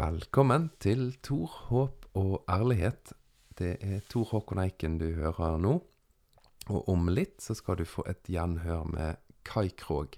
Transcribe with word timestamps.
Velkommen 0.00 0.70
til 0.80 1.10
Tor, 1.20 1.50
håp 1.68 2.06
og 2.16 2.44
ærlighet. 2.48 3.10
Det 3.58 3.74
er 3.84 3.98
Tor 4.08 4.30
Håkon 4.30 4.62
Eiken 4.62 4.94
du 4.96 5.10
hører 5.12 5.58
nå. 5.60 5.74
Og 6.72 6.88
om 6.88 7.10
litt 7.12 7.42
så 7.44 7.52
skal 7.58 7.76
du 7.76 7.84
få 7.84 8.06
et 8.08 8.30
gjenhør 8.32 8.86
med 8.88 9.18
Kai 9.44 9.66
Krog. 9.76 10.16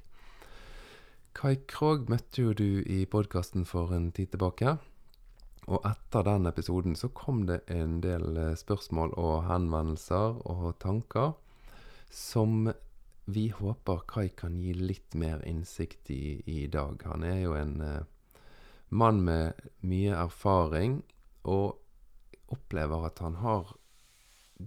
Kai 1.34 1.56
Krog 1.66 2.06
møtte 2.12 2.44
jo 2.44 2.54
du 2.54 2.84
i 2.84 3.00
podkasten 3.10 3.66
for 3.66 3.90
en 3.96 4.12
tid 4.14 4.30
tilbake. 4.36 4.76
Og 5.66 5.82
etter 5.88 6.28
den 6.30 6.46
episoden 6.52 6.94
så 6.94 7.10
kom 7.10 7.42
det 7.50 7.64
en 7.66 7.98
del 8.06 8.38
eh, 8.38 8.54
spørsmål 8.54 9.16
og 9.18 9.48
henvendelser 9.50 10.38
og 10.46 10.78
tanker 10.84 11.34
som 12.06 12.70
vi 13.26 13.48
håper 13.50 14.06
Kai 14.06 14.28
kan 14.30 14.62
gi 14.62 14.78
litt 14.78 15.18
mer 15.18 15.42
innsikt 15.42 16.14
i 16.14 16.38
i 16.46 16.66
dag. 16.70 17.02
Han 17.10 17.26
er 17.26 17.40
jo 17.48 17.58
en 17.58 17.80
eh, 17.82 18.02
mann 18.92 19.22
med 19.24 19.56
mye 19.88 20.12
erfaring, 20.20 21.00
og 21.48 21.78
opplever 22.52 23.08
at 23.08 23.22
han 23.24 23.38
har 23.40 23.72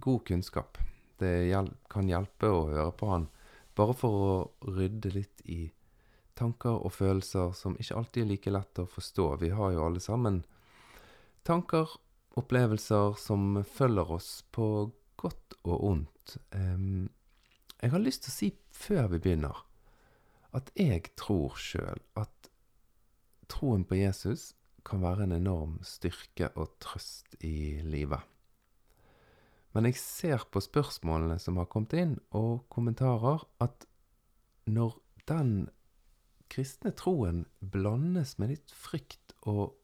god 0.02 0.24
kunnskap. 0.26 0.78
Det 1.16 1.54
kan 1.88 2.10
hjelpe 2.10 2.50
å 2.50 2.66
høre 2.68 2.92
på 2.98 3.08
han, 3.12 3.28
bare 3.78 3.94
for 3.96 4.24
å 4.26 4.72
rydde 4.76 5.12
litt 5.14 5.44
i 5.46 5.70
tanker 6.36 6.82
og 6.84 6.92
følelser 6.92 7.54
som 7.56 7.76
ikke 7.80 7.96
alltid 7.96 8.24
er 8.24 8.30
like 8.32 8.52
lett 8.52 8.82
å 8.82 8.88
forstå. 8.90 9.28
Vi 9.40 9.52
har 9.56 9.72
jo 9.72 9.86
alle 9.86 10.02
sammen 10.04 10.42
tanker, 11.46 11.88
opplevelser 12.36 13.14
som 13.20 13.62
følger 13.64 14.10
oss 14.18 14.30
på 14.52 14.90
godt 15.16 15.56
og 15.64 15.86
ondt. 15.92 16.36
Jeg 16.52 17.92
har 17.94 18.02
lyst 18.02 18.26
til 18.26 18.32
å 18.32 18.36
si 18.36 18.50
før 18.74 19.08
vi 19.14 19.22
begynner, 19.24 19.62
at 20.56 20.68
jeg 20.76 21.14
tror 21.16 21.56
sjøl 21.60 22.02
at 22.20 22.50
troen 23.50 23.84
på 23.86 23.98
Jesus 23.98 24.52
kan 24.86 25.02
være 25.02 25.26
en 25.26 25.34
enorm 25.36 25.78
styrke 25.86 26.50
og 26.54 26.76
trøst 26.82 27.38
i 27.44 27.80
livet. 27.82 28.22
Men 29.74 29.88
jeg 29.88 29.98
ser 30.00 30.46
på 30.50 30.62
spørsmålene 30.64 31.38
som 31.42 31.58
har 31.60 31.68
kommet 31.68 31.92
inn, 31.98 32.14
og 32.30 32.64
kommentarer, 32.72 33.42
at 33.60 33.84
når 34.64 34.96
den 35.28 35.68
kristne 36.48 36.94
troen 36.96 37.44
blandes 37.60 38.36
med 38.38 38.54
litt 38.54 38.72
frykt 38.72 39.34
og 39.42 39.74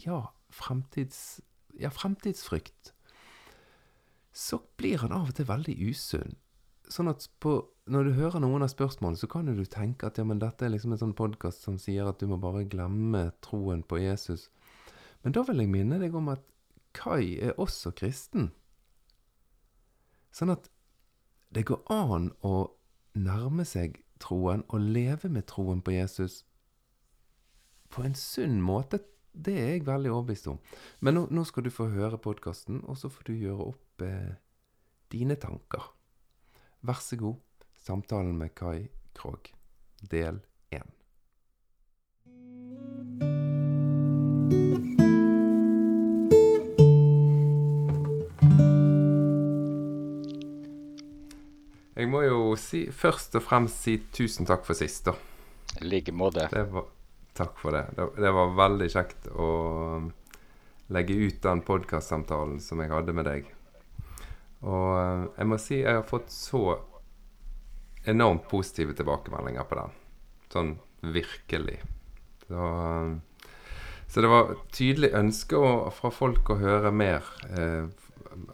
ja, 0.00 0.22
fremtids, 0.54 1.42
ja, 1.78 1.90
fremtidsfrykt, 1.92 2.94
så 4.34 4.62
blir 4.78 5.02
han 5.04 5.14
av 5.14 5.30
og 5.30 5.36
til 5.38 5.50
veldig 5.50 5.76
usunn. 5.90 6.38
Sånn 6.92 7.08
at 7.08 7.26
på 7.40 7.58
når 7.90 8.06
du 8.06 8.12
hører 8.16 8.40
noen 8.40 8.64
av 8.64 8.70
spørsmålene, 8.72 9.20
så 9.20 9.28
kan 9.28 9.48
du 9.48 9.64
tenke 9.68 10.08
at 10.08 10.18
ja, 10.18 10.24
men 10.24 10.40
dette 10.40 10.64
er 10.64 10.72
liksom 10.72 10.94
en 10.94 11.00
sånn 11.02 11.16
podkast 11.16 11.64
som 11.66 11.76
sier 11.80 12.08
at 12.08 12.20
du 12.20 12.28
må 12.30 12.38
bare 12.40 12.64
glemme 12.64 13.26
troen 13.44 13.82
på 13.84 14.00
Jesus. 14.00 14.48
Men 15.24 15.36
da 15.36 15.44
vil 15.44 15.60
jeg 15.60 15.72
minne 15.72 16.00
deg 16.00 16.16
om 16.16 16.30
at 16.32 16.44
Kai 16.94 17.34
er 17.42 17.58
også 17.60 17.90
kristen. 17.98 18.52
Sånn 20.34 20.52
at 20.54 20.70
det 21.54 21.66
går 21.68 21.82
an 21.92 22.30
å 22.46 22.70
nærme 23.18 23.66
seg 23.68 23.98
troen 24.22 24.64
og 24.70 24.86
leve 24.94 25.28
med 25.30 25.46
troen 25.50 25.82
på 25.84 25.94
Jesus 25.94 26.42
på 27.94 28.02
en 28.06 28.16
sunn 28.18 28.60
måte. 28.64 29.02
Det 29.34 29.54
er 29.58 29.68
jeg 29.74 29.86
veldig 29.86 30.12
overbevist 30.12 30.48
om. 30.50 30.60
Men 31.02 31.18
nå, 31.18 31.26
nå 31.34 31.44
skal 31.46 31.66
du 31.66 31.72
få 31.74 31.88
høre 31.90 32.18
podkasten, 32.22 32.80
og 32.86 32.98
så 32.98 33.10
får 33.10 33.28
du 33.28 33.34
gjøre 33.34 33.68
opp 33.72 34.04
eh, 34.06 34.34
dine 35.14 35.36
tanker. 35.38 35.90
Vær 36.84 36.98
så 37.00 37.16
god. 37.16 37.36
Samtalen 37.80 38.34
med 38.36 38.50
Kai 38.54 38.88
Krogh, 39.16 39.54
del 40.10 40.42
én. 40.68 40.90
Jeg 51.96 52.10
må 52.12 52.20
jo 52.26 52.52
si, 52.60 52.84
først 52.92 53.40
og 53.40 53.46
fremst 53.46 53.80
si 53.80 53.96
tusen 54.12 54.44
takk 54.44 54.68
for 54.68 54.76
sist, 54.76 55.08
da. 55.08 55.16
I 55.80 55.88
like 55.88 56.12
måte. 56.12 56.50
Takk 57.32 57.56
for 57.64 57.72
det. 57.72 57.86
det. 57.96 58.10
det. 58.20 58.36
var 58.42 58.56
veldig 58.60 58.92
kjekt 58.92 59.32
å 59.32 59.50
um, 59.96 60.12
legge 60.92 61.16
ut 61.16 61.40
den 61.48 61.64
podkastsamtalen 61.64 62.60
som 62.60 62.84
jeg 62.84 62.92
hadde 62.92 63.16
med 63.16 63.32
deg. 63.32 63.53
Og 64.64 64.90
um, 64.96 65.28
jeg 65.36 65.50
må 65.50 65.60
si 65.60 65.80
jeg 65.82 66.00
har 66.00 66.08
fått 66.08 66.32
så 66.32 66.64
enormt 68.08 68.48
positive 68.48 68.96
tilbakemeldinger 68.96 69.68
på 69.68 69.78
den. 69.80 69.94
Sånn 70.52 70.72
virkelig. 71.14 71.78
Så, 72.46 72.68
så 74.08 74.24
det 74.24 74.30
var 74.32 74.54
tydelig 74.72 75.12
ønske 75.16 75.60
fra 75.96 76.12
folk 76.12 76.52
å 76.52 76.60
høre 76.60 76.92
mer 76.92 77.28
eh, 77.48 77.88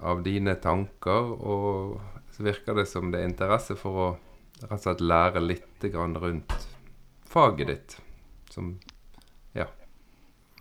av 0.07 0.23
dine 0.27 0.55
tanker. 0.63 1.35
Og 1.35 1.99
så 2.35 2.47
virker 2.47 2.79
det 2.79 2.87
som 2.91 3.11
det 3.11 3.23
er 3.23 3.31
interesse 3.31 3.79
for 3.79 4.03
å 4.05 4.09
rett 4.61 4.77
og 4.77 4.85
slett 4.85 5.03
lære 5.05 5.43
litt 5.45 5.85
rundt 5.95 6.55
faget 7.27 7.67
ditt. 7.67 7.97
Som 8.51 8.79
ja. 9.53 9.67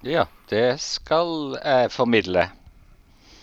Ja, 0.02 0.28
det 0.50 0.80
skal 0.81 1.58
jeg 1.60 1.92
formidle. 1.92 2.50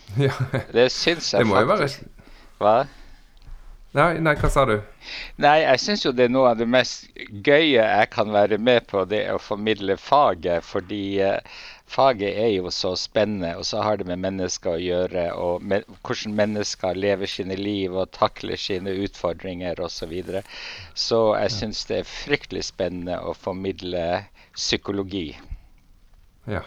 Ja. 0.27 0.33
Det 0.73 0.89
syns 0.95 1.33
jeg 1.35 1.43
det 1.43 1.51
må 1.51 1.59
faktisk. 1.59 2.07
Jo 2.07 2.07
være... 2.07 2.47
Hva? 2.63 2.77
Nei, 3.97 4.19
nei, 4.21 4.35
hva 4.37 4.49
sa 4.53 4.67
du? 4.69 4.75
Nei, 5.41 5.63
jeg 5.63 5.81
syns 5.81 6.03
jo 6.05 6.11
det 6.13 6.27
er 6.27 6.33
noe 6.35 6.51
av 6.51 6.59
det 6.61 6.67
mest 6.69 7.07
gøye 7.47 7.81
jeg 7.81 8.09
kan 8.13 8.29
være 8.35 8.59
med 8.61 8.85
på, 8.91 9.07
det 9.09 9.23
å 9.33 9.39
formidle 9.41 9.97
faget. 9.97 10.67
Fordi 10.69 11.01
uh, 11.25 11.63
faget 11.89 12.37
er 12.43 12.51
jo 12.59 12.73
så 12.75 12.93
spennende, 13.01 13.55
og 13.57 13.65
så 13.65 13.81
har 13.87 13.97
det 13.97 14.09
med 14.11 14.21
mennesker 14.21 14.75
å 14.75 14.83
gjøre. 14.83 15.25
Og 15.41 15.65
med, 15.65 15.89
hvordan 16.05 16.37
mennesker 16.37 16.99
lever 16.99 17.31
sine 17.31 17.57
liv 17.57 17.97
og 17.97 18.13
takler 18.17 18.61
sine 18.61 18.93
utfordringer 19.07 19.81
osv. 19.81 19.97
Så, 19.97 20.11
videre. 20.11 20.45
så 20.93 21.21
jeg 21.39 21.57
syns 21.57 21.85
det 21.89 22.03
er 22.03 22.11
fryktelig 22.11 22.67
spennende 22.69 23.17
å 23.25 23.33
formidle 23.33 24.27
psykologi. 24.59 25.31
Ja. 26.51 26.67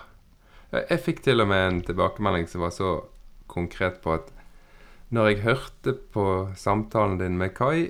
Jeg 0.74 1.02
fikk 1.06 1.24
til 1.26 1.46
og 1.46 1.50
med 1.50 1.68
en 1.68 1.80
tilbakemelding 1.86 2.50
som 2.50 2.66
var 2.66 2.74
så 2.74 2.98
konkret 3.50 4.02
på 4.04 4.16
at 4.18 4.30
når 5.10 5.32
jeg 5.32 5.42
hørte 5.46 5.94
på 6.14 6.26
samtalen 6.58 7.18
din 7.18 7.38
med 7.42 7.56
Kai, 7.58 7.90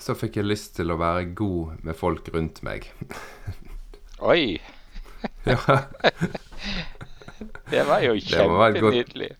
så 0.00 0.16
fikk 0.16 0.36
jeg 0.40 0.48
lyst 0.48 0.74
til 0.76 0.92
å 0.92 0.98
være 1.00 1.30
god 1.36 1.80
med 1.84 1.96
folk 1.96 2.28
rundt 2.34 2.60
meg. 2.64 2.90
Oi! 4.32 4.60
ja. 5.48 5.60
det 7.72 7.84
var 7.88 8.04
jo 8.04 8.16
kjempenydelig. 8.20 9.32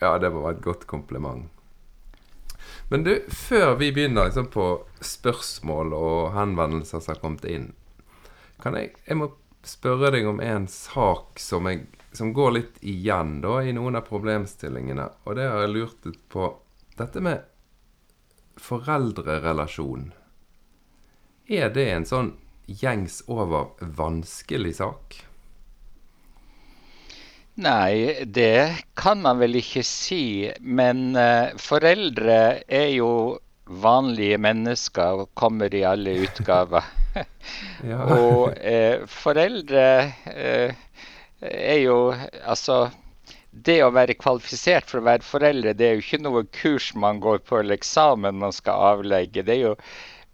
Ja, 0.00 0.16
det 0.20 0.32
var 0.32 0.50
et 0.52 0.64
godt 0.64 0.84
kompliment. 0.88 1.48
Men 2.88 3.02
du, 3.04 3.16
før 3.28 3.74
vi 3.80 3.90
begynner 3.92 4.28
liksom, 4.28 4.48
på 4.52 4.66
spørsmål 5.00 5.92
og 5.96 6.32
henvendelser 6.36 7.02
som 7.02 7.14
har 7.14 7.22
kommet 7.22 7.48
inn, 7.50 7.72
kan 8.62 8.76
jeg 8.78 8.94
Jeg 9.04 9.18
må 9.20 9.32
spørre 9.66 10.12
deg 10.14 10.26
om 10.28 10.40
en 10.40 10.68
sak 10.70 11.40
som 11.42 11.66
jeg 11.68 11.84
som 12.16 12.32
går 12.36 12.56
litt 12.56 12.80
igjen 12.80 13.40
da 13.44 13.60
i 13.62 13.74
noen 13.76 14.00
av 14.00 14.08
problemstillingene. 14.08 15.10
Og 15.24 15.36
det 15.38 15.50
har 15.50 15.64
jeg 15.64 15.74
lurt 15.74 16.08
litt 16.08 16.24
på. 16.32 16.48
Dette 16.96 17.20
med 17.20 17.44
foreldrerelasjon. 18.60 20.10
Er 21.46 21.70
det 21.70 21.86
en 21.92 22.08
sånn 22.08 22.34
gjengs 22.66 23.20
over 23.30 23.76
vanskelig 23.80 24.78
sak? 24.80 25.20
Nei, 27.56 28.24
det 28.26 28.84
kan 28.98 29.22
man 29.24 29.38
vel 29.40 29.60
ikke 29.62 29.84
si. 29.86 30.50
Men 30.60 31.14
uh, 31.16 31.54
foreldre 31.60 32.38
er 32.68 32.90
jo 32.96 33.10
vanlige 33.66 34.38
mennesker 34.38 35.22
og 35.22 35.30
kommer 35.38 35.72
i 35.74 35.84
alle 35.88 36.18
utgaver. 36.26 36.84
ja. 37.90 38.02
og 38.12 38.52
uh, 38.60 39.06
foreldre 39.08 39.86
uh, 40.28 40.82
er 41.40 41.80
jo 41.82 41.98
altså 42.44 42.86
det 43.66 43.78
å 43.84 43.92
være 43.94 44.16
kvalifisert 44.20 44.88
for 44.90 45.00
å 45.00 45.06
være 45.06 45.24
foreldre, 45.24 45.72
det 45.76 45.86
er 45.86 45.94
jo 45.96 46.04
ikke 46.04 46.22
noe 46.24 46.44
kurs 46.58 46.90
man 46.94 47.20
går 47.24 47.40
på 47.46 47.60
eller 47.60 47.78
eksamen 47.78 48.36
man 48.42 48.52
skal 48.52 48.96
avlegge. 48.96 49.44
Det 49.46 49.54
er 49.54 49.62
jo 49.62 49.74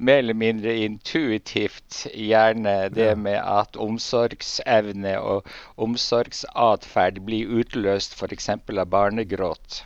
mer 0.03 0.19
eller 0.19 0.35
mindre 0.35 0.75
intuitivt 0.83 2.07
gjerne 2.11 2.89
det 2.91 3.13
med 3.19 3.39
at 3.39 3.79
omsorgsevne 3.79 5.15
og 5.21 5.47
omsorgsatferd 5.87 7.23
blir 7.29 7.53
utløst 7.63 8.19
f.eks. 8.19 8.49
av 8.57 8.89
barnegråt. 8.91 9.85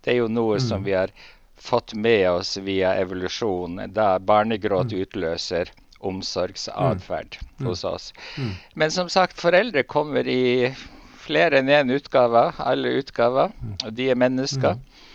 Det 0.00 0.14
er 0.14 0.22
jo 0.22 0.30
noe 0.32 0.56
mm. 0.56 0.64
som 0.64 0.86
vi 0.86 0.96
har 0.96 1.12
fått 1.60 1.92
med 1.92 2.24
oss 2.30 2.56
via 2.64 2.94
evolusjon, 3.02 3.82
da 3.92 4.14
barnegråt 4.18 4.94
mm. 4.94 5.00
utløser 5.04 5.72
omsorgsatferd 6.00 7.38
mm. 7.42 7.66
hos 7.66 7.84
oss. 7.84 8.12
Mm. 8.38 8.54
Men 8.74 8.90
som 8.94 9.08
sagt, 9.12 9.40
foreldre 9.40 9.82
kommer 9.82 10.28
i 10.28 10.72
flere 11.20 11.60
enn 11.60 11.68
én 11.68 11.92
utgave, 11.94 12.50
alle 12.58 12.96
utgaver. 13.00 13.52
Mm. 13.60 13.76
Og 13.84 13.92
de 13.98 14.08
er 14.10 14.18
mennesker. 14.18 14.78
Mm. 14.78 15.06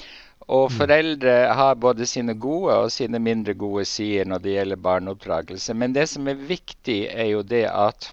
Og 0.46 0.70
mm. 0.70 0.76
foreldre 0.78 1.34
har 1.58 1.82
både 1.82 2.06
sine 2.10 2.36
gode 2.38 2.78
og 2.84 2.94
sine 2.94 3.20
mindre 3.20 3.56
gode 3.58 3.86
sider 3.90 4.30
når 4.30 4.44
det 4.44 4.56
gjelder 4.58 4.86
barneoppdragelse. 4.88 5.74
Men 5.74 5.98
det 5.98 6.08
som 6.12 6.30
er 6.30 6.48
viktig, 6.54 7.00
er 7.10 7.32
jo 7.34 7.42
det 7.42 7.66
at 7.72 8.12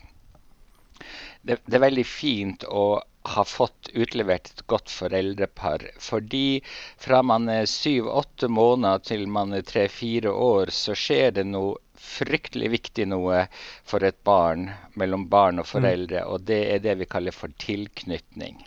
det, 1.42 1.58
det, 1.66 1.74
er 1.76 1.88
veldig 1.88 2.06
fint 2.06 2.64
å 2.64 3.02
ha 3.32 3.44
fått 3.46 3.90
utlevert 3.94 4.48
et 4.50 4.64
godt 4.70 4.90
foreldrepar. 4.90 5.84
Fordi 6.00 6.62
fra 7.02 7.20
man 7.26 7.48
er 7.52 7.69
syv-åtte 7.70 8.48
måneder 8.50 9.04
til 9.10 9.26
man 9.30 9.52
er 9.54 9.66
tre-fire 9.66 10.32
år, 10.32 10.72
så 10.74 10.96
skjer 10.98 11.36
det 11.38 11.46
noe 11.50 11.76
fryktelig 12.02 12.70
viktig 12.72 13.06
noe 13.08 13.46
for 13.88 14.04
et 14.04 14.19
barn, 14.26 14.69
mellom 14.99 15.28
barn 15.32 15.62
og 15.62 15.69
foreldre. 15.70 16.25
Mm. 16.25 16.32
Og 16.34 16.46
det 16.50 16.60
er 16.75 16.82
det 16.84 16.96
vi 17.02 17.08
kaller 17.10 17.34
for 17.37 17.54
tilknytning. 17.62 18.58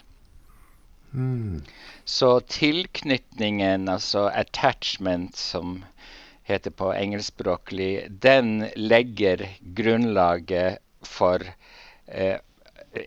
Mm. 1.16 1.62
Så 2.06 2.40
tilknytningen, 2.40 3.90
altså 3.90 4.28
attachment, 4.32 5.36
som 5.36 5.84
heter 6.46 6.72
på 6.72 6.92
engelskspråklig, 6.94 8.08
den 8.10 8.68
legger 8.76 9.48
grunnlaget 9.78 10.82
for 11.06 11.42
eh, 12.06 12.38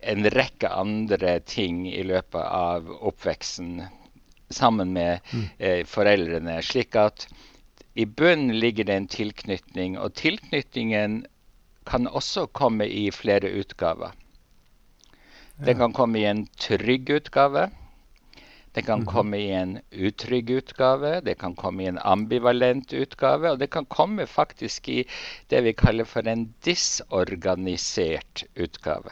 en 0.02 0.30
rekke 0.34 0.68
andre 0.68 1.38
ting 1.40 1.86
i 1.88 2.02
løpet 2.04 2.42
av 2.42 2.90
oppveksten 2.98 3.84
sammen 4.50 4.92
med 4.92 5.20
mm. 5.32 5.44
eh, 5.58 5.84
foreldrene. 5.86 6.58
Slik 6.64 6.96
at 6.96 7.28
i 7.98 8.06
bunnen 8.06 8.60
ligger 8.60 8.86
det 8.86 8.94
en 8.94 9.08
tilknytning, 9.10 9.96
og 9.98 10.14
tilknytningen 10.14 11.24
kan 11.88 12.06
også 12.06 12.44
komme 12.54 12.86
i 12.86 13.08
flere 13.10 13.50
utgaver. 13.58 14.12
Den 15.58 15.80
kan 15.80 15.96
komme 15.96 16.20
i 16.20 16.28
en 16.30 16.44
trygg 16.62 17.10
utgave. 17.10 17.64
Det 18.76 18.84
kan 18.86 19.02
mhm. 19.02 19.08
komme 19.10 19.40
i 19.42 19.50
en 19.50 19.72
utrygg 19.90 20.50
utgave, 20.60 21.20
det 21.26 21.34
kan 21.40 21.56
komme 21.58 21.82
i 21.82 21.90
en 21.90 21.98
ambivalent 21.98 22.92
utgave, 22.94 23.50
og 23.50 23.58
det 23.58 23.70
kan 23.74 23.88
komme 23.90 24.26
faktisk 24.30 24.88
i 24.88 25.00
det 25.50 25.64
vi 25.66 25.74
kaller 25.74 26.06
for 26.06 26.28
en 26.28 26.52
disorganisert 26.62 28.44
utgave. 28.54 29.10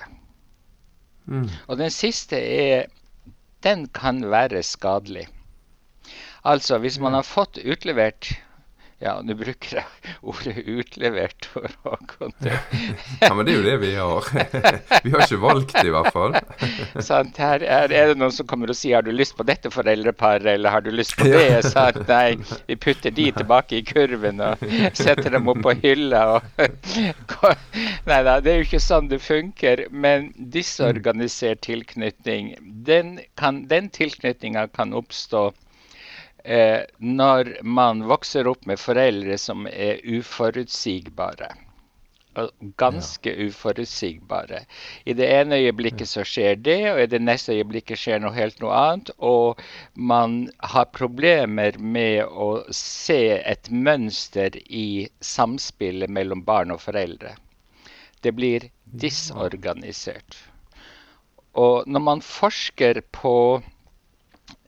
Mm. 1.26 1.48
Og 1.66 1.78
den 1.82 1.90
siste 1.90 2.38
er 2.38 2.86
Den 3.64 3.88
kan 3.88 4.20
være 4.30 4.62
skadelig. 4.62 5.26
Altså, 6.44 6.78
hvis 6.78 7.00
man 7.00 7.14
har 7.16 7.24
fått 7.26 7.58
utlevert 7.58 8.28
ja, 8.98 9.18
nå 9.20 9.34
bruker 9.36 9.76
jeg 9.76 10.12
ordet 10.24 10.62
'utlevert' 10.64 11.46
for 11.52 11.68
Håkon. 11.84 12.32
ja, 13.20 13.32
men 13.34 13.44
det 13.44 13.52
er 13.52 13.58
jo 13.58 13.64
det 13.66 13.74
vi 13.82 13.90
har. 13.92 14.28
vi 15.04 15.12
har 15.12 15.24
ikke 15.26 15.40
valgt 15.42 15.74
det, 15.76 15.82
i 15.90 15.92
hvert 15.92 16.14
fall. 16.14 16.36
sant, 17.04 17.36
her 17.36 17.60
er, 17.60 17.92
er, 17.92 18.12
det 18.12 18.16
noen 18.16 18.32
som 18.32 18.48
kommer 18.48 18.72
og 18.72 18.78
sier 18.78 18.96
'har 18.96 19.04
du 19.04 19.12
lyst 19.12 19.36
på 19.36 19.44
dette 19.44 19.68
foreldreparet', 19.74 20.48
eller 20.54 20.72
'har 20.72 20.86
du 20.86 20.90
lyst 20.90 21.16
på 21.20 21.28
det'? 21.28 21.60
Sant? 21.76 22.00
Nei, 22.08 22.38
vi 22.66 22.78
putter 22.80 23.12
de 23.12 23.28
tilbake 23.36 23.82
i 23.82 23.84
kurven 23.84 24.40
og 24.40 24.64
setter 24.96 25.28
dem 25.36 25.52
opp 25.52 25.60
på 25.66 25.76
hylla. 25.82 26.24
Og 26.38 26.42
Nei 28.08 28.22
da, 28.24 28.38
det 28.40 28.52
er 28.52 28.58
jo 28.62 28.68
ikke 28.70 28.80
sånn 28.80 29.12
det 29.12 29.20
funker. 29.20 29.84
Men 29.92 30.32
disorganisert 30.36 31.66
tilknytning, 31.68 32.54
den, 32.88 33.18
kan, 33.36 33.66
den 33.68 33.92
tilknytninga 33.92 34.68
kan 34.72 34.96
oppstå 34.96 35.50
eh, 36.46 36.82
når 36.98 37.56
man 37.62 38.04
vokser 38.06 38.48
opp 38.48 38.66
med 38.70 38.80
foreldre 38.80 39.38
som 39.40 39.66
er 39.66 40.02
uforutsigbare. 40.04 41.50
Ganske 42.76 43.32
ja. 43.32 43.46
uforutsigbare. 43.48 44.60
I 45.04 45.14
det 45.16 45.28
ene 45.38 45.56
øyeblikket 45.56 46.08
så 46.08 46.24
skjer 46.28 46.58
det, 46.60 46.78
og 46.92 47.00
i 47.00 47.08
det 47.08 47.22
neste 47.24 47.56
øyeblikket 47.56 47.98
skjer 47.98 48.20
noe 48.20 48.36
helt 48.36 48.60
noe 48.60 48.76
annet. 48.76 49.12
Og 49.18 49.62
man 49.96 50.42
har 50.60 50.90
problemer 50.92 51.78
med 51.80 52.26
å 52.28 52.50
se 52.76 53.38
et 53.40 53.70
mønster 53.72 54.58
i 54.68 55.08
samspillet 55.24 56.12
mellom 56.12 56.44
barn 56.44 56.74
og 56.76 56.84
foreldre. 56.84 57.32
Det 58.20 58.34
blir 58.36 58.68
disorganisert. 59.00 60.36
Og 61.56 61.88
når 61.88 62.04
man 62.04 62.20
forsker 62.20 63.00
på 63.16 63.62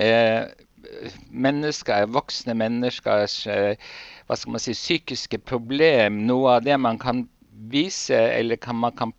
eh, 0.00 0.48
mennesker, 1.30 2.08
voksne 2.14 2.54
menneskers 2.58 3.40
eh, 3.50 3.90
hva 4.28 4.36
skal 4.36 4.54
man 4.54 4.62
si, 4.62 4.74
psykiske 4.76 5.40
problem, 5.48 6.22
noe 6.28 6.58
av 6.58 6.66
det 6.66 6.76
man 6.80 7.00
kan 7.00 7.24
vise, 7.72 8.16
eller 8.16 8.60
kan, 8.60 8.76
man 8.76 8.94
kan 8.96 9.14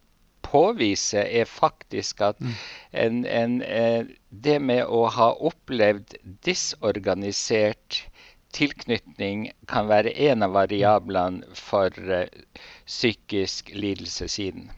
påvise, 0.46 1.24
er 1.24 1.50
faktisk 1.50 2.22
at 2.26 2.40
mm. 2.42 2.54
en, 3.04 3.24
en, 3.26 3.62
eh, 3.62 4.06
det 4.30 4.60
med 4.62 4.86
å 4.86 5.06
ha 5.14 5.32
opplevd 5.50 6.18
disorganisert 6.46 8.04
tilknytning 8.56 9.50
kan 9.70 9.90
være 9.90 10.14
en 10.30 10.46
av 10.46 10.56
variablene 10.56 11.46
for 11.54 11.94
uh, 12.10 12.26
psykisk 12.88 13.70
lidelsessiden. 13.76 14.72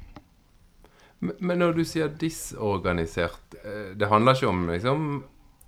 siden. 1.21 1.37
men 1.39 1.57
når 1.57 1.77
du 1.77 1.85
sier 1.85 2.11
disorganisert, 2.19 3.55
det 3.95 4.09
handler 4.11 4.35
ikke 4.35 4.49
om 4.49 4.69
liksom, 4.69 5.05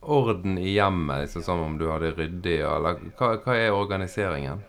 orden 0.05 0.57
i 0.57 0.75
hjemmet, 0.75 1.25
liksom, 1.25 1.43
som 1.43 1.63
om 1.63 1.77
du 1.77 1.87
hadde 1.91 2.13
ryddig? 2.17 2.59
Eller 2.59 3.01
hva, 3.17 3.35
hva 3.43 3.57
er 3.57 3.75
organiseringen? 3.75 4.63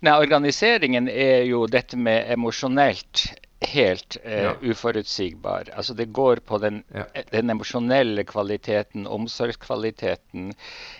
Nei, 0.00 0.14
Organiseringen 0.14 1.08
er 1.10 1.44
jo 1.48 1.66
dette 1.70 1.98
med 1.98 2.30
emosjonelt 2.32 3.26
helt 3.60 4.16
eh, 4.22 4.44
ja. 4.44 4.52
uforutsigbar. 4.62 5.70
Altså 5.76 5.94
Det 5.94 6.04
går 6.04 6.36
på 6.46 6.58
den, 6.58 6.82
ja. 6.94 7.04
den 7.30 7.50
emosjonelle 7.50 8.24
kvaliteten, 8.24 9.06
omsorgskvaliteten. 9.06 10.52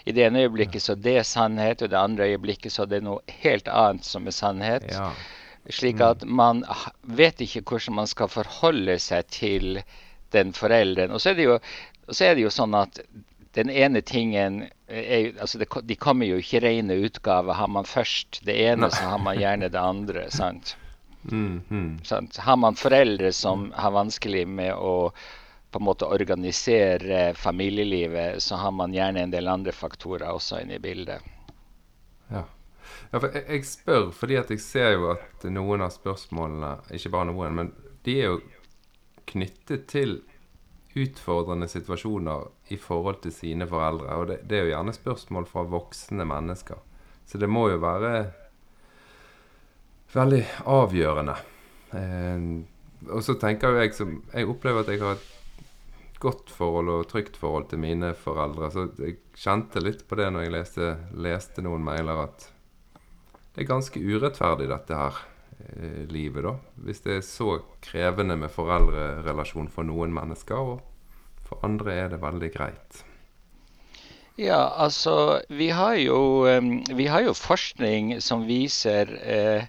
I 0.05 0.13
det 0.13 0.27
ene 0.27 0.43
øyeblikket 0.47 0.83
så 0.83 0.95
det 0.99 1.19
er 1.21 1.29
sannhet, 1.29 1.83
og 1.83 1.91
det 1.91 2.01
andre 2.01 2.33
øyeblikket 2.33 2.75
så 2.75 2.87
det 2.87 2.99
er 2.99 3.07
noe 3.07 3.39
helt 3.45 3.69
annet 3.71 4.05
som 4.05 4.27
er 4.27 4.35
sannhet. 4.35 4.89
Ja. 4.91 5.13
Slik 5.71 6.01
at 6.03 6.25
mm. 6.25 6.35
man 6.35 6.65
vet 7.03 7.41
ikke 7.45 7.63
hvordan 7.69 8.01
man 8.01 8.11
skal 8.11 8.31
forholde 8.33 8.99
seg 9.03 9.31
til 9.31 9.83
den 10.35 10.53
forelderen. 10.57 11.15
Og 11.15 11.23
så 11.23 11.33
er 11.33 11.39
det 11.39 11.47
jo, 11.47 11.59
er 12.11 12.35
det 12.35 12.47
jo 12.47 12.53
sånn 12.53 12.75
at 12.75 13.01
den 13.57 13.71
ene 13.71 14.03
tingen 14.05 14.63
er, 14.89 15.33
altså 15.41 15.59
det, 15.59 15.69
De 15.89 15.97
kommer 15.97 16.29
jo 16.29 16.39
ikke 16.41 16.61
rene 16.65 16.99
utgaver. 17.07 17.57
Har 17.57 17.69
man 17.69 17.89
først 17.89 18.41
det 18.47 18.57
ene, 18.69 18.91
så 18.91 19.15
har 19.15 19.23
man 19.25 19.39
gjerne 19.41 19.71
det 19.73 19.81
andre. 19.81 20.29
sant? 20.31 20.77
Mm, 21.25 21.61
mm. 21.69 21.99
sant? 22.05 22.37
Har 22.37 22.57
man 22.57 22.77
foreldre 22.77 23.33
som 23.33 23.71
har 23.77 23.97
vanskelig 23.97 24.47
med 24.49 24.75
å 24.75 25.13
på 25.71 25.79
en 25.79 25.85
måte 25.85 26.07
organisere 26.09 27.35
familielivet, 27.35 28.43
så 28.43 28.57
har 28.57 28.71
man 28.73 28.95
gjerne 28.95 29.27
en 29.27 29.33
del 29.33 29.49
andre 29.49 29.73
faktorer 29.73 30.31
også 30.33 30.63
inne 30.63 30.79
i 30.79 30.81
bildet. 30.81 31.21
Ja. 32.33 32.47
ja 33.11 33.21
for 33.21 33.29
jeg, 33.37 33.45
jeg, 33.49 33.67
spør 33.69 34.09
fordi 34.17 34.39
at 34.41 34.53
jeg 34.55 34.65
ser 34.65 34.95
jo 34.97 35.11
at 35.13 35.45
noen 35.53 35.85
av 35.85 35.93
spørsmålene, 35.93 36.79
ikke 36.97 37.13
bare 37.13 37.29
noen, 37.29 37.61
men 37.61 37.75
de 38.09 38.17
er 38.17 38.33
jo 38.33 38.41
knyttet 39.29 39.85
til 39.93 40.23
utfordrende 41.05 41.69
situasjoner 41.71 42.49
i 42.75 42.79
forhold 42.81 43.23
til 43.25 43.35
sine 43.35 43.69
foreldre. 43.69 44.17
Og 44.17 44.29
det, 44.31 44.41
det, 44.49 44.59
er 44.59 44.67
jo 44.67 44.75
gjerne 44.75 44.95
spørsmål 44.97 45.49
fra 45.51 45.65
voksne 45.69 46.27
mennesker. 46.29 46.81
Så 47.29 47.41
det 47.41 47.51
må 47.51 47.69
jo 47.73 47.81
være 47.83 48.13
veldig 50.15 50.43
avgjørende. 50.67 51.37
Eh, 51.99 52.45
og 53.09 53.23
så 53.25 53.37
tenker 53.39 53.73
jo 53.73 53.83
jeg 53.83 53.95
som 53.95 54.17
Jeg 54.33 54.49
opplever 54.51 54.83
at 54.83 54.93
jeg 54.93 55.03
har 55.03 55.19
et 55.19 56.19
godt 56.19 56.51
forhold 56.51 56.91
og 56.91 57.09
trygt 57.11 57.37
forhold 57.39 57.69
til 57.71 57.83
mine 57.83 58.13
foreldre. 58.19 58.71
Så 58.75 58.89
jeg 58.99 59.21
kjente 59.39 59.83
litt 59.83 60.07
på 60.09 60.19
det 60.19 60.31
når 60.35 60.47
jeg 60.47 60.55
leste, 60.57 60.93
leste 61.15 61.65
noen 61.65 61.85
mailer, 61.87 62.27
at 62.27 62.49
det 63.55 63.65
er 63.65 63.73
ganske 63.73 64.01
urettferdig, 64.03 64.69
dette 64.71 64.95
her 64.95 65.17
livet, 66.09 66.45
da. 66.45 66.55
Hvis 66.87 67.03
det 67.05 67.17
er 67.17 67.27
så 67.27 67.59
krevende 67.85 68.37
med 68.39 68.53
foreldrerelasjon 68.55 69.71
for 69.73 69.89
noen 69.89 70.15
mennesker, 70.15 70.75
og 70.75 71.45
for 71.49 71.63
andre 71.67 71.95
er 72.05 72.11
det 72.13 72.23
veldig 72.23 72.51
greit. 72.55 73.05
Ja, 74.39 74.69
altså 74.79 75.41
vi 75.51 75.71
har 75.75 75.97
jo, 75.99 76.47
vi 76.95 77.07
har 77.11 77.25
jo 77.27 77.35
forskning 77.35 78.21
som 78.23 78.45
viser 78.47 79.11
eh, 79.19 79.65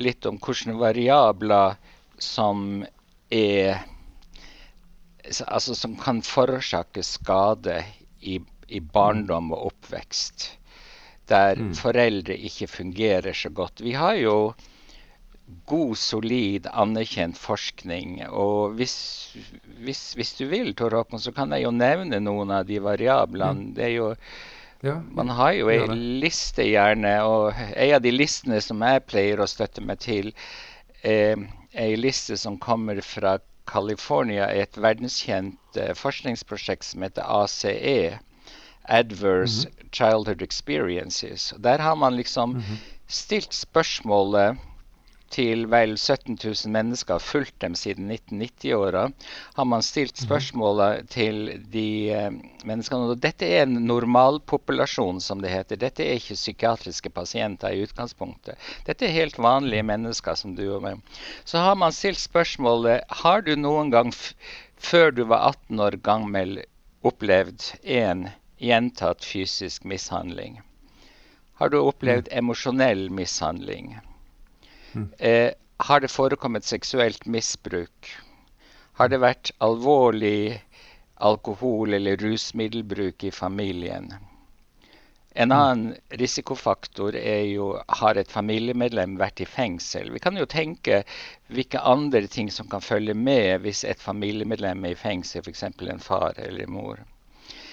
litt 0.00 0.24
om 0.24 0.38
hvilke 0.40 0.76
variabler 0.80 1.76
som 2.18 2.84
er 3.30 3.84
Altså 5.24 5.72
som 5.72 5.94
kan 5.96 6.18
forårsake 6.20 7.00
skade 7.00 7.78
i, 8.20 8.34
i 8.68 8.80
barndom 8.80 9.54
og 9.56 9.70
oppvekst. 9.70 10.50
Der 11.32 11.56
mm. 11.56 11.70
foreldre 11.78 12.36
ikke 12.36 12.68
fungerer 12.68 13.32
så 13.32 13.48
godt. 13.48 13.80
Vi 13.80 13.94
har 13.96 14.18
jo 14.20 14.34
god, 15.68 15.96
solid, 15.98 16.66
anerkjent 16.72 17.38
forskning. 17.40 18.18
Og 18.28 18.76
hvis, 18.78 18.96
hvis, 19.84 20.02
hvis 20.16 20.34
du 20.38 20.46
vil, 20.48 20.72
Tor 20.76 20.96
Håkon, 20.96 21.20
så 21.20 21.32
kan 21.36 21.52
jeg 21.52 21.66
jo 21.66 21.72
nevne 21.74 22.20
noen 22.22 22.52
av 22.54 22.66
de 22.68 22.80
variablene. 22.84 23.68
Mm. 23.68 23.72
Det 23.76 23.86
er 23.88 23.94
jo 23.96 24.10
ja, 24.84 24.98
man 25.16 25.30
har 25.32 25.54
jo 25.56 25.70
ei 25.72 25.80
liste, 26.20 26.66
gjerne, 26.68 27.14
og 27.24 27.56
en 27.56 27.94
av 27.96 28.02
de 28.04 28.10
listene 28.12 28.58
som 28.60 28.82
jeg 28.84 29.04
pleier 29.08 29.40
å 29.40 29.48
støtte 29.48 29.80
meg 29.80 30.02
til, 30.04 30.28
er 31.00 31.40
ei 31.72 31.94
liste 31.96 32.36
som 32.36 32.58
kommer 32.60 33.00
fra 33.00 33.38
California, 33.68 34.50
et 34.52 34.76
verdenskjent 34.76 35.80
uh, 35.80 35.94
forskningsprosjekt 35.96 36.84
som 36.84 37.04
heter 37.06 37.24
ACE. 37.24 38.20
Adverse 38.84 39.68
mm 39.68 39.72
-hmm. 39.72 39.88
Childhood 39.92 40.42
Experiences. 40.42 41.54
Der 41.56 41.78
har 41.78 41.94
man 41.94 42.16
liksom 42.16 42.50
mm 42.50 42.60
-hmm. 42.60 42.76
stilt 43.08 43.54
spørsmålet 43.54 44.58
til 45.32 45.64
vel 45.70 45.96
17 45.98 46.36
000 46.36 46.70
mennesker, 46.74 47.18
fulgt 47.18 47.56
dem 47.64 47.74
siden 47.78 48.10
1990-åra, 48.12 49.04
har 49.54 49.64
man 49.64 49.82
stilt 49.82 50.14
mhm. 50.18 50.26
spørsmålet 50.26 51.08
til 51.10 51.40
de 51.72 51.86
eh, 52.14 52.36
menneskene. 52.64 53.10
Og 53.14 53.22
dette 53.22 53.48
er 53.48 53.64
en 53.64 53.80
normalpopulasjon, 53.88 55.20
som 55.24 55.42
det 55.42 55.52
heter. 55.54 55.80
Dette 55.80 56.04
er 56.04 56.20
ikke 56.20 56.38
psykiatriske 56.38 57.10
pasienter 57.14 57.74
i 57.74 57.82
utgangspunktet. 57.86 58.60
Dette 58.86 59.08
er 59.08 59.16
helt 59.16 59.40
vanlige 59.42 59.86
mennesker 59.86 60.38
som 60.38 60.54
du 60.58 60.66
og 60.68 60.84
meg. 60.86 61.02
Så 61.44 61.62
har 61.64 61.74
man 61.80 61.94
stilt 61.94 62.22
spørsmålet 62.22 63.02
har 63.24 63.42
du 63.42 63.54
noen 63.58 63.90
gang 63.94 64.14
før 64.76 65.10
du 65.10 65.24
var 65.30 65.50
18 65.54 65.80
år 65.80 65.98
gammel 66.04 66.60
opplevd 67.04 67.72
en 67.82 68.28
gjentatt 68.62 69.24
fysisk 69.24 69.84
mishandling? 69.84 70.60
Har 71.58 71.70
du 71.70 71.78
opplevd 71.80 72.30
mm. 72.30 72.38
emosjonell 72.38 73.08
mishandling? 73.14 73.94
Mm. 74.94 75.08
Eh, 75.18 75.50
har 75.76 76.00
det 76.00 76.08
forekommet 76.08 76.64
seksuelt 76.64 77.26
misbruk? 77.26 78.12
Har 78.94 79.08
det 79.08 79.18
vært 79.18 79.50
alvorlig 79.58 80.60
alkohol- 81.16 81.94
eller 81.94 82.16
rusmiddelbruk 82.16 83.24
i 83.24 83.30
familien? 83.30 84.12
En 85.36 85.48
mm. 85.48 85.58
annen 85.58 85.96
risikofaktor 86.08 87.16
er 87.16 87.42
jo 87.50 87.72
har 87.88 88.14
et 88.14 88.30
familiemedlem 88.30 89.16
vært 89.18 89.40
i 89.42 89.46
fengsel. 89.50 90.12
Vi 90.14 90.22
kan 90.22 90.38
jo 90.38 90.46
tenke 90.46 91.00
hvilke 91.50 91.82
andre 91.82 92.22
ting 92.30 92.52
som 92.54 92.70
kan 92.70 92.84
følge 92.84 93.16
med 93.18 93.64
hvis 93.64 93.82
et 93.84 94.02
familiemedlem 94.02 94.86
er 94.86 94.94
i 94.94 95.00
fengsel, 95.00 95.42
f.eks. 95.42 95.64
en 95.66 96.04
far 96.06 96.38
eller 96.38 96.70
mor. 96.70 97.02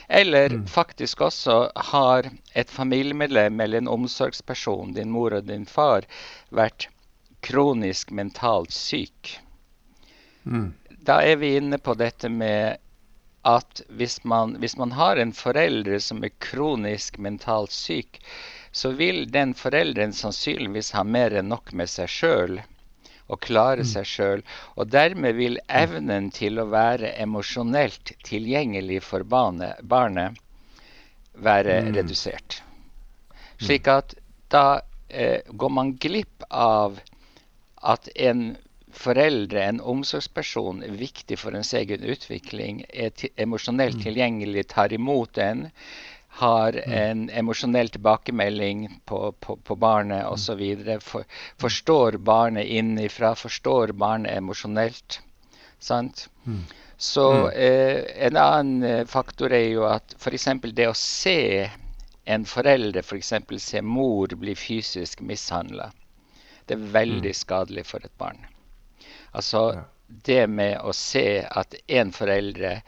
Eller 0.09 0.49
mm. 0.49 0.65
faktisk 0.67 1.21
også 1.21 1.59
har 1.93 2.31
et 2.57 2.69
familiemedlem 2.69 3.61
eller 3.61 3.77
en 3.77 3.93
omsorgsperson, 3.93 4.97
din 4.97 5.13
mor 5.13 5.37
og 5.37 5.45
din 5.47 5.69
far, 5.69 6.09
vært 6.49 6.89
kronisk 7.41 8.11
mentalt 8.11 8.71
syk. 8.71 9.39
Mm. 10.43 10.71
Da 11.01 11.21
er 11.25 11.35
vi 11.41 11.55
inne 11.57 11.77
på 11.81 11.95
dette 11.97 12.29
med 12.29 12.77
at 13.41 13.81
hvis 13.89 14.19
man, 14.23 14.55
hvis 14.61 14.77
man 14.77 14.91
har 14.93 15.17
en 15.17 15.33
forelder 15.33 15.99
som 15.99 16.21
er 16.23 16.33
kronisk 16.43 17.17
mentalt 17.17 17.73
syk, 17.73 18.21
så 18.71 18.91
vil 18.95 19.25
den 19.31 19.55
forelderen 19.57 20.13
sannsynligvis 20.13 20.91
ha 20.95 21.03
mer 21.03 21.33
enn 21.39 21.49
nok 21.49 21.73
med 21.73 21.89
seg 21.89 22.11
sjøl 22.11 22.61
og 23.31 23.39
klare 23.41 23.81
mm. 23.85 23.89
seg 23.89 24.07
sjøl. 24.07 24.43
Og 24.77 24.91
dermed 24.93 25.35
vil 25.39 25.57
evnen 25.67 26.29
til 26.35 26.61
å 26.61 26.69
være 26.71 27.15
emosjonelt 27.23 28.13
tilgjengelig 28.27 29.01
for 29.07 29.25
barnet, 29.27 29.81
barnet 29.81 30.37
være 31.33 31.81
mm. 31.81 31.93
redusert. 31.97 32.61
Slik 33.61 33.87
at 33.91 34.15
da 34.51 34.81
eh, 35.07 35.41
går 35.47 35.73
man 35.73 35.95
glipp 36.01 36.45
av 36.49 36.99
at 37.81 38.09
en 38.15 38.55
foreldre, 38.91 39.63
en 39.63 39.81
omsorgsperson, 39.81 40.83
er 40.83 40.97
viktig 40.99 41.37
for 41.39 41.55
ens 41.55 41.73
egen 41.77 42.03
utvikling, 42.03 42.83
er 42.91 43.11
emosjonelt 43.39 43.99
mm. 43.99 44.03
tilgjengelig, 44.05 44.67
tar 44.73 44.93
imot 44.93 45.39
en, 45.41 45.67
har 46.41 46.75
mm. 46.77 46.93
en 46.97 47.23
emosjonell 47.41 47.91
tilbakemelding 47.91 48.85
på, 49.05 49.31
på, 49.39 49.57
på 49.57 49.75
barnet 49.75 50.27
osv. 50.27 50.61
For, 51.03 51.27
forstår 51.59 52.19
barnet 52.31 52.67
innifra, 52.67 53.33
forstår 53.35 53.95
barnet 53.99 54.37
emosjonelt. 54.37 55.19
Sant? 55.79 56.27
Mm. 56.45 56.63
Så 57.01 57.27
eh, 57.49 58.03
en 58.27 58.37
annen 58.37 58.83
eh, 58.85 59.05
faktor 59.09 59.53
er 59.57 59.71
jo 59.71 59.87
at 59.89 60.13
f.eks. 60.19 60.47
det 60.77 60.87
å 60.87 60.97
se 60.97 61.69
en 62.29 62.45
forelder, 62.45 63.01
f.eks. 63.01 63.33
For 63.47 63.63
se 63.63 63.81
mor 63.81 64.35
bli 64.37 64.53
fysisk 64.55 65.23
mishandla 65.25 65.89
det 66.71 66.77
er 66.77 66.91
veldig 66.95 67.33
mm. 67.35 67.39
skadelig 67.43 67.85
for 67.91 68.07
et 68.07 68.17
barn. 68.21 68.39
Altså 69.35 69.83
det 70.27 70.45
med 70.47 70.79
å 70.83 70.93
se 70.95 71.43
at 71.43 71.75
én 71.87 72.11
foreldre 72.15 72.79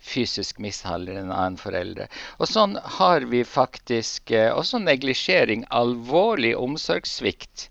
fysisk 0.00 0.58
mishandler 0.60 1.18
en 1.20 1.32
annen 1.32 1.58
foreldre. 1.60 2.08
Og 2.40 2.48
sånn 2.48 2.78
har 2.98 3.24
vi 3.32 3.42
faktisk 3.44 4.32
eh, 4.32 4.48
også 4.52 4.80
neglisjering. 4.80 5.66
Alvorlig 5.68 6.54
omsorgssvikt 6.56 7.68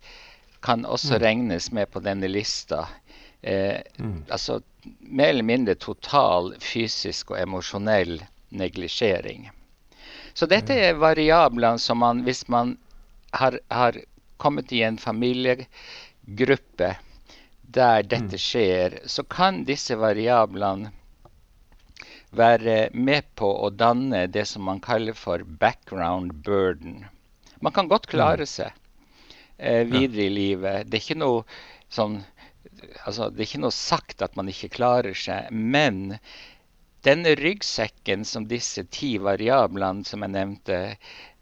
kan 0.65 0.85
også 0.85 1.17
mm. 1.17 1.21
regnes 1.23 1.71
med 1.73 1.89
på 1.93 2.03
denne 2.05 2.29
lista. 2.29 2.85
Eh, 3.41 3.81
mm. 3.97 4.27
Altså 4.29 4.59
mer 4.99 5.33
eller 5.33 5.47
mindre 5.47 5.75
total 5.75 6.53
fysisk 6.61 7.33
og 7.33 7.41
emosjonell 7.41 8.19
neglisjering. 8.49 9.49
Så 10.33 10.45
dette 10.49 10.77
er 10.77 11.01
variablene 11.01 11.81
som 11.81 11.99
man, 12.01 12.21
hvis 12.27 12.45
man 12.47 12.77
har, 13.35 13.57
har 13.73 13.97
kommet 14.41 14.72
i 14.74 14.81
en 14.88 14.98
familiegruppe 15.01 16.96
der 17.69 18.03
dette 18.03 18.38
mm. 18.38 18.41
skjer, 18.41 18.98
så 19.05 19.24
kan 19.29 19.63
disse 19.67 19.98
variablene 20.00 20.89
være 22.34 22.89
med 22.93 23.29
på 23.38 23.50
å 23.65 23.69
danne 23.74 24.25
det 24.29 24.46
som 24.50 24.65
man 24.65 24.81
kaller 24.81 25.17
for 25.17 25.43
background 25.62 26.34
burden. 26.46 27.05
Man 27.62 27.74
kan 27.74 27.89
godt 27.89 28.08
klare 28.10 28.46
mm. 28.46 28.51
seg 28.51 28.72
eh, 29.58 29.86
videre 29.89 30.27
i 30.27 30.34
livet. 30.34 30.89
Det 30.89 31.00
er 31.00 31.05
ikke 31.05 31.24
noe 31.24 31.46
sånn 31.89 32.22
Altså, 33.08 33.27
det 33.31 33.41
er 33.41 33.48
ikke 33.48 33.60
noe 33.63 33.75
sagt 33.75 34.22
at 34.24 34.36
man 34.39 34.48
ikke 34.51 34.69
klarer 34.72 35.15
seg, 35.17 35.50
men 35.51 36.15
denne 37.03 37.34
ryggsekken 37.39 38.24
som 38.27 38.46
disse 38.48 38.86
ti 38.93 39.13
variablene 39.19 40.05
som 40.08 40.24
jeg 40.24 40.34
nevnte, 40.36 40.77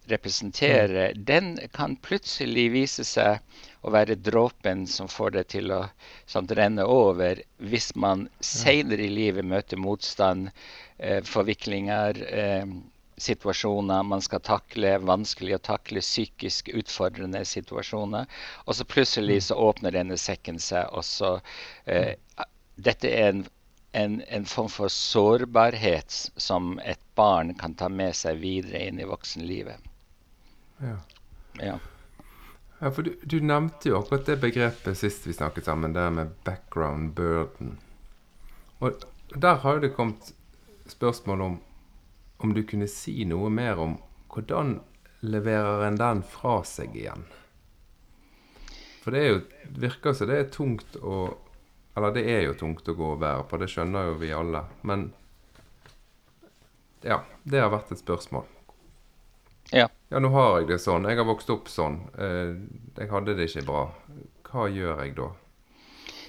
representerer, 0.07 1.13
mm. 1.15 1.23
den 1.25 1.57
kan 1.73 1.95
plutselig 1.95 2.69
vise 2.71 3.05
seg 3.07 3.39
å 3.81 3.93
være 3.93 4.17
dråpen 4.19 4.85
som 4.87 5.09
får 5.11 5.31
det 5.37 5.43
til 5.53 5.71
å 5.75 5.81
sånn, 6.25 6.49
renne 6.59 6.85
over, 6.87 7.41
hvis 7.57 7.93
man 7.95 8.27
senere 8.39 9.07
i 9.07 9.13
livet 9.13 9.45
møter 9.45 9.79
motstand, 9.79 10.51
eh, 10.97 11.19
forviklinger, 11.23 12.21
eh, 12.27 12.69
situasjoner 13.17 14.03
man 14.05 14.21
skal 14.21 14.43
takle, 14.45 14.97
vanskelig 15.01 15.57
å 15.57 15.63
takle, 15.71 16.03
psykisk 16.05 16.69
utfordrende 16.69 17.41
situasjoner. 17.45 18.27
Og 18.65 18.77
så 18.77 18.85
plutselig 18.85 19.41
mm. 19.41 19.45
så 19.49 19.61
åpner 19.69 19.95
denne 19.95 20.17
sekken 20.21 20.59
seg, 20.61 20.89
og 20.93 21.05
så 21.05 21.37
eh, 21.85 22.13
Dette 22.77 23.09
er 23.09 23.31
en 23.31 23.39
en, 23.97 24.21
en, 24.27 24.45
form 24.45 24.69
for 24.69 24.91
sårbarhet 24.93 26.31
som 26.37 26.75
et 26.79 26.99
barn 27.15 27.53
kan 27.57 27.73
ta 27.73 27.89
med 27.89 28.15
seg 28.15 28.41
videre 28.43 28.83
inn 28.87 28.99
i 29.01 29.07
voksenlivet. 29.09 29.86
Ja. 30.77 30.97
ja. 31.59 31.79
ja 32.79 32.91
for 32.91 33.07
du, 33.07 33.13
du, 33.23 33.39
nevnte 33.41 33.89
jo 33.89 33.99
akkurat 33.99 34.25
det 34.25 34.39
begrepet 34.41 34.97
sist 34.97 35.27
vi 35.27 35.33
snakket 35.33 35.65
sammen, 35.65 35.93
det 35.93 36.09
med 36.11 36.33
background 36.45 37.13
burden. 37.17 37.77
Og 38.79 39.05
der 39.33 39.63
har 39.63 39.77
jo 39.77 39.85
det 39.87 39.95
kommet 39.95 40.33
spørsmål 40.87 41.41
om 41.41 41.57
om 42.37 42.53
du 42.53 42.61
kunne 42.63 42.87
si 42.87 43.25
noe 43.25 43.49
mer 43.49 43.79
om 43.81 43.97
hvordan 44.29 44.79
leverer 45.25 45.87
en 45.87 45.97
den 45.97 46.19
fra 46.21 46.59
seg 46.67 46.93
igjen? 46.93 47.25
For 49.01 49.15
det 49.15 49.21
er 49.23 49.31
jo, 49.31 49.39
virker 49.81 50.13
som 50.13 50.29
det 50.29 50.37
er 50.37 50.49
tungt 50.53 50.97
å 51.01 51.37
Eller 51.97 52.13
det 52.13 52.27
er 52.29 52.43
jo 52.45 52.53
tungt 52.53 52.89
å 52.91 52.93
gå 52.93 53.05
og 53.15 53.21
være 53.23 53.45
på, 53.49 53.57
det 53.57 53.71
skjønner 53.73 54.11
jo 54.11 54.17
vi 54.21 54.27
alle. 54.29 54.59
Men 54.85 55.07
ja, 57.01 57.23
det 57.41 57.63
har 57.63 57.71
vært 57.73 57.95
et 57.95 58.03
spørsmål. 58.03 58.45
Ja. 59.71 59.89
ja, 60.09 60.19
nå 60.19 60.29
har 60.31 60.61
jeg 60.61 60.69
det 60.71 60.79
sånn. 60.83 61.07
Jeg 61.09 61.19
har 61.19 61.27
vokst 61.27 61.49
opp 61.51 61.67
sånn. 61.71 61.99
Eh, 62.17 62.53
jeg 63.01 63.11
hadde 63.11 63.35
det 63.37 63.49
ikke 63.49 63.65
bra. 63.67 63.83
Hva 64.47 64.67
gjør 64.71 65.03
jeg 65.03 65.17
da? 65.17 65.31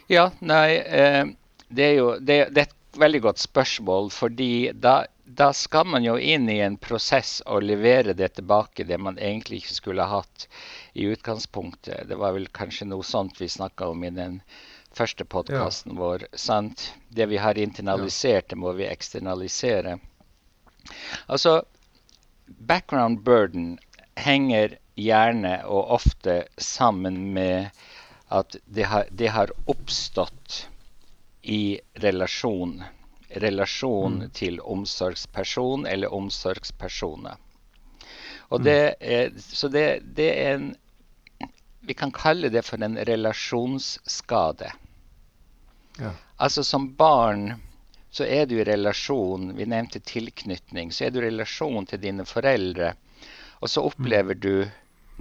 Ja, 0.08 0.30
nei 0.40 0.78
eh, 0.80 1.22
det, 1.68 1.84
er 1.84 1.94
jo, 1.98 2.08
det, 2.18 2.38
det, 2.56 2.64
er 2.64 2.66
et 2.66 2.98
veldig 2.98 3.20
godt 3.28 3.42
spørsmål. 3.42 4.10
fordi 4.10 4.72
da, 4.74 5.04
da, 5.24 5.52
skal 5.52 5.86
man 5.86 6.04
jo 6.04 6.16
inn 6.18 6.48
i 6.50 6.58
en 6.64 6.78
prosess 6.80 7.38
og 7.46 7.62
levere 7.62 8.16
det 8.16 8.32
tilbake, 8.40 8.88
det 8.88 8.98
man 8.98 9.18
egentlig 9.18 9.62
ikke 9.62 9.76
skulle 9.76 10.08
hatt 10.08 10.48
i 10.94 11.06
utgangspunktet. 11.12 12.08
Det 12.08 12.18
var 12.18 12.34
vel 12.34 12.48
kanskje 12.48 12.88
noe 12.90 13.06
sånt 13.06 13.40
vi 13.40 13.48
snakka 13.52 13.92
om 13.92 14.04
i 14.04 14.10
den 14.10 14.40
første 14.96 15.24
podkasten 15.24 15.94
ja. 15.94 16.00
vår. 16.00 16.26
sant? 16.32 16.92
Det 17.08 17.28
vi 17.30 17.38
har 17.38 17.58
internalisert, 17.58 18.48
det 18.50 18.58
må 18.58 18.72
vi 18.72 18.88
eksternalisere. 18.88 19.98
Altså, 21.26 21.60
background 22.48 23.22
burden 23.24 23.78
henger 24.16 24.78
gjerne 24.98 25.60
og 25.66 25.92
ofte 25.98 26.42
sammen 26.58 27.20
med 27.34 27.70
at 28.28 28.56
det 28.66 28.88
har, 28.90 29.06
det 29.10 29.30
har 29.32 29.52
oppstått 29.66 30.66
i 31.42 31.80
relasjon. 32.02 32.82
Relasjon 33.28 34.22
mm. 34.24 34.30
til 34.36 34.60
omsorgsperson 34.60 35.86
eller 35.86 36.12
omsorgspersoner. 36.14 37.38
Og 38.48 38.60
mm. 38.60 38.64
det 38.64 38.82
er, 39.00 39.32
så 39.38 39.68
det, 39.72 39.86
det 40.16 40.28
er 40.34 40.54
en 40.58 40.68
Vi 41.88 41.94
kan 41.96 42.10
kalle 42.12 42.50
det 42.52 42.60
for 42.66 42.82
en 42.84 42.98
relasjonsskade. 43.08 44.68
Ja. 45.98 46.10
Altså 46.36 46.64
som 46.64 46.90
barn 46.96 47.54
så 48.18 48.26
er 48.26 48.48
du 48.50 48.56
i 48.58 48.66
relasjon 48.66 49.52
Vi 49.56 49.66
nevnte 49.66 50.00
tilknytning. 50.02 50.90
Så 50.92 51.06
er 51.06 51.14
du 51.14 51.20
i 51.20 51.28
relasjon 51.28 51.86
til 51.86 52.02
dine 52.02 52.26
foreldre. 52.26 52.92
Og 53.62 53.70
så 53.70 53.84
opplever 53.86 54.38
du 54.38 54.66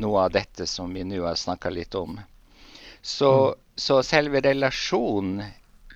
noe 0.02 0.26
av 0.26 0.34
dette 0.34 0.66
som 0.70 0.94
vi 0.94 1.06
nå 1.06 1.24
har 1.26 1.38
snakka 1.38 1.72
litt 1.74 1.96
om. 1.98 2.20
Så, 3.02 3.30
mm. 3.30 3.64
så 3.76 4.02
selve 4.06 4.42
relasjonen 4.46 5.44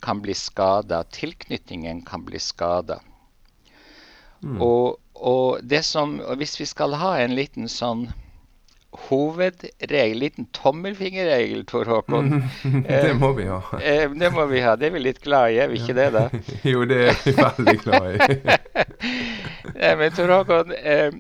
kan 0.02 0.22
bli 0.22 0.34
skada. 0.38 1.04
Tilknytningen 1.04 2.02
kan 2.06 2.26
bli 2.26 2.42
skada. 2.42 3.00
Mm. 4.42 4.62
Og, 4.62 4.98
og, 5.14 5.62
det 5.62 5.84
som, 5.86 6.18
og 6.26 6.42
hvis 6.42 6.58
vi 6.60 6.66
skal 6.70 6.98
ha 6.98 7.16
en 7.22 7.36
liten 7.38 7.70
sånn 7.70 8.08
hovedregel, 8.92 10.18
liten 10.18 10.46
tommelfingerregel, 10.46 11.66
Tor 11.66 11.86
Håkon 11.86 12.44
Det 12.88 13.14
må 13.20 13.32
vi 13.34 13.46
ha. 13.48 13.62
Eh, 13.80 14.12
det 14.12 14.32
må 14.32 14.46
vi 14.46 14.62
ha. 14.62 14.76
Det 14.76 14.90
er 14.90 14.96
vi 14.96 15.04
litt 15.04 15.22
glad 15.24 15.52
i, 15.52 15.60
er 15.64 15.72
vi 15.72 15.80
ikke 15.80 15.96
det, 15.96 16.10
da? 16.16 16.26
jo, 16.74 16.84
det 16.90 17.00
er 17.12 17.20
vi 17.24 17.34
veldig 17.38 17.78
glad 17.86 18.10
i. 18.12 18.40
Nei, 19.82 19.94
men 20.02 20.16
Tor 20.18 20.34
Håkon, 20.36 20.74
eh, 20.76 21.12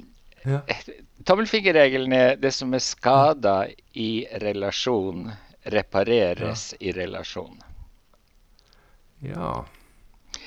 ja. 0.43 0.59
tommelfingerregelen 1.27 2.15
er 2.17 2.39
det 2.41 2.51
som 2.55 2.75
er 2.75 2.83
skada 2.83 3.55
i 3.93 4.11
relasjon, 4.43 5.29
repareres 5.71 6.71
ja. 6.75 6.81
i 6.89 6.95
relasjon. 6.97 7.61
Ja. 9.21 9.61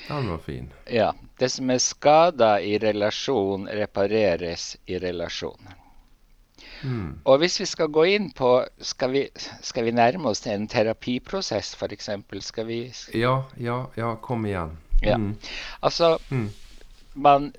Den 0.07 0.29
var 0.29 0.37
fin. 0.45 0.69
Ja. 0.91 1.13
Det 1.39 1.49
som 1.49 1.69
er 1.73 1.81
skada 1.81 2.59
i 2.61 2.77
relasjon, 2.79 3.65
repareres 3.67 4.75
i 4.85 4.99
relasjon. 5.01 5.73
Mm. 6.83 7.19
Og 7.23 7.39
hvis 7.41 7.59
vi 7.59 7.65
skal 7.69 7.87
gå 7.93 8.03
inn 8.15 8.31
på 8.35 8.49
Skal 8.83 9.11
vi, 9.13 9.21
skal 9.63 9.85
vi 9.87 9.93
nærme 9.95 10.29
oss 10.29 10.41
til 10.43 10.55
en 10.55 10.67
terapiprosess, 10.67 11.75
f.eks.? 11.75 12.09
Skal 12.45 12.67
vi 12.67 12.79
Ja, 13.13 13.43
ja, 13.57 13.77
ja, 13.95 14.15
kom 14.21 14.45
igjen. 14.45 14.75
Ja. 15.01 15.17
Mm. 15.17 15.35
Altså, 15.81 16.17
mm. 16.29 16.49
man 17.15 17.53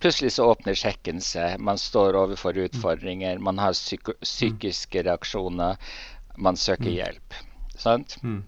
Plutselig 0.00 0.32
så 0.32 0.46
åpner 0.52 0.74
sjekken 0.78 1.20
seg, 1.20 1.58
man 1.58 1.78
står 1.78 2.14
overfor 2.14 2.54
mm. 2.54 2.64
utfordringer, 2.68 3.38
man 3.38 3.58
har 3.58 3.74
psyko 3.74 4.14
psykiske 4.22 5.02
reaksjoner, 5.02 5.74
man 6.38 6.56
søker 6.56 6.86
mm. 6.86 6.94
hjelp. 6.94 7.38
Sant? 7.74 8.14
Mm. 8.22 8.44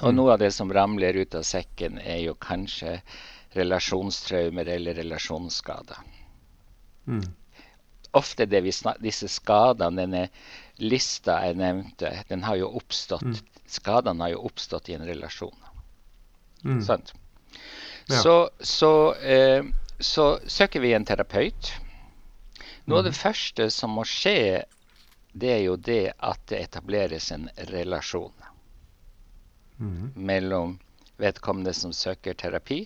Og 0.00 0.14
noe 0.14 0.32
av 0.32 0.40
det 0.40 0.48
som 0.56 0.72
ramler 0.72 1.18
ut 1.20 1.36
av 1.36 1.44
sekken, 1.44 1.98
er 2.00 2.22
jo 2.22 2.34
kanskje 2.40 3.00
relasjonstraumer 3.58 4.68
eller 4.76 4.96
relasjonsskader. 4.96 6.00
Mm. 7.10 7.26
Ofte 8.12 8.46
det 8.46 8.60
vi 8.64 8.72
disse 8.98 9.28
skadene, 9.30 10.02
denne 10.02 10.22
lista 10.82 11.38
jeg 11.46 11.58
nevnte, 11.60 12.10
den 12.28 12.42
har 12.42 12.58
jo 12.58 12.70
oppstått 12.80 13.22
mm. 13.22 13.38
Skadene 13.70 14.24
har 14.24 14.32
jo 14.32 14.46
oppstått 14.48 14.88
i 14.90 14.96
en 14.96 15.06
relasjon. 15.06 15.54
Mm. 16.64 16.80
Sant? 16.82 17.12
Ja. 18.08 18.16
Så, 18.18 18.50
så, 18.60 19.14
eh, 19.14 19.64
så, 19.98 20.40
søker 20.46 20.82
vi 20.82 20.90
en 20.92 21.06
terapeut. 21.06 21.70
Noe 22.84 22.98
av 22.98 23.06
det 23.06 23.14
mm. 23.14 23.20
første 23.20 23.68
som 23.70 23.94
må 23.94 24.02
skje, 24.08 24.64
det 25.32 25.52
er 25.54 25.62
jo 25.68 25.76
det 25.78 26.16
at 26.18 26.42
det 26.50 26.64
etableres 26.64 27.30
en 27.30 27.46
relasjon 27.70 28.34
mm. 29.78 30.12
mellom 30.14 30.80
vedkommende 31.20 31.74
som 31.76 31.92
søker 31.94 32.34
terapi, 32.34 32.82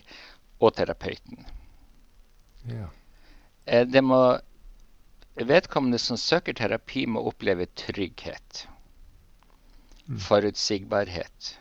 og 0.59 0.75
terapeuten. 0.75 1.45
Ja. 2.69 2.87
Eh, 3.65 3.87
det 3.87 4.01
må, 4.05 4.37
vedkommende 5.43 5.99
som 5.99 6.17
søker 6.17 6.53
terapi, 6.55 7.05
må 7.07 7.25
oppleve 7.27 7.67
trygghet. 7.75 8.67
Mm. 10.07 10.19
Forutsigbarhet. 10.19 11.59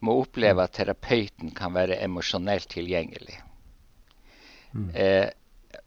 Må 0.00 0.14
oppleve 0.22 0.64
at 0.64 0.74
terapeuten 0.78 1.52
kan 1.54 1.74
være 1.74 1.98
emosjonelt 2.02 2.68
tilgjengelig. 2.74 3.40
Mm. 4.72 4.90
Eh, 4.94 5.28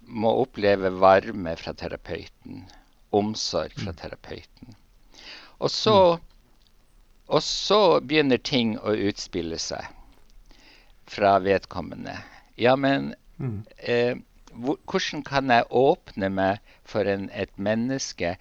må 0.08 0.34
oppleve 0.44 0.92
varme 1.02 1.56
fra 1.60 1.74
terapeuten. 1.74 2.66
Omsorg 3.12 3.74
fra 3.76 3.92
mm. 3.92 3.98
terapeuten. 4.04 4.76
Og 5.60 5.72
så. 5.72 6.20
Og 7.32 7.44
så 7.44 8.02
begynner 8.04 8.42
ting 8.44 8.74
å 8.80 8.92
utspille 8.92 9.56
seg 9.60 9.86
fra 11.08 11.38
vedkommende. 11.40 12.18
Ja, 12.60 12.74
men 12.76 13.14
eh, 13.78 14.18
hvordan 14.54 15.24
kan 15.28 15.52
jeg 15.54 15.68
åpne 15.70 16.30
meg 16.34 16.74
for 16.88 17.08
en, 17.08 17.30
et 17.32 17.54
menneske 17.58 18.36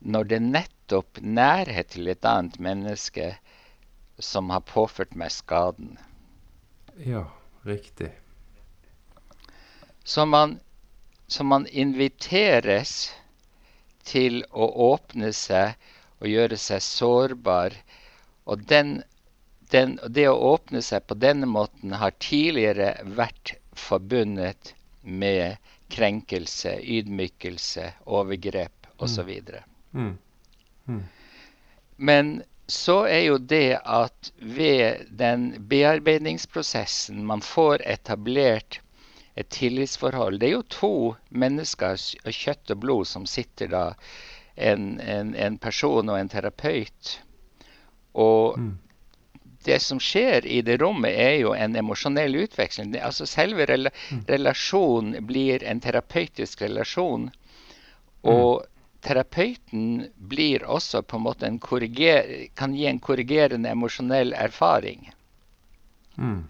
når 0.00 0.28
det 0.28 0.36
er 0.36 0.46
nettopp 0.48 1.20
nærhet 1.20 1.94
til 1.94 2.10
et 2.12 2.28
annet 2.28 2.58
menneske 2.60 3.30
som 4.20 4.52
har 4.52 4.64
påført 4.68 5.16
meg 5.16 5.32
skaden? 5.32 5.96
Ja, 7.00 7.24
riktig. 7.66 8.12
Så 10.04 10.26
man, 10.28 10.58
så 11.26 11.44
man 11.44 11.66
inviteres 11.66 13.14
til 14.04 14.42
å 14.52 14.68
åpne 14.92 15.32
seg 15.32 15.80
og 16.20 16.28
gjøre 16.28 16.60
seg 16.60 16.84
sårbar 16.84 17.76
og 18.44 18.62
den, 18.68 18.98
den, 19.72 19.96
det 20.08 20.28
å 20.28 20.36
åpne 20.52 20.84
seg 20.84 21.06
på 21.08 21.16
denne 21.16 21.48
måten 21.48 21.96
har 21.96 22.12
tidligere 22.20 22.98
vært 23.16 23.56
forbundet 23.72 24.74
med 25.04 25.56
krenkelse, 25.92 26.78
ydmykelse, 26.82 27.92
overgrep 28.04 28.86
osv. 28.98 29.30
Mm. 29.92 30.00
Mm. 30.00 30.18
Mm. 30.86 31.02
Men 31.96 32.42
så 32.66 33.04
er 33.06 33.26
jo 33.26 33.38
det 33.38 33.78
at 33.84 34.32
ved 34.40 35.04
den 35.10 35.50
bearbeidingsprosessen 35.68 37.24
man 37.26 37.44
får 37.44 37.84
etablert 37.86 38.80
et 39.36 39.48
tillitsforhold 39.50 40.38
Det 40.40 40.48
er 40.48 40.52
jo 40.54 40.62
to 40.70 40.94
mennesker 41.30 41.98
av 41.98 42.32
kjøtt 42.32 42.70
og 42.70 42.80
blod 42.80 43.08
som 43.10 43.26
sitter 43.26 43.68
da, 43.72 43.84
en, 44.54 45.00
en, 45.00 45.34
en 45.34 45.58
person 45.58 46.08
og 46.08 46.18
en 46.18 46.30
terapeut. 46.30 47.16
Og 48.14 48.58
mm. 48.58 48.70
Det 49.64 49.80
som 49.82 50.00
skjer 50.00 50.46
i 50.46 50.60
det 50.62 50.76
rommet, 50.82 51.14
er 51.16 51.38
jo 51.40 51.54
en 51.56 51.76
emosjonell 51.76 52.36
utveksling. 52.44 52.94
Altså 53.00 53.26
Selve 53.26 53.66
rela 53.66 53.90
mm. 54.10 54.24
relasjonen 54.28 55.26
blir 55.26 55.64
en 55.64 55.80
terapeutisk 55.80 56.62
relasjon. 56.62 57.30
Mm. 57.30 58.32
Og 58.32 58.64
terapeuten 59.04 60.06
blir 60.16 60.64
også 60.64 61.02
på 61.02 61.16
en 61.16 61.26
måte 61.26 61.46
en 61.46 61.60
kan 61.60 62.74
gi 62.74 62.86
en 62.86 63.00
korrigerende 63.00 63.70
emosjonell 63.70 64.32
erfaring. 64.32 65.12
Mm. 66.16 66.44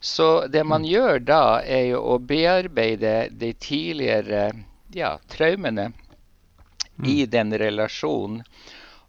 Så 0.00 0.46
det 0.46 0.64
man 0.64 0.82
mm. 0.82 0.88
gjør 0.88 1.18
da, 1.18 1.60
er 1.60 1.86
jo 1.90 2.02
å 2.14 2.18
bearbeide 2.18 3.28
de 3.30 3.52
tidligere 3.52 4.50
ja, 4.94 5.16
traumene 5.28 5.90
mm. 5.92 7.04
i 7.04 7.26
den 7.26 7.52
relasjonen. 7.58 8.44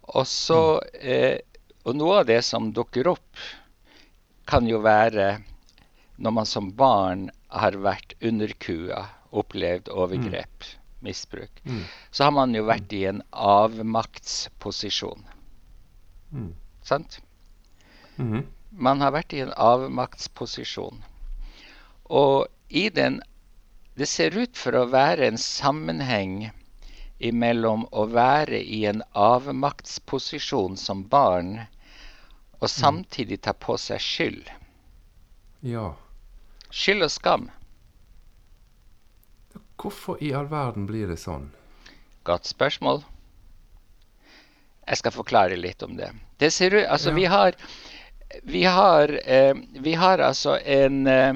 Og 0.08 0.28
så 0.28 0.82
eh, 1.02 1.40
Og 1.88 1.96
noe 1.96 2.22
av 2.22 2.28
det 2.28 2.42
som 2.44 2.74
dukker 2.76 3.08
opp, 3.08 3.44
kan 4.48 4.68
jo 4.68 4.82
være 4.84 5.38
når 6.18 6.34
man 6.36 6.48
som 6.50 6.72
barn 6.76 7.28
har 7.54 7.78
vært 7.80 8.16
underkua, 8.24 9.06
opplevd 9.32 9.92
overgrep, 9.92 10.68
mm. 10.68 11.00
misbruk, 11.08 11.62
mm. 11.64 11.84
så 12.12 12.28
har 12.28 12.34
man 12.36 12.56
jo 12.56 12.66
vært 12.68 12.94
i 12.96 13.06
en 13.10 13.22
avmaktsposisjon. 13.32 15.24
Mm. 16.32 16.54
Sant? 16.84 17.22
-hmm. 18.18 18.44
Man 18.70 19.02
har 19.02 19.12
vært 19.12 19.34
i 19.34 19.42
en 19.46 19.54
avmaktsposisjon. 19.54 21.04
Og 22.04 22.48
i 22.70 22.90
den 22.90 23.22
Det 23.98 24.06
ser 24.06 24.38
ut 24.38 24.58
for 24.58 24.76
å 24.78 24.86
være 24.86 25.26
en 25.26 25.38
sammenheng 25.42 26.52
imellom 27.18 27.88
å 27.92 28.04
være 28.06 28.60
i 28.62 28.84
en 28.86 29.02
avmaktsposisjon 29.18 30.78
som 30.78 31.02
barn 31.10 31.56
og 32.60 32.68
mm. 32.68 32.74
samtidig 32.74 33.42
ta 33.42 33.54
på 33.54 33.78
seg 33.82 34.02
skyld. 34.02 34.50
Ja. 35.66 35.92
Skyld 36.70 37.06
og 37.06 37.12
skam. 37.14 37.50
Hvorfor 39.78 40.18
i 40.24 40.32
all 40.34 40.50
verden 40.50 40.88
blir 40.90 41.10
det 41.10 41.20
sånn? 41.22 41.52
Godt 42.26 42.50
spørsmål. 42.50 43.04
Jeg 44.88 45.02
skal 45.02 45.14
forklare 45.14 45.60
litt 45.60 45.84
om 45.84 45.98
det. 46.00 46.10
Det 46.40 46.50
ser 46.54 46.74
ut 46.74 46.86
Altså, 46.86 47.12
ja. 47.12 47.16
vi 47.16 47.26
har 47.26 47.56
Vi 48.44 48.64
har 48.64 49.12
eh, 49.24 49.56
Vi 49.84 49.94
har 49.94 50.20
altså 50.20 50.58
en 50.60 51.08
eh, 51.08 51.36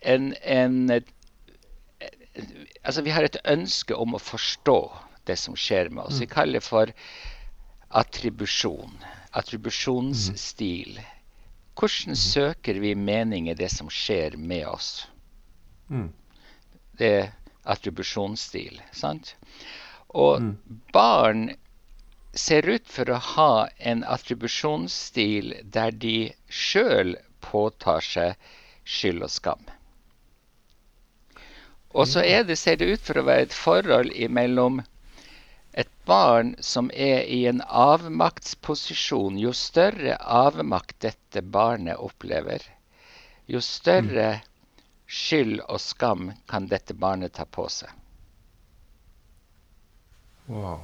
en, 0.00 0.34
en 0.42 0.90
altså 2.82 3.02
vi 3.02 3.10
har 3.10 3.26
et 3.26 3.36
ønske 3.44 3.94
om 3.94 4.14
å 4.14 4.22
forstå 4.22 4.78
det 5.26 5.36
som 5.36 5.56
skjer 5.58 5.90
med 5.90 6.04
oss. 6.04 6.20
Vi 6.20 6.28
mm. 6.28 6.32
kaller 6.32 6.60
det 6.60 6.64
for 6.64 6.92
attribusjon. 7.88 8.94
Attribusjonsstil. 9.38 10.98
Hvordan 11.78 12.16
mm. 12.16 12.20
søker 12.22 12.80
vi 12.82 12.94
mening 12.98 13.48
i 13.48 13.56
det 13.58 13.70
som 13.70 13.90
skjer 13.92 14.36
med 14.36 14.66
oss? 14.66 15.06
Mm. 15.90 16.10
Det 16.98 17.12
er 17.20 17.30
attribusjonsstil, 17.68 18.80
sant? 18.96 19.36
Og 20.08 20.42
barn 20.92 21.50
ser 22.34 22.68
ut 22.68 22.86
for 22.88 23.10
å 23.10 23.20
ha 23.34 23.52
en 23.78 24.04
attribusjonsstil 24.04 25.54
der 25.64 25.94
de 26.04 26.30
sjøl 26.48 27.16
påtar 27.44 28.04
seg 28.04 28.48
skyld 28.88 29.24
og 29.26 29.32
skam. 29.32 29.64
Og 31.96 32.08
så 32.08 32.22
det, 32.22 32.56
ser 32.60 32.76
det 32.80 32.90
ut 32.92 33.04
for 33.04 33.20
å 33.20 33.26
være 33.28 33.48
et 33.48 33.56
forhold 33.56 34.12
mellom 34.30 34.82
Et 35.78 35.90
barn 36.10 36.56
som 36.64 36.90
er 36.90 37.22
i 37.30 37.44
en 37.46 37.60
avmaktsposisjon, 37.62 39.38
jo 39.38 39.52
større 39.54 40.16
avmakt 40.18 40.96
dette 41.04 41.42
barnet 41.42 42.00
opplever, 42.02 42.64
jo 43.46 43.62
større 43.62 44.40
skyld 45.06 45.60
og 45.68 45.78
skam 45.80 46.32
kan 46.50 46.66
dette 46.68 46.96
barnet 46.98 47.36
ta 47.38 47.46
på 47.46 47.68
seg. 47.70 47.94
Wow. 50.48 50.82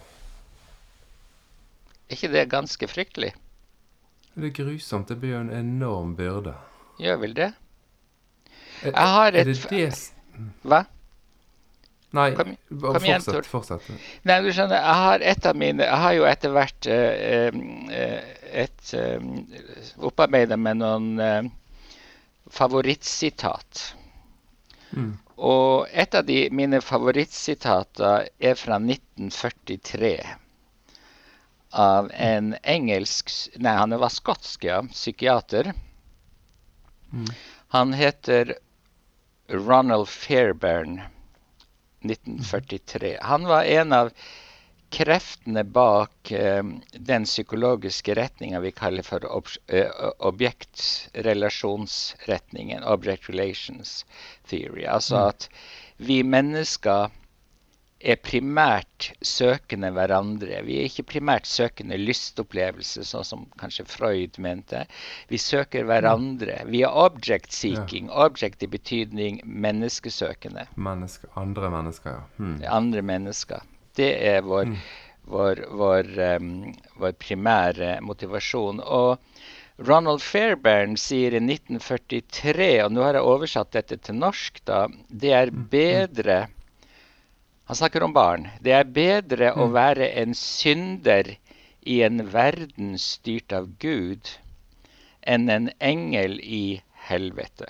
Er 2.07 2.17
ikke 2.19 2.31
det 2.37 2.47
ganske 2.53 2.89
fryktelig? 2.89 3.33
Det 4.35 4.51
er 4.51 4.57
grusomt. 4.57 5.09
Det 5.09 5.17
blir 5.19 5.37
jo 5.37 5.43
en 5.45 5.53
enorm 5.55 6.15
byrde. 6.19 6.55
Gjør 7.01 7.21
vel 7.23 7.35
det? 7.35 7.53
Er, 8.85 8.91
Jeg 8.93 9.15
har 9.17 9.33
et 9.33 9.47
det 9.49 9.57
det 9.71 9.89
Hva? 10.63 10.85
Nei, 12.15 12.29
Kom- 12.39 12.55
kom 12.69 12.81
fortsett. 12.95 13.29
igjen, 13.29 13.47
fortsett. 13.51 13.89
Nei, 14.23 14.37
du 14.45 14.53
skjønner, 14.55 14.79
jeg 14.79 15.01
har 15.03 15.25
et 15.33 15.47
av 15.51 15.57
mine 15.59 15.83
Jeg 15.83 16.01
har 16.05 16.13
jo 16.15 16.27
etter 16.31 16.53
hvert 16.55 16.87
eh, 16.87 17.49
eh, 17.91 18.29
et 18.65 18.93
eh, 18.95 19.27
opparbeida 19.99 20.57
med 20.57 20.79
noen 20.79 21.51
favorittsitat. 22.55 23.95
Mm. 24.95 25.13
Og 25.37 25.89
et 25.91 26.15
av 26.15 26.27
de 26.29 26.45
mine 26.55 26.79
favorittsitater 26.85 28.29
er 28.39 28.55
fra 28.61 28.79
1943. 28.79 30.15
Av 31.75 32.11
en 32.15 32.53
engelsk 32.63 33.33
Nei, 33.59 33.75
han 33.75 33.97
var 33.99 34.13
skotsk, 34.15 34.69
ja. 34.69 34.83
Psykiater. 34.93 35.73
Mm. 37.11 37.27
Han 37.75 37.93
heter 37.99 38.55
Ronald 39.51 40.07
Fairbairn. 40.09 41.01
1943. 42.05 43.19
Han 43.23 43.45
var 43.51 43.65
en 43.65 43.93
av 43.93 44.11
kreftene 44.95 45.65
bak 45.65 46.31
eh, 46.31 46.63
den 46.93 47.25
psykologiske 47.25 48.15
retninga 48.15 48.61
vi 48.61 48.71
kaller 48.71 49.03
for 49.03 49.25
ob 49.27 49.47
eh, 49.67 49.91
objektrelasjonsretningen, 50.19 52.85
object 52.85 53.31
relations 53.31 54.07
theory. 54.47 54.85
Altså 54.85 55.17
Mm. 55.17 55.29
at 55.29 55.49
vi 55.97 56.23
mennesker 56.23 57.11
er 58.05 58.19
primært 58.21 59.09
søkende 59.25 59.91
hverandre. 59.95 60.61
Vi 60.67 60.77
er 60.81 60.89
ikke 60.89 61.07
primært 61.15 61.49
søkende 61.49 61.97
lystopplevelse, 62.01 63.05
sånn 63.07 63.27
som 63.27 63.47
kanskje 63.61 63.87
Freud 63.89 64.39
mente. 64.43 64.85
Vi 65.31 65.41
søker 65.41 65.87
hverandre. 65.89 66.61
Vi 66.69 66.83
er 66.85 66.93
object 67.05 67.55
seeking. 67.55 68.11
Object 68.11 68.65
i 68.67 68.71
betydning 68.71 69.41
menneskesøkende. 69.45 70.67
Menneske, 70.77 71.31
andre 71.41 71.73
mennesker, 71.73 72.19
ja. 72.19 72.29
Hmm. 72.37 72.61
Andre 72.69 73.03
mennesker. 73.03 73.65
Det 73.97 74.13
er 74.27 74.45
vår, 74.45 74.73
hmm. 74.75 74.81
vår, 75.31 75.67
vår, 75.81 76.15
um, 76.37 76.55
vår 77.01 77.17
primære 77.23 77.99
motivasjon. 78.05 78.83
Og 78.85 79.17
Ronald 79.87 80.23
Fairbairn 80.23 80.99
sier 81.01 81.35
i 81.35 81.41
1943, 81.43 82.69
og 82.85 82.93
nå 82.95 83.07
har 83.07 83.17
jeg 83.19 83.31
oversatt 83.33 83.73
dette 83.75 83.99
til 84.07 84.21
norsk, 84.21 84.61
da 84.69 84.85
Det 85.09 85.33
er 85.35 85.51
bedre 85.51 86.45
Han 87.65 87.77
snakker 87.77 88.03
om 88.03 88.13
barn. 88.13 88.49
Det 88.61 88.73
er 88.73 88.85
bedre 88.85 89.53
å 89.55 89.67
Mm. 89.67 89.73
være 89.73 90.09
en 90.23 90.35
synder 90.35 91.37
i 91.87 92.03
en 92.03 92.33
verden 92.33 92.99
styrt 92.99 93.53
av 93.53 93.69
Gud 93.79 94.39
enn 95.23 95.49
en 95.51 95.71
engel 95.81 96.41
i 96.41 96.83
helvete. 97.09 97.67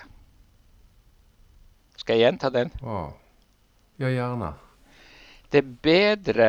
Skal 1.97 2.17
jeg 2.19 2.27
gjenta 2.27 2.51
den? 2.51 2.71
Wow. 2.83 3.15
Ja, 3.99 4.09
gjerne. 4.09 4.55
Det 5.51 5.59
er 5.63 5.75
bedre 5.83 6.49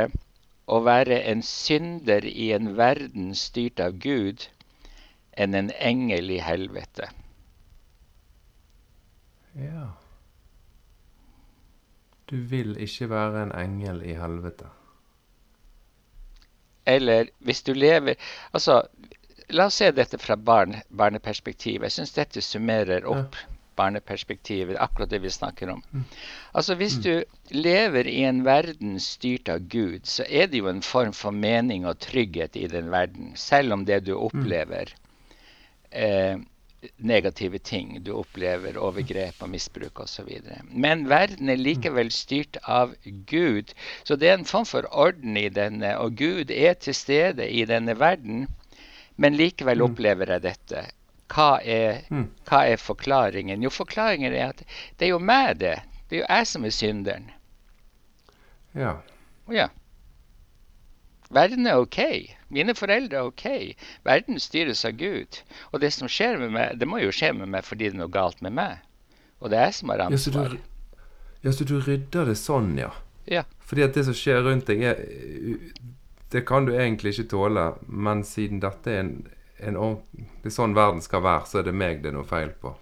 å 0.68 0.80
være 0.84 1.22
en 1.30 1.42
synder 1.42 2.26
i 2.26 2.52
en 2.54 2.76
verden 2.78 3.36
styrt 3.36 3.80
av 3.80 4.00
Gud 4.02 4.48
enn 5.38 5.54
en 5.54 5.70
engel 5.80 6.32
i 6.32 6.40
helvete. 6.40 7.10
Ja. 9.56 9.94
Du 12.30 12.38
vil 12.50 12.78
ikke 12.82 13.10
være 13.10 13.44
en 13.44 13.54
engel 13.60 14.02
i 14.06 14.16
helvete. 14.18 14.70
Eller 16.86 17.30
hvis 17.40 17.64
du 17.66 17.74
lever 17.74 18.16
Altså, 18.54 18.82
la 19.50 19.68
oss 19.70 19.82
se 19.82 19.92
dette 19.92 20.18
fra 20.22 20.36
barn, 20.36 20.80
barneperspektivet. 20.90 21.90
Jeg 21.90 21.98
syns 22.00 22.16
dette 22.18 22.42
summerer 22.42 23.06
opp 23.10 23.38
barneperspektivet, 23.76 24.78
akkurat 24.80 25.10
det 25.12 25.20
vi 25.20 25.30
snakker 25.30 25.70
om. 25.70 25.82
Mm. 25.92 26.04
Altså, 26.54 26.76
hvis 26.80 26.96
du 27.04 27.24
lever 27.52 28.08
i 28.08 28.22
en 28.24 28.44
verden 28.46 29.00
styrt 29.04 29.52
av 29.52 29.68
Gud, 29.70 30.06
så 30.08 30.24
er 30.30 30.48
det 30.48 30.62
jo 30.64 30.70
en 30.72 30.82
form 30.86 31.14
for 31.14 31.36
mening 31.36 31.86
og 31.86 32.00
trygghet 32.00 32.56
i 32.56 32.70
den 32.72 32.92
verden, 32.94 33.34
selv 33.36 33.76
om 33.76 33.86
det 33.86 34.06
du 34.08 34.14
opplever 34.16 34.96
eh, 35.92 36.40
negative 36.98 37.60
ting. 37.60 38.04
Du 38.04 38.12
opplever 38.18 38.78
overgrep 38.78 39.42
og 39.44 39.50
misbruk 39.50 40.00
osv. 40.00 40.30
Men 40.72 41.08
verden 41.10 41.50
er 41.50 41.58
likevel 41.62 42.12
styrt 42.12 42.58
av 42.68 42.96
Gud. 43.30 43.74
Så 44.04 44.16
det 44.16 44.30
er 44.30 44.38
en 44.38 44.46
form 44.46 44.66
for 44.66 44.88
orden 44.92 45.38
i 45.38 45.50
denne, 45.50 45.98
og 45.98 46.16
Gud 46.18 46.52
er 46.52 46.74
til 46.74 46.94
stede 46.96 47.50
i 47.50 47.66
denne 47.66 47.98
verden. 48.00 48.48
Men 49.18 49.36
likevel 49.38 49.80
Mm. 49.80 49.86
opplever 49.92 50.32
jeg 50.34 50.42
dette. 50.44 50.86
Hva 51.30 51.60
er, 51.64 52.02
Mm. 52.12 52.30
hva 52.46 52.66
er 52.68 52.78
forklaringen? 52.78 53.64
Jo, 53.64 53.70
forklaringen 53.70 54.34
er 54.34 54.50
at 54.50 54.64
det 55.00 55.08
er 55.08 55.10
jo 55.10 55.20
meg, 55.20 55.58
det. 55.60 55.80
Det 56.10 56.18
er 56.18 56.22
jo 56.22 56.28
jeg 56.30 56.48
som 56.48 56.66
er 56.66 56.70
synderen. 56.70 57.32
Ja. 58.76 58.98
Ja. 59.50 59.68
Verden 61.32 61.68
er 61.68 61.80
OK. 61.82 62.35
Mine 62.56 62.76
foreldre 62.78 63.20
er 63.20 63.30
OK. 63.30 63.46
Verden 64.08 64.40
styres 64.40 64.86
av 64.88 64.96
Gud. 65.00 65.42
Og 65.74 65.82
det 65.84 65.92
som 65.94 66.08
skjer 66.12 66.38
med 66.42 66.54
meg, 66.56 66.78
det 66.80 66.88
må 66.88 67.02
jo 67.04 67.12
skje 67.16 67.34
med 67.36 67.52
meg 67.52 67.66
fordi 67.68 67.90
det 67.90 67.98
er 67.98 68.02
noe 68.06 68.14
galt 68.14 68.40
med 68.46 68.56
meg. 68.56 68.80
Og 69.44 69.52
det 69.52 69.60
er 69.60 69.68
jeg 69.70 69.78
som 69.82 69.92
har 69.92 70.06
Ja, 70.06 70.18
så 70.18 70.32
du, 70.32 70.40
ansvar. 70.40 70.58
ja, 71.44 71.52
så 71.52 71.68
du 71.68 71.76
rydder 71.84 72.32
det 72.32 72.38
sånn, 72.40 72.72
ja. 72.80 72.94
Ja. 73.28 73.44
Fordi 73.66 73.82
at 73.84 73.94
det 73.98 74.06
som 74.08 74.14
skjer 74.16 74.44
rundt 74.46 74.68
deg, 74.70 74.84
er 74.86 75.00
Det 76.32 76.42
kan 76.48 76.66
du 76.66 76.74
egentlig 76.74 77.14
ikke 77.14 77.30
tåle, 77.32 77.64
men 77.88 78.24
siden 78.26 78.60
dette 78.64 78.92
er 78.92 79.00
en, 79.04 79.12
en 79.60 79.76
ordent- 79.78 80.26
Det 80.44 80.50
er 80.52 80.56
sånn 80.56 80.74
verden 80.76 81.02
skal 81.02 81.22
være, 81.26 81.46
så 81.48 81.60
er 81.60 81.64
det 81.70 81.74
meg 81.74 82.02
det 82.04 82.10
er 82.12 82.16
noe 82.18 82.28
feil 82.28 82.50
på. 82.62 82.74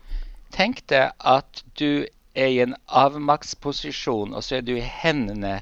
Tenk 0.52 0.82
deg 0.88 1.12
at 1.20 1.64
du 1.80 2.06
er 2.36 2.48
i 2.50 2.60
en 2.64 2.76
avmaktsposisjon, 2.88 4.34
og 4.34 4.44
så 4.44 4.58
er 4.58 4.62
du 4.66 4.76
i 4.78 4.82
hendene 4.86 5.62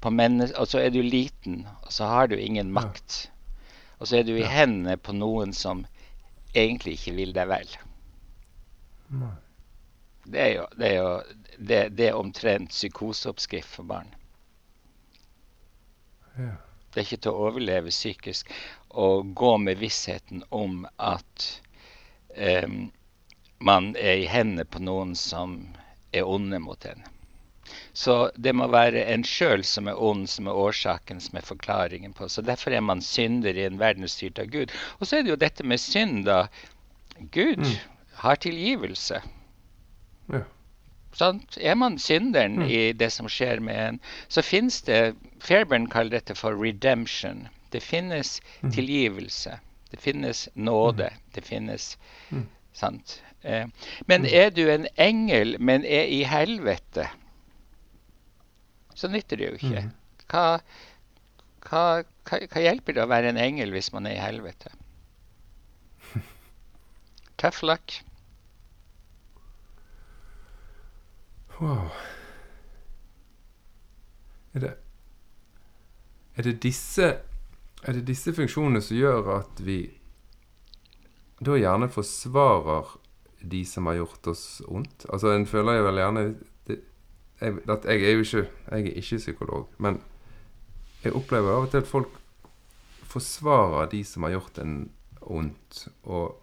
på 0.00 0.08
Og 0.08 0.68
så 0.68 0.78
er 0.78 0.90
du 0.90 1.02
liten, 1.02 1.66
og 1.82 1.92
så 1.92 2.04
har 2.04 2.28
du 2.28 2.36
ingen 2.36 2.72
makt. 2.72 3.30
Og 3.98 4.08
så 4.08 4.16
er 4.16 4.22
du 4.22 4.36
i 4.36 4.46
hendene 4.48 4.96
på 4.96 5.12
noen 5.12 5.52
som 5.52 5.86
egentlig 6.54 6.96
ikke 6.98 7.14
vil 7.16 7.34
deg 7.36 7.48
vel. 7.48 7.68
Det 10.24 10.40
er 10.40 10.52
jo, 10.54 10.66
det 10.78 10.88
er 10.88 10.96
jo 10.96 11.12
det, 11.58 11.80
det 11.98 12.08
er 12.08 12.16
omtrent 12.16 12.70
psykoseoppskrift 12.70 13.68
for 13.68 13.82
barn. 13.82 14.14
Ja. 16.38 16.56
Det 16.90 17.00
er 17.00 17.06
ikke 17.06 17.22
til 17.22 17.34
å 17.36 17.48
overleve 17.50 17.92
psykisk 17.92 18.50
å 18.90 19.22
gå 19.22 19.50
med 19.62 19.78
vissheten 19.78 20.42
om 20.50 20.86
at 20.96 21.46
um, 22.64 22.90
man 23.60 23.92
er 23.96 24.22
i 24.22 24.30
hendene 24.30 24.64
på 24.64 24.82
noen 24.82 25.14
som 25.18 25.60
er 26.12 26.26
onde 26.26 26.58
mot 26.58 26.84
en. 26.88 27.04
Så 27.92 28.30
det 28.36 28.52
må 28.54 28.66
være 28.70 29.04
en 29.12 29.24
sjøl 29.24 29.64
som 29.64 29.88
er 29.88 29.98
ond, 30.02 30.26
som 30.28 30.46
er 30.46 30.52
årsaken, 30.52 31.20
som 31.20 31.36
er 31.38 31.40
forklaringen 31.46 32.12
på. 32.12 32.28
Så 32.28 32.42
derfor 32.42 32.70
er 32.70 32.80
man 32.80 33.00
synder 33.02 33.54
i 33.56 33.64
en 33.66 33.78
verden 33.78 34.08
styrt 34.08 34.38
av 34.38 34.46
Gud. 34.46 34.70
Og 35.00 35.06
så 35.06 35.16
er 35.18 35.22
det 35.22 35.30
jo 35.30 35.36
dette 35.36 35.64
med 35.64 35.78
synd, 35.80 36.24
da. 36.24 36.46
Gud 37.32 37.58
Mm. 37.58 37.76
har 38.14 38.34
tilgivelse. 38.36 39.20
Ja. 40.32 40.42
Sant? 41.12 41.58
Er 41.60 41.74
man 41.74 41.98
synderen 41.98 42.56
Mm. 42.62 42.68
i 42.70 42.92
det 42.92 43.10
som 43.12 43.26
skjer 43.28 43.60
med 43.60 43.88
en, 43.88 44.00
så 44.28 44.42
finnes 44.42 44.80
det 44.82 45.16
Fairburn 45.40 45.88
kaller 45.90 46.10
dette 46.10 46.34
for 46.34 46.54
redemption. 46.54 47.48
Det 47.72 47.82
finnes 47.82 48.40
mm. 48.62 48.72
tilgivelse. 48.72 49.58
Det 49.90 50.00
finnes 50.00 50.48
nåde. 50.54 51.10
Det 51.34 51.44
finnes 51.44 51.96
Mm. 52.30 52.46
Sant? 52.72 53.22
Eh, 53.44 53.66
men 54.06 54.22
Mm. 54.22 54.28
er 54.32 54.50
du 54.50 54.70
en 54.70 54.86
engel, 54.98 55.56
men 55.58 55.84
er 55.84 56.04
i 56.04 56.22
helvete, 56.22 57.08
så 59.00 59.08
nytter 59.08 59.40
det 59.40 59.48
jo 59.48 59.56
ikke. 59.58 59.86
Mhm. 59.86 59.96
Hva, 60.30 60.44
hva, 61.66 61.82
hva, 62.28 62.38
hva 62.52 62.62
hjelper 62.62 62.96
det 62.96 63.02
å 63.02 63.10
være 63.10 63.32
en 63.32 63.40
engel 63.40 63.72
hvis 63.74 63.90
man 63.94 64.06
er 64.06 64.18
i 64.18 64.22
helvete? 64.22 64.70
Tough 67.40 67.64
luck. 67.66 68.00
Wow. 71.60 71.90
Er 74.54 74.60
det 74.64 74.70
Er 76.36 76.42
det 76.42 76.62
disse 76.62 77.08
Er 77.84 77.92
det 77.92 78.06
disse 78.08 78.32
funksjonene 78.32 78.80
som 78.82 78.96
gjør 78.96 79.28
at 79.40 79.60
vi 79.64 79.82
da 81.40 81.54
gjerne 81.56 81.86
forsvarer 81.88 82.90
de 83.40 83.62
som 83.64 83.86
har 83.88 83.96
gjort 83.96 84.26
oss 84.28 84.42
ondt? 84.68 85.06
Altså, 85.08 85.30
en 85.32 85.46
føler 85.48 85.78
jo 85.78 85.86
vel 85.86 86.00
gjerne 86.02 86.24
jeg, 87.40 87.58
at 87.68 87.86
jeg 87.88 88.04
er 88.04 88.16
jo 88.16 88.24
ikke 88.24 88.46
Jeg 88.70 88.86
er 88.86 89.00
ikke 89.00 89.18
psykolog, 89.18 89.68
men 89.78 90.02
jeg 91.04 91.16
opplever 91.16 91.54
av 91.56 91.66
og 91.66 91.70
til 91.72 91.80
at 91.80 91.88
folk 91.88 92.20
forsvarer 93.10 93.88
de 93.90 94.04
som 94.04 94.22
har 94.26 94.36
gjort 94.36 94.60
en 94.62 94.90
ondt, 95.20 95.88
og 96.04 96.36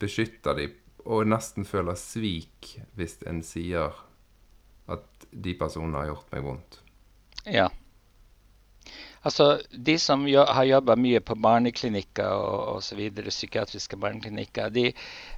beskytter 0.00 0.56
de, 0.56 0.68
og 1.04 1.26
nesten 1.28 1.64
føler 1.64 1.98
svik 1.98 2.74
hvis 2.96 3.18
en 3.28 3.42
sier 3.44 3.96
at 4.90 5.26
de 5.30 5.54
personene 5.58 6.02
har 6.02 6.10
gjort 6.12 6.32
meg 6.34 6.44
vondt. 6.44 6.80
Ja. 7.46 7.68
Altså, 9.22 9.60
De 9.70 9.98
som 9.98 10.22
jo, 10.28 10.44
har 10.48 10.64
jobba 10.64 10.96
mye 10.96 11.20
på 11.20 11.34
barneklinikker 11.36 12.30
og 12.30 12.78
osv., 12.78 13.00
psykiatriske 13.28 13.98
barneklinikker, 14.00 14.70
de, 14.72 14.86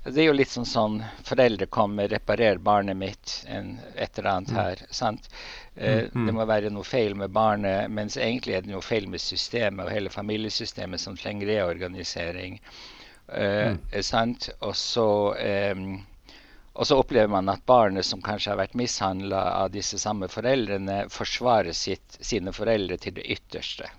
det 0.07 0.23
er 0.23 0.29
jo 0.29 0.37
litt 0.37 0.53
sånn 0.53 0.69
sånn 0.69 1.01
Foreldre 1.27 1.67
kommer, 1.67 2.07
reparerer 2.13 2.63
barnet 2.63 2.97
mitt, 3.01 3.35
en, 3.51 3.75
et 3.97 4.19
eller 4.19 4.31
annet 4.37 4.55
mm. 4.55 4.61
her. 4.61 4.85
sant? 4.95 5.27
Eh, 5.75 6.05
mm, 6.05 6.15
mm. 6.15 6.29
Det 6.29 6.37
må 6.39 6.47
være 6.47 6.71
noe 6.71 6.87
feil 6.87 7.19
med 7.19 7.35
barnet, 7.35 7.91
mens 7.91 8.17
egentlig 8.21 8.55
er 8.55 8.63
det 8.63 8.71
noe 8.71 8.87
feil 8.87 9.11
med 9.11 9.25
systemet 9.25 9.89
og 9.89 9.95
hele 9.97 10.15
familiesystemet 10.15 11.03
som 11.03 11.19
trenger 11.19 11.51
reorganisering. 11.51 12.61
Eh, 13.35 13.73
mm. 13.75 13.83
sant? 14.07 14.51
Og 14.63 14.77
så 14.79 15.09
eh, 15.43 15.75
og 16.73 16.87
så 16.87 16.97
opplever 16.97 17.29
man 17.29 17.49
at 17.53 17.67
barnet 17.69 18.07
som 18.07 18.23
kanskje 18.25 18.55
har 18.55 18.61
vært 18.63 18.77
mishandla 18.79 19.43
av 19.61 19.73
disse 19.75 19.99
samme 20.01 20.29
foreldrene, 20.33 21.05
forsvarer 21.13 21.77
sitt, 21.77 22.17
sine 22.21 22.53
foreldre 22.57 22.97
til 22.97 23.17
det 23.19 23.27
ytterste. 23.37 23.91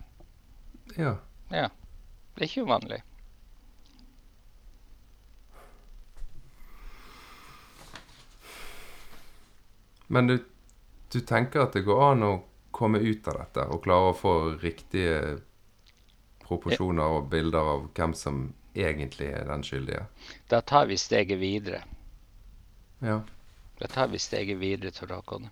Ja. 0.97 1.17
ja. 1.53 1.67
Det 2.33 2.41
er 2.41 2.49
ikke 2.49 2.65
uvanlig. 2.65 3.03
Men 10.13 10.27
du, 10.27 10.37
du, 11.13 11.19
tenker 11.21 11.67
at 11.67 11.77
det 11.77 11.85
går 11.85 12.03
an 12.11 12.25
å 12.25 12.33
komme 12.73 12.99
ut 13.01 13.27
av 13.29 13.37
dette 13.37 13.69
og 13.69 13.85
klare 13.85 14.11
å 14.11 14.17
få 14.17 14.33
riktige 14.61 15.39
proporsjoner 16.43 17.17
og 17.17 17.29
bilder 17.31 17.73
av 17.77 17.87
hvem 17.93 18.13
som 18.17 18.47
egentlig 18.73 19.29
er 19.33 19.45
den 19.49 19.65
skyldige? 19.65 20.07
Da 20.49 20.61
tar 20.61 20.89
vi 20.89 20.97
steget 20.97 21.39
videre. 21.41 21.83
Ja. 23.03 23.21
Da 23.79 23.87
tar 23.87 24.07
vi 24.07 24.19
steget 24.19 24.59
videre, 24.59 24.91
til 24.91 25.11
Håkon. 25.11 25.49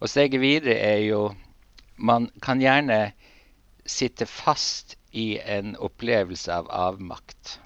Og 0.00 0.08
steget 0.08 0.40
videre 0.40 0.74
er 0.74 0.98
jo 1.06 1.34
Man 1.96 2.30
kan 2.42 2.58
gjerne 2.58 3.12
sitte 3.86 4.26
fast 4.26 4.96
i 5.12 5.38
en 5.38 5.76
opplevelse 5.76 6.52
av 6.52 6.66
avmakt. 6.70 7.60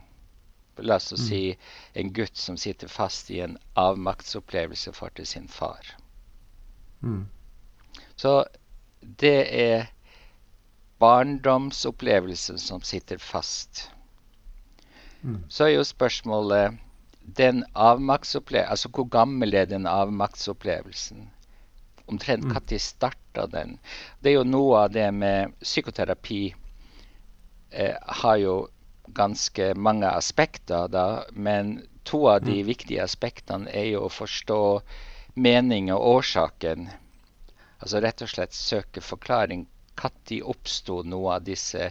La 0.76 0.98
oss 1.00 1.12
mm. 1.12 1.22
si 1.22 1.56
en 1.94 2.12
gutt 2.12 2.36
som 2.36 2.58
sitter 2.60 2.88
fast 2.88 3.30
i 3.30 3.40
en 3.40 3.56
avmaktsopplevelse 3.80 4.92
for 4.92 5.08
til 5.16 5.26
sin 5.26 5.48
far. 5.48 5.94
Mm. 7.00 7.24
Så 8.16 8.44
det 9.00 9.48
er 9.62 9.86
barndomsopplevelsen 10.98 12.58
som 12.58 12.82
sitter 12.82 13.18
fast. 13.18 13.90
Mm. 15.22 15.44
Så 15.48 15.64
er 15.64 15.78
jo 15.78 15.84
spørsmålet 15.84 16.78
den 17.36 17.64
avmaktsopplevelsen 17.74 18.70
Altså 18.70 18.90
hvor 18.94 19.08
gammel 19.12 19.54
er 19.54 19.66
den 19.68 19.86
avmaktsopplevelsen? 19.86 21.28
Omtrent 22.08 22.46
når 22.48 22.78
mm. 22.78 22.80
starta 22.80 23.46
den? 23.52 23.76
Det 24.20 24.30
er 24.30 24.38
jo 24.38 24.48
noe 24.48 24.84
av 24.86 24.92
det 24.94 25.10
med 25.12 25.52
psykoterapi 25.60 26.54
eh, 27.70 27.96
har 28.22 28.36
jo 28.40 28.54
ganske 29.16 29.74
mange 29.74 30.08
aspekter, 30.08 30.88
da, 30.88 31.24
men 31.32 31.82
to 32.08 32.28
av 32.28 32.40
de 32.44 32.60
mm. 32.62 32.66
viktige 32.66 33.04
aspektene 33.04 33.68
er 33.72 33.90
jo 33.92 34.06
å 34.06 34.12
forstå 34.12 34.62
mening 35.36 35.92
og 35.92 36.06
årsaken. 36.16 36.88
Altså 37.78 38.00
rett 38.02 38.24
og 38.24 38.32
slett 38.32 38.56
søke 38.56 39.04
forklaring. 39.04 39.66
Når 39.98 40.42
oppsto 40.46 41.02
noe 41.02 41.36
av 41.36 41.46
disse 41.46 41.90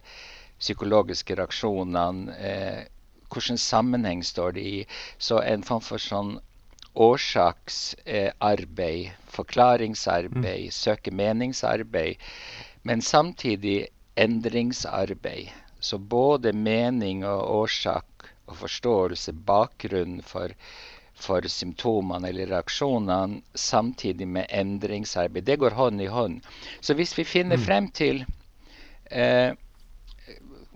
psykologiske 0.60 1.36
reaksjonene? 1.36 2.38
Eh, 2.38 2.86
hvilken 3.34 3.58
sammenheng 3.58 4.24
står 4.24 4.52
det 4.58 4.62
i. 4.62 4.86
Så 5.18 5.42
en 5.42 5.63
form 5.63 5.82
for 5.82 5.98
sånn 6.02 6.40
årsaksarbeid, 6.98 9.12
forklaringsarbeid, 9.30 10.66
mm. 10.66 10.72
søke 10.72 11.12
meningsarbeid, 11.13 12.16
men 12.82 13.02
samtidig 13.02 13.88
endringsarbeid. 14.18 15.50
Så 15.80 15.98
både 15.98 16.54
mening 16.54 17.26
og 17.26 17.56
årsak 17.62 18.06
og 18.48 18.58
forståelse, 18.63 19.34
bakgrunnen 19.46 20.22
for, 20.26 20.50
for 21.13 21.42
symptomene 21.52 22.28
eller 22.32 22.48
reaksjonene, 22.56 23.42
samtidig 23.54 24.28
med 24.28 24.46
endringsarbeid. 24.50 25.46
Det 25.46 25.60
går 25.62 25.72
hånd 25.78 26.02
i 26.02 26.10
hånd. 26.10 26.42
Så 26.82 26.94
hvis 26.98 27.18
vi 27.18 27.24
finner 27.28 27.58
mm. 27.62 27.66
frem 27.68 27.92
til 27.94 28.26
eh, 29.12 29.54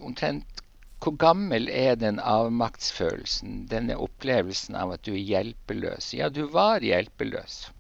omtrent 0.01 0.60
hvor 1.01 1.15
gammel 1.17 1.69
er 1.73 1.95
den 1.97 2.19
avmaktsfølelsen, 2.21 3.65
denne 3.71 3.97
opplevelsen 3.97 4.75
av 4.77 4.93
at 4.93 5.05
du 5.07 5.15
er 5.15 5.23
hjelpeløs? 5.25 6.11
Ja, 6.13 6.29
du 6.29 6.43
var 6.53 6.85
hjelpeløs. 6.85 7.71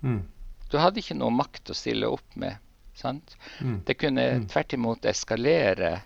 Mm. 0.00 0.22
Du 0.72 0.78
hadde 0.80 1.02
ikke 1.02 1.16
noe 1.18 1.34
makt 1.34 1.68
å 1.70 1.76
stille 1.76 2.08
opp 2.08 2.36
med. 2.40 2.56
sant? 2.94 3.36
Mm. 3.60 3.82
Det 3.84 3.96
kunne 4.00 4.24
mm. 4.38 4.46
tvert 4.52 4.72
imot 4.72 5.04
eskalere 5.10 5.98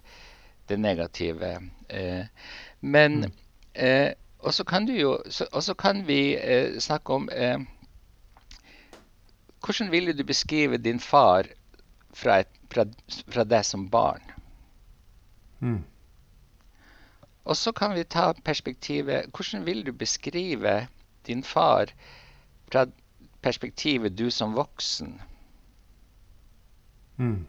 det 0.66 0.78
negative. 0.80 1.52
Eh, 1.88 2.24
men 2.80 3.20
mm. 3.24 3.32
eh, 3.72 4.10
Og 4.38 4.54
så 4.54 4.64
kan, 4.64 4.86
kan 5.78 6.02
vi 6.06 6.36
eh, 6.36 6.78
snakke 6.78 7.12
om 7.12 7.28
eh, 7.28 7.58
Hvordan 9.64 9.90
ville 9.90 10.12
du 10.12 10.24
beskrive 10.24 10.78
din 10.78 11.00
far 11.00 11.46
fra, 12.14 12.38
et, 12.38 12.50
fra, 12.70 12.84
fra 13.26 13.44
deg 13.44 13.64
som 13.66 13.88
barn? 13.90 14.22
Mm. 15.60 15.82
Og 17.48 17.56
så 17.56 17.72
kan 17.72 17.94
vi 17.96 18.04
ta 18.04 18.32
perspektivet 18.44 19.30
Hvordan 19.32 19.64
vil 19.66 19.84
du 19.86 19.92
beskrive 19.92 20.88
din 21.26 21.42
far 21.44 21.92
fra 22.68 22.86
perspektivet 23.42 24.18
du 24.18 24.30
som 24.30 24.56
voksen? 24.56 25.14
Mm. 27.16 27.46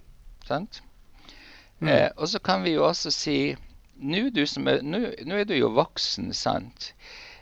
Sant? 0.48 0.82
Mm. 1.80 1.88
Eh, 1.88 2.10
og 2.16 2.30
så 2.30 2.40
kan 2.40 2.64
vi 2.64 2.78
jo 2.78 2.88
også 2.88 3.12
si 3.12 3.40
Nå 4.00 4.16
er, 4.16 5.44
du 5.44 5.54
jo 5.58 5.68
voksen, 5.76 6.32
sant? 6.34 6.94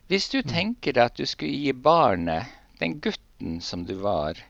Hvis 0.10 0.30
du 0.30 0.39
mm. 0.39 0.48
tenker 0.50 0.98
at 0.98 1.17
du 1.17 1.26
skulle 1.26 1.54
gi 1.54 1.72
barnet, 1.72 2.50
den 2.80 2.96
gutten 3.00 3.60
som 3.62 3.84
du 3.86 3.93
var, 4.02 4.41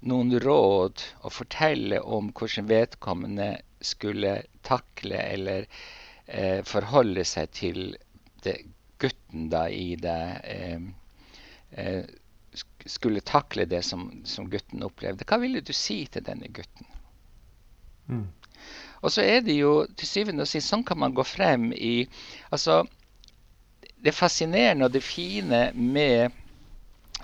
noen 0.00 0.32
råd 0.40 1.04
og 1.20 1.34
fortelle 1.36 2.00
om 2.00 2.30
hvordan 2.32 2.70
vedkommende 2.70 3.50
skulle 3.84 4.38
takle 4.64 5.20
eller 5.20 5.68
eh, 6.26 6.62
forholde 6.66 7.24
seg 7.26 7.50
til 7.54 7.80
det, 8.44 8.56
gutten 9.02 9.48
da 9.52 9.66
i 9.70 9.94
det 10.00 10.20
eh, 10.44 10.82
eh, 11.70 12.02
Skulle 12.84 13.22
takle 13.24 13.64
det 13.64 13.80
som, 13.86 14.10
som, 14.28 14.48
gutten 14.50 14.82
opplevde. 14.84 15.24
Hva 15.24 15.38
ville 15.40 15.62
du 15.64 15.72
si 15.72 16.02
til 16.12 16.24
denne 16.26 16.50
gutten? 16.52 16.88
Mm. 18.10 18.26
Og 19.00 19.14
så 19.14 19.24
er 19.24 19.40
det 19.46 19.54
jo 19.56 19.86
til 19.96 20.10
syvende 20.10 20.44
og 20.44 20.50
sist 20.50 20.68
sånn 20.68 20.84
kan 20.84 21.00
man 21.00 21.14
gå 21.16 21.24
frem 21.24 21.70
i 21.72 22.04
Altså, 22.52 22.82
det 24.04 24.12
fascinerende 24.12 24.90
og 24.90 24.92
det 24.92 25.02
fine 25.06 25.70
med 25.72 26.36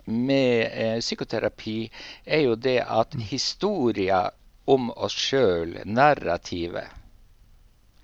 med 0.08 0.70
eh, 0.72 0.98
psykoterapi 1.00 1.90
er 2.24 2.46
jo 2.46 2.54
det 2.56 2.78
at 2.80 3.14
mm. 3.14 3.24
historia 3.28 4.22
om 4.68 4.90
oss 4.96 5.16
sjøl, 5.16 5.74
narrativet, 5.84 6.88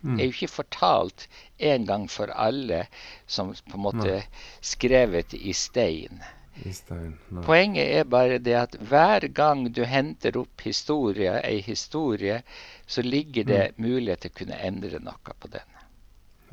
mm. 0.04 0.18
er 0.18 0.28
jo 0.28 0.34
ikke 0.36 0.52
fortalt 0.52 1.26
en 1.72 1.86
gang 1.88 2.06
for 2.12 2.30
alle 2.30 2.84
som 3.26 3.52
på 3.54 3.78
en 3.78 3.84
måte 3.88 4.08
Nei. 4.10 4.22
skrevet 4.60 5.34
i 5.34 5.54
stein. 5.56 6.22
I 6.62 6.72
stein. 6.76 7.16
Poenget 7.46 7.96
er 7.98 8.04
bare 8.06 8.38
det 8.38 8.54
at 8.60 8.76
hver 8.78 9.26
gang 9.34 9.66
du 9.74 9.82
henter 9.88 10.36
opp 10.38 10.62
historie, 10.62 11.34
ei 11.42 11.58
historie, 11.64 12.42
så 12.86 13.02
ligger 13.02 13.48
det 13.48 13.64
mm. 13.74 13.82
mulighet 13.88 14.24
til 14.24 14.34
å 14.34 14.38
kunne 14.42 14.62
endre 14.68 15.02
noe 15.02 15.36
på 15.40 15.50
den. 15.56 15.82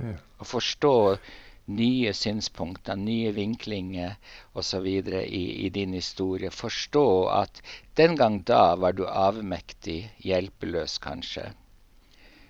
Ja. 0.02 0.18
Å 0.42 0.48
forstå 0.48 0.96
nye 1.72 2.14
synspunkter, 2.18 2.98
nye 2.98 3.32
vinklinger 3.36 4.16
osv. 4.58 4.88
I, 4.88 5.44
i 5.66 5.70
din 5.70 5.94
historie. 5.94 6.50
Forstå 6.50 7.08
at 7.30 7.62
den 7.96 8.18
gang 8.20 8.42
da 8.48 8.76
var 8.76 8.98
du 8.98 9.06
avmektig, 9.08 10.02
hjelpeløs 10.26 10.98
kanskje. 11.04 11.52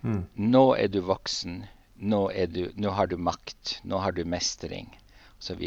Mm. 0.01 0.25
Nå 0.51 0.65
er 0.75 0.91
du 0.91 1.01
voksen. 1.05 1.63
Nå, 2.01 2.21
du, 2.49 2.63
nå, 2.75 2.89
har 2.97 3.07
du 3.07 3.17
makt. 3.17 3.79
Nå 3.83 4.01
har 4.01 4.15
du 4.17 4.23
mestring, 4.25 4.89
osv. 5.37 5.61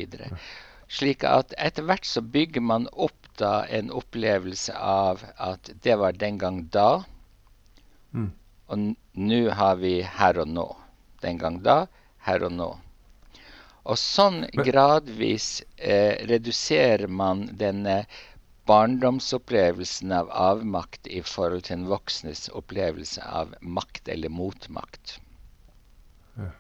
Slik 0.91 1.25
at 1.27 1.55
etter 1.59 1.87
hvert 1.87 2.07
så 2.07 2.23
bygger 2.23 2.63
man 2.63 2.89
opp 2.93 3.29
da 3.39 3.65
en 3.67 3.91
opplevelse 3.91 4.75
av 4.75 5.23
at 5.43 5.71
det 5.83 5.97
var 5.99 6.15
den 6.19 6.39
gang 6.39 6.61
da, 6.71 7.03
mm. 8.15 8.31
og 8.71 8.85
nå 9.19 9.41
har 9.59 9.79
vi 9.81 9.97
her 10.03 10.39
og 10.43 10.51
nå. 10.51 10.69
Den 11.25 11.41
gang 11.41 11.63
da, 11.65 11.85
her 12.27 12.45
og 12.47 12.53
nå. 12.55 12.69
Og 13.85 13.99
sånn 14.01 14.45
gradvis 14.65 15.63
eh, 15.77 16.23
reduserer 16.29 17.11
man 17.11 17.49
denne 17.59 18.05
barndomsopplevelsen 18.67 20.13
av 20.13 20.31
avmakt 20.31 21.07
i 21.07 21.21
forhold 21.23 21.67
til 21.67 21.79
en 21.79 21.89
voksnes 21.91 22.47
opplevelse 22.57 23.25
av 23.25 23.53
makt 23.61 24.09
eller 24.09 24.33
motmakt. 24.33 25.19
Ja. 26.39 26.51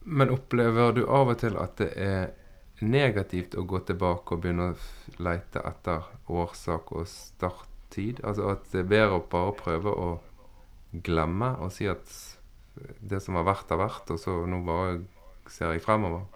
Men 0.00 0.30
opplever 0.32 0.94
du 0.96 1.02
av 1.04 1.34
og 1.34 1.40
til 1.42 1.58
at 1.60 1.76
det 1.82 1.90
er 2.00 2.30
negativt 2.80 3.56
å 3.58 3.66
gå 3.66 3.82
tilbake 3.88 4.36
og 4.36 4.44
begynne 4.44 4.70
å 4.72 5.22
lete 5.22 5.62
etter 5.66 6.06
årsak 6.30 6.94
og 6.94 7.10
starttid? 7.10 8.22
Altså 8.22 8.52
at 8.54 8.70
det 8.72 8.84
er 8.84 8.90
bedre 8.94 9.18
å 9.18 9.28
bare 9.30 9.56
prøve 9.58 9.92
å 9.92 10.10
glemme 11.04 11.54
og 11.58 11.74
si 11.74 11.88
at 11.90 12.06
det 13.02 13.18
som 13.24 13.34
har 13.34 13.46
vært, 13.48 13.70
har 13.74 13.80
vært, 13.82 14.10
og 14.14 14.20
så 14.22 14.34
nå 14.46 14.62
bare 14.66 15.00
ser 15.50 15.74
jeg 15.74 15.82
fremover? 15.82 16.28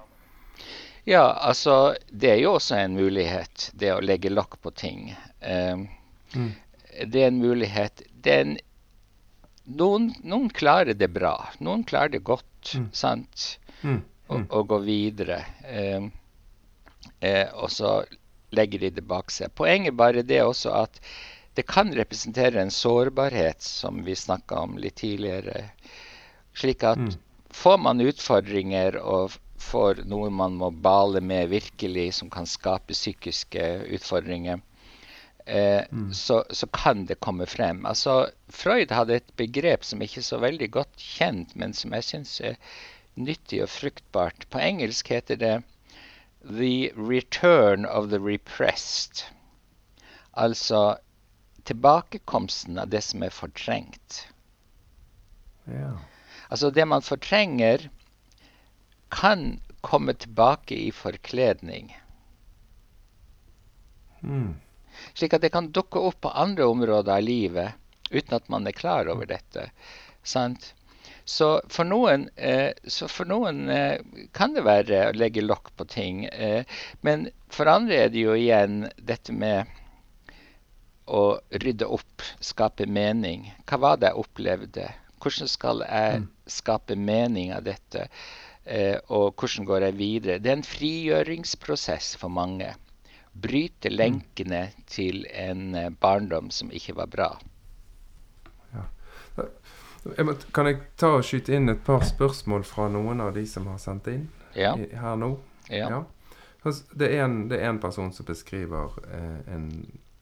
Ja, 1.04 1.32
altså 1.32 1.94
det 2.10 2.30
er 2.30 2.40
jo 2.44 2.56
også 2.58 2.76
en 2.78 2.94
mulighet, 2.94 3.70
det 3.74 3.90
å 3.90 4.02
legge 4.02 4.30
lokk 4.30 4.60
på 4.62 4.70
ting. 4.78 5.10
Um, 5.40 5.88
mm. 6.34 6.52
Det 7.10 7.24
er 7.24 7.32
en 7.32 7.40
mulighet. 7.42 8.04
Det 8.22 8.34
er 8.36 8.44
en, 8.44 8.54
noen, 9.66 10.12
noen, 10.22 10.46
klarer 10.54 10.94
det 10.94 11.10
bra. 11.10 11.34
Noen 11.58 11.82
klarer 11.88 12.14
det 12.14 12.22
godt, 12.26 12.74
mm. 12.78 12.88
sant? 12.94 13.48
Mm. 13.82 13.98
Å, 14.30 14.40
og 14.60 14.70
gå 14.70 14.78
videre. 14.86 15.42
Um, 15.66 16.12
eh, 17.18 17.48
og 17.50 17.72
så 17.74 17.98
legger 18.54 18.86
de 18.86 18.94
det 19.00 19.06
bak 19.08 19.34
seg. 19.34 19.50
Poenget 19.58 19.98
bare 19.98 20.22
det 20.22 20.42
også 20.44 20.76
at 20.84 21.02
det 21.58 21.66
kan 21.68 21.90
representere 21.92 22.62
en 22.62 22.70
sårbarhet, 22.70 23.60
som 23.62 24.04
vi 24.06 24.14
snakka 24.16 24.62
om 24.68 24.78
litt 24.80 25.00
tidligere. 25.02 25.66
Slik 26.56 26.84
at 26.86 27.00
mm. 27.02 27.16
får 27.50 27.82
man 27.82 28.00
utfordringer 28.00 28.96
og 29.02 29.34
for 29.62 30.02
noe 30.08 30.30
man 30.34 30.58
må 30.60 30.70
bale 30.84 31.22
med 31.24 31.50
virkelig, 31.52 32.08
som 32.18 32.30
kan 32.32 32.48
skape 32.48 32.96
psykiske 32.96 33.66
utfordringer, 33.96 34.60
eh, 35.46 35.84
mm. 35.90 36.10
så, 36.14 36.42
så, 36.50 36.66
kan 36.66 37.06
det 37.06 37.20
komme 37.24 37.46
frem. 37.46 37.84
Altså, 37.86 38.30
Freud 38.48 38.94
hadde 38.94 39.20
et 39.20 39.36
begrep 39.40 39.86
som 39.86 40.02
ikke 40.02 40.20
er 40.22 40.28
så 40.28 40.40
veldig 40.42 40.70
godt 40.78 41.06
kjent, 41.16 41.54
men 41.56 41.76
som 41.76 41.94
jeg 41.96 42.08
syns 42.08 42.40
er 42.40 42.58
nyttig 43.14 43.62
og 43.64 43.70
fruktbart. 43.72 44.48
På 44.50 44.60
engelsk 44.62 45.12
heter 45.12 45.36
det 45.36 45.54
'the 46.42 46.90
return 46.96 47.86
of 47.86 48.10
the 48.10 48.18
repressed'. 48.18 49.24
Altså 50.32 50.96
tilbakekomsten 51.64 52.78
av 52.78 52.88
det 52.88 53.02
som 53.04 53.22
er 53.22 53.30
fortrengt. 53.30 54.26
Ja. 55.66 55.92
Altså 56.50 56.70
det 56.70 56.88
man 56.88 57.02
fortrenger, 57.02 57.88
kan 59.12 59.60
komme 59.80 60.14
tilbake 60.14 60.74
i 60.74 60.92
forkledning. 60.94 61.92
Mm. 64.22 64.54
Slik 65.14 65.34
at 65.34 65.42
det 65.44 65.52
kan 65.52 65.72
dukke 65.72 66.00
opp 66.00 66.20
på 66.24 66.30
andre 66.30 66.64
områder 66.70 67.16
av 67.18 67.26
livet 67.26 67.78
uten 68.10 68.36
at 68.36 68.48
man 68.52 68.66
er 68.66 68.76
klar 68.76 69.08
over 69.12 69.28
dette. 69.28 69.68
Sant? 70.22 70.74
Så 71.24 71.60
for 71.68 71.86
noen, 71.86 72.28
eh, 72.36 72.72
så 72.84 73.08
for 73.08 73.28
noen 73.28 73.68
eh, 73.70 74.00
kan 74.34 74.54
det 74.56 74.64
være 74.66 75.04
å 75.08 75.14
legge 75.16 75.44
lokk 75.44 75.70
på 75.76 75.86
ting. 75.90 76.24
Eh, 76.26 76.64
men 77.00 77.28
for 77.52 77.70
andre 77.70 78.04
er 78.04 78.12
det 78.12 78.24
jo 78.24 78.34
igjen 78.36 78.86
dette 78.98 79.32
med 79.32 79.70
å 81.06 81.38
rydde 81.62 81.86
opp, 81.86 82.24
skape 82.40 82.86
mening. 82.86 83.50
Hva 83.68 83.78
var 83.84 84.00
det 84.00 84.10
jeg 84.10 84.24
opplevde? 84.24 84.88
Hvordan 85.22 85.50
skal 85.50 85.84
jeg 85.86 86.22
mm. 86.22 86.30
skape 86.50 86.96
mening 86.98 87.52
av 87.54 87.66
dette? 87.66 88.08
Eh, 88.64 88.98
og 89.10 89.34
hvordan 89.34 89.66
går 89.66 89.88
jeg 89.88 89.98
videre. 89.98 90.38
Det 90.38 90.50
er 90.50 90.60
en 90.60 90.66
frigjøringsprosess 90.66 92.16
for 92.16 92.30
mange. 92.30 92.70
Bryte 93.32 93.90
mm. 93.90 93.96
lenkene 93.96 94.62
til 94.86 95.26
en 95.34 95.74
eh, 95.74 95.90
barndom 95.90 96.50
som 96.50 96.70
ikke 96.70 96.94
var 96.96 97.10
bra. 97.10 97.30
Ja. 98.74 98.86
Kan 100.54 100.68
jeg 100.70 100.78
ta 100.98 101.16
og 101.16 101.24
skyte 101.26 101.56
inn 101.56 101.72
et 101.72 101.82
par 101.86 102.04
spørsmål 102.06 102.64
fra 102.66 102.88
noen 102.90 103.22
av 103.22 103.34
de 103.34 103.46
som 103.46 103.66
har 103.70 103.80
sendt 103.82 104.10
inn 104.12 104.28
ja. 104.58 104.74
her 104.76 105.18
nå? 105.18 105.34
Ja. 105.70 105.88
ja. 105.88 106.02
Det, 106.62 107.08
er 107.08 107.24
en, 107.24 107.48
det, 107.50 107.58
er 107.58 107.72
en, 107.72 107.80
person 107.82 108.12
som 108.14 108.26
beskriver 108.26 108.94
eh, 109.08 109.54
en, 109.54 109.66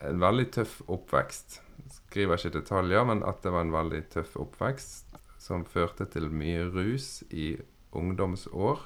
en, 0.00 0.20
veldig 0.20 0.46
tøff 0.56 0.78
oppvekst. 0.88 1.60
Skriver 2.06 2.40
ikke 2.40 2.60
detaljer, 2.60 3.04
men 3.04 3.20
at 3.26 3.42
det 3.44 3.52
var 3.52 3.66
en 3.66 3.74
veldig 3.74 4.00
tøff 4.14 4.36
oppvekst 4.40 5.18
som 5.40 5.64
førte 5.68 6.06
til 6.12 6.28
mye 6.32 6.64
rus 6.72 7.20
i 7.32 7.54
ungdomsår. 7.96 8.82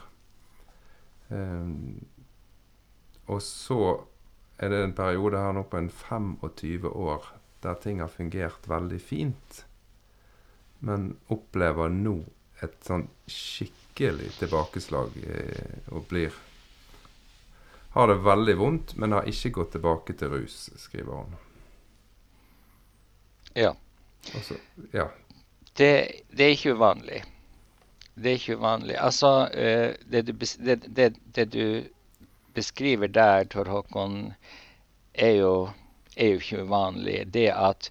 Um, 1.29 2.05
og 3.27 3.41
så 3.43 3.81
er 4.61 4.71
det 4.71 4.83
en 4.85 4.97
periode 4.97 5.41
her 5.41 5.55
nå 5.57 5.65
på 5.69 5.81
en 5.81 5.91
25 5.91 6.91
år 6.91 7.33
der 7.65 7.75
ting 7.81 8.01
har 8.01 8.13
fungert 8.13 8.69
veldig 8.69 9.01
fint, 9.01 9.65
men 10.85 11.15
opplever 11.33 11.89
nå 11.89 12.19
et 12.63 12.77
sånn 12.85 13.07
skikkelig 13.31 14.29
tilbakeslag 14.39 15.17
eh, 15.25 15.79
og 15.93 16.05
blir 16.11 16.35
Har 17.95 18.09
det 18.11 18.17
veldig 18.27 18.55
vondt, 18.59 18.97
men 18.99 19.13
har 19.15 19.29
ikke 19.31 19.53
gått 19.55 19.77
tilbake 19.77 20.17
til 20.19 20.33
rus, 20.33 20.57
skriver 20.83 21.15
hun. 21.15 21.37
Ja. 23.55 23.71
Også, 24.35 24.57
ja. 24.91 25.05
Det, 25.79 25.93
det 26.35 26.49
er 26.49 26.57
ikke 26.57 26.75
uvanlig. 26.75 27.21
Det 28.15 28.31
er 28.31 28.41
ikke 28.41 28.59
uvanlig. 28.61 28.99
Altså, 29.01 29.31
uh, 29.51 30.11
det, 30.11 30.27
du 30.29 30.33
det, 30.39 30.81
det, 30.87 31.15
det, 31.35 31.47
du 31.53 31.85
beskriver 32.55 33.11
der, 33.11 33.45
Tor 33.45 33.71
Håkon, 33.71 34.35
er 35.15 35.39
jo, 35.41 35.55
er 36.17 36.35
jo 36.35 36.43
ikke 36.43 36.63
uvanlig. 36.63 37.25
Det 37.35 37.49
at 37.51 37.91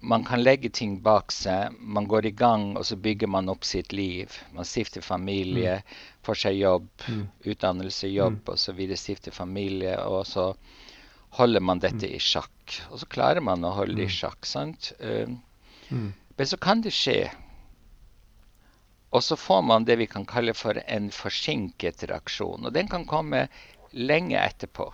man 0.00 0.24
kan 0.24 0.42
legge 0.42 0.68
ting 0.70 0.98
bak 1.02 1.32
seg. 1.32 1.74
Man 1.80 2.06
går 2.06 2.26
i 2.26 2.34
gang, 2.36 2.76
og 2.76 2.84
så 2.86 2.96
bygger 2.96 3.30
man 3.32 3.48
opp 3.48 3.64
sitt 3.64 3.92
liv. 3.92 4.32
Man 4.54 4.68
stifter 4.68 5.02
familie, 5.02 5.80
mm. 5.80 5.96
får 6.26 6.40
seg 6.42 6.58
jobb, 6.60 6.88
mm. 7.08 7.24
utdannelse, 7.44 8.10
jobb 8.12 8.38
mm. 8.42 8.52
osv. 8.52 8.82
Stifter 8.96 9.34
familie, 9.34 9.96
og 10.04 10.26
så 10.28 10.50
holder 11.40 11.64
man 11.64 11.82
dette 11.82 12.06
mm. 12.06 12.14
i 12.16 12.20
sjakk. 12.22 12.76
Og 12.90 13.00
så 13.02 13.08
klarer 13.10 13.44
man 13.44 13.64
å 13.64 13.74
holde 13.76 13.96
det 13.98 14.06
i 14.06 14.12
mm. 14.12 14.16
sjakk. 14.20 14.46
sant? 14.46 14.92
Uh, 15.00 15.26
men 15.90 16.48
så 16.50 16.58
kan 16.60 16.84
det 16.84 16.94
skje 16.94 17.18
og 19.10 19.22
så 19.24 19.36
får 19.36 19.62
man 19.62 19.86
det 19.86 19.96
vi 20.00 20.06
kan 20.10 20.26
kalle 20.26 20.54
for 20.54 20.78
en 20.86 21.10
forsinket 21.14 22.04
reaksjon. 22.10 22.66
Og 22.66 22.72
den 22.74 22.88
kan 22.90 23.06
komme 23.08 23.46
lenge 23.96 24.38
etterpå. 24.40 24.90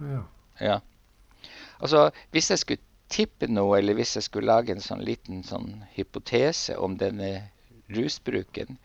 Ja. 0.00 0.22
ja. 0.60 0.78
Altså, 1.78 2.08
hvis 2.32 2.50
jeg 2.50 2.62
skulle 2.62 2.84
tippe 3.12 3.48
noe, 3.50 3.78
eller 3.78 3.96
hvis 3.98 4.16
jeg 4.16 4.26
skulle 4.26 4.50
lage 4.50 4.74
en 4.74 4.82
sånn 4.84 5.04
liten 5.04 5.44
sånn 5.46 5.84
hypotese 5.94 6.76
om 6.78 6.96
denne 7.00 7.50
rusbruken, 7.94 8.78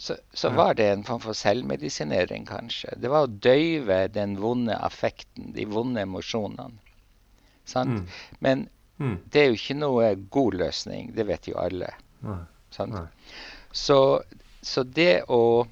så, 0.00 0.16
så 0.32 0.48
ja. 0.48 0.56
var 0.56 0.78
det 0.78 0.86
en 0.88 1.04
form 1.04 1.20
for 1.20 1.36
selvmedisinering, 1.36 2.46
kanskje. 2.48 2.94
Det 2.96 3.10
var 3.12 3.26
å 3.26 3.34
døyve 3.44 4.06
den 4.14 4.38
vonde 4.40 4.78
affekten, 4.78 5.50
de 5.52 5.66
vonde 5.68 6.06
emosjonene. 6.06 6.80
Sant? 7.68 8.00
Mm. 8.00 8.38
Men 8.40 8.62
mm. 8.96 9.18
det 9.30 9.42
er 9.42 9.50
jo 9.50 9.58
ikke 9.58 9.76
noe 9.76 10.14
god 10.32 10.56
løsning. 10.62 11.12
Det 11.14 11.26
vet 11.28 11.50
jo 11.52 11.58
alle. 11.60 11.92
Nei. 12.24 12.40
Så, 13.72 13.98
så, 14.62 14.82
det 14.82 15.22
å 15.28 15.66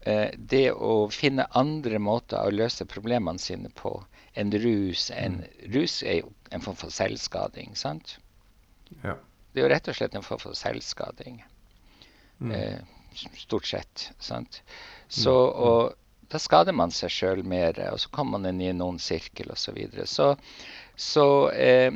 eh, 0.00 0.30
det 0.36 0.72
å 0.72 1.08
finne 1.12 1.48
andre 1.58 2.00
måter 2.02 2.42
å 2.42 2.52
løse 2.52 2.86
problemene 2.88 3.40
sine 3.40 3.70
på 3.78 3.94
enn 4.34 4.52
rus 4.52 5.10
en, 5.14 5.42
mm. 5.42 5.72
Rus 5.74 6.02
er 6.02 6.22
jo 6.22 6.32
en 6.50 6.64
form 6.64 6.76
for 6.76 6.92
selvskading, 6.92 7.76
sant? 7.76 8.16
Ja. 9.02 9.16
Det 9.52 9.60
er 9.60 9.66
jo 9.66 9.72
rett 9.72 9.88
og 9.88 9.96
slett 9.96 10.14
en 10.16 10.24
form 10.24 10.40
for 10.40 10.56
selvskading. 10.56 11.42
Mm. 12.40 12.52
Eh, 12.56 12.78
stort 13.36 13.66
sett. 13.68 14.10
sant? 14.18 14.62
Så, 15.08 15.32
mm. 15.32 15.52
mm. 15.52 15.66
og 15.68 16.32
da 16.32 16.40
skader 16.40 16.72
man 16.72 16.92
seg 16.94 17.12
sjøl 17.12 17.42
mer, 17.44 17.76
og 17.92 18.00
så 18.00 18.08
kommer 18.12 18.38
man 18.40 18.48
inn 18.48 18.62
i 18.64 18.72
noen 18.76 19.00
sirkel 19.02 19.52
osv. 19.52 19.66
Så, 19.66 19.76
videre. 19.76 20.06
så, 20.08 20.30
så, 20.96 21.26
eh, 21.52 21.92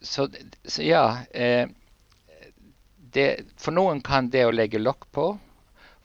så, 0.00 0.28
så 0.64 0.86
ja. 0.86 1.04
Eh, 1.34 1.66
det, 3.12 3.44
for 3.56 3.74
noen 3.74 4.00
kan 4.04 4.30
det 4.30 4.44
å 4.46 4.54
legge 4.54 4.80
lokk 4.80 5.08
på. 5.14 5.26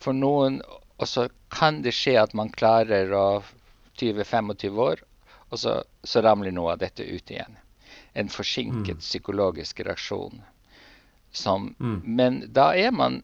For 0.01 0.13
noen 0.13 0.61
også 1.01 1.27
kan 1.53 1.81
det 1.85 1.93
skje 1.95 2.17
at 2.21 2.33
man 2.37 2.51
klarer 2.53 3.11
å 3.15 3.27
20-25 3.99 4.81
år, 4.81 5.03
og 5.49 5.59
så, 5.59 5.77
så, 6.03 6.21
ramler 6.25 6.51
noe 6.55 6.73
av 6.73 6.81
dette 6.81 7.03
ut 7.03 7.31
igjen. 7.31 7.55
En 8.13 8.31
forsinket 8.31 8.99
mm. 8.99 9.03
psykologisk 9.03 9.79
reaksjon. 9.85 10.41
Som, 11.31 11.73
mm. 11.79 12.01
Men 12.03 12.43
da 12.55 12.71
er 12.75 12.91
man 12.95 13.21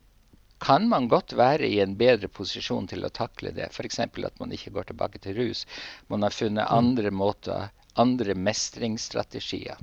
kan 0.61 0.85
man 0.89 1.07
godt 1.09 1.33
være 1.33 1.65
i 1.65 1.79
en 1.81 1.95
bedre 1.97 2.27
posisjon 2.29 2.85
til 2.91 3.05
å 3.07 3.09
takle 3.09 3.49
det. 3.55 3.71
F.eks. 3.71 3.99
at 4.03 4.39
man 4.39 4.51
ikke 4.53 4.73
går 4.75 4.91
tilbake 4.91 5.21
til 5.23 5.39
rus. 5.39 5.65
Man 6.07 6.21
har 6.21 6.35
funnet 6.35 6.67
mm. 6.67 6.75
andre 6.77 7.11
måter, 7.11 7.71
andre 7.99 8.35
mestringsstrategier. 8.37 9.81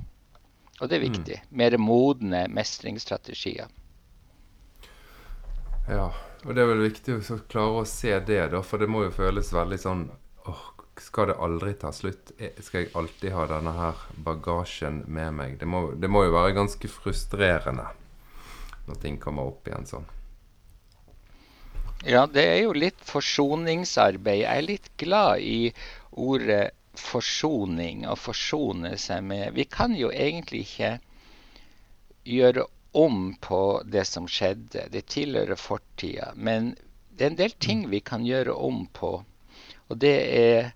Og 0.79 0.87
det 0.87 0.95
er 0.95 1.03
mm. 1.03 1.09
viktig. 1.09 1.41
Mer 1.51 1.75
modne 1.83 2.45
mestringsstrategier. 2.47 3.67
Ja, 5.89 6.11
og 6.45 6.53
det 6.53 6.61
er 6.61 6.69
vel 6.69 6.83
viktig 6.85 7.15
å 7.17 7.39
klare 7.49 7.81
å 7.81 7.87
se 7.89 8.11
det, 8.21 8.43
da, 8.53 8.61
for 8.61 8.81
det 8.81 8.89
må 8.91 9.07
jo 9.07 9.15
føles 9.15 9.49
veldig 9.55 9.79
sånn 9.81 10.03
åh, 10.45 10.67
skal 11.01 11.31
det 11.31 11.39
aldri 11.41 11.73
ta 11.81 11.91
slutt? 11.95 12.31
Eh, 12.37 12.53
skal 12.61 12.83
jeg 12.83 12.93
alltid 12.99 13.33
ha 13.33 13.47
denne 13.49 13.73
her 13.73 14.05
bagasjen 14.25 15.01
med 15.07 15.33
meg? 15.39 15.57
Det 15.59 15.65
må, 15.65 15.89
det 15.97 16.11
må 16.11 16.25
jo 16.27 16.35
være 16.35 16.55
ganske 16.57 16.91
frustrerende 16.91 17.87
når 18.89 19.01
ting 19.01 19.19
kommer 19.21 19.49
opp 19.49 19.67
igjen 19.69 19.87
sånn. 19.89 20.07
Ja, 22.07 22.23
det 22.31 22.45
er 22.47 22.61
jo 22.63 22.73
litt 22.77 23.01
forsoningsarbeid. 23.03 24.43
Jeg 24.45 24.61
er 24.61 24.65
litt 24.65 24.89
glad 25.01 25.43
i 25.43 25.71
ordet 26.15 26.69
forsoning, 26.99 28.05
å 28.07 28.15
forsone 28.19 28.95
seg 28.99 29.23
med 29.27 29.53
Vi 29.55 29.65
kan 29.71 29.93
jo 29.95 30.09
egentlig 30.11 30.65
ikke 30.65 30.93
gjøre 32.27 32.65
om 32.91 33.35
på 33.41 33.81
det 33.85 34.05
som 34.09 34.27
skjedde. 34.27 34.87
Det 34.91 35.05
tilhører 35.13 35.59
fortida. 35.59 36.31
Men 36.35 36.75
det 37.09 37.25
er 37.25 37.33
en 37.33 37.39
del 37.39 37.55
ting 37.61 37.85
vi 37.91 37.99
kan 37.99 38.25
gjøre 38.25 38.53
om 38.55 38.85
på. 38.93 39.11
Og 39.89 39.97
det 39.97 40.15
er 40.39 40.71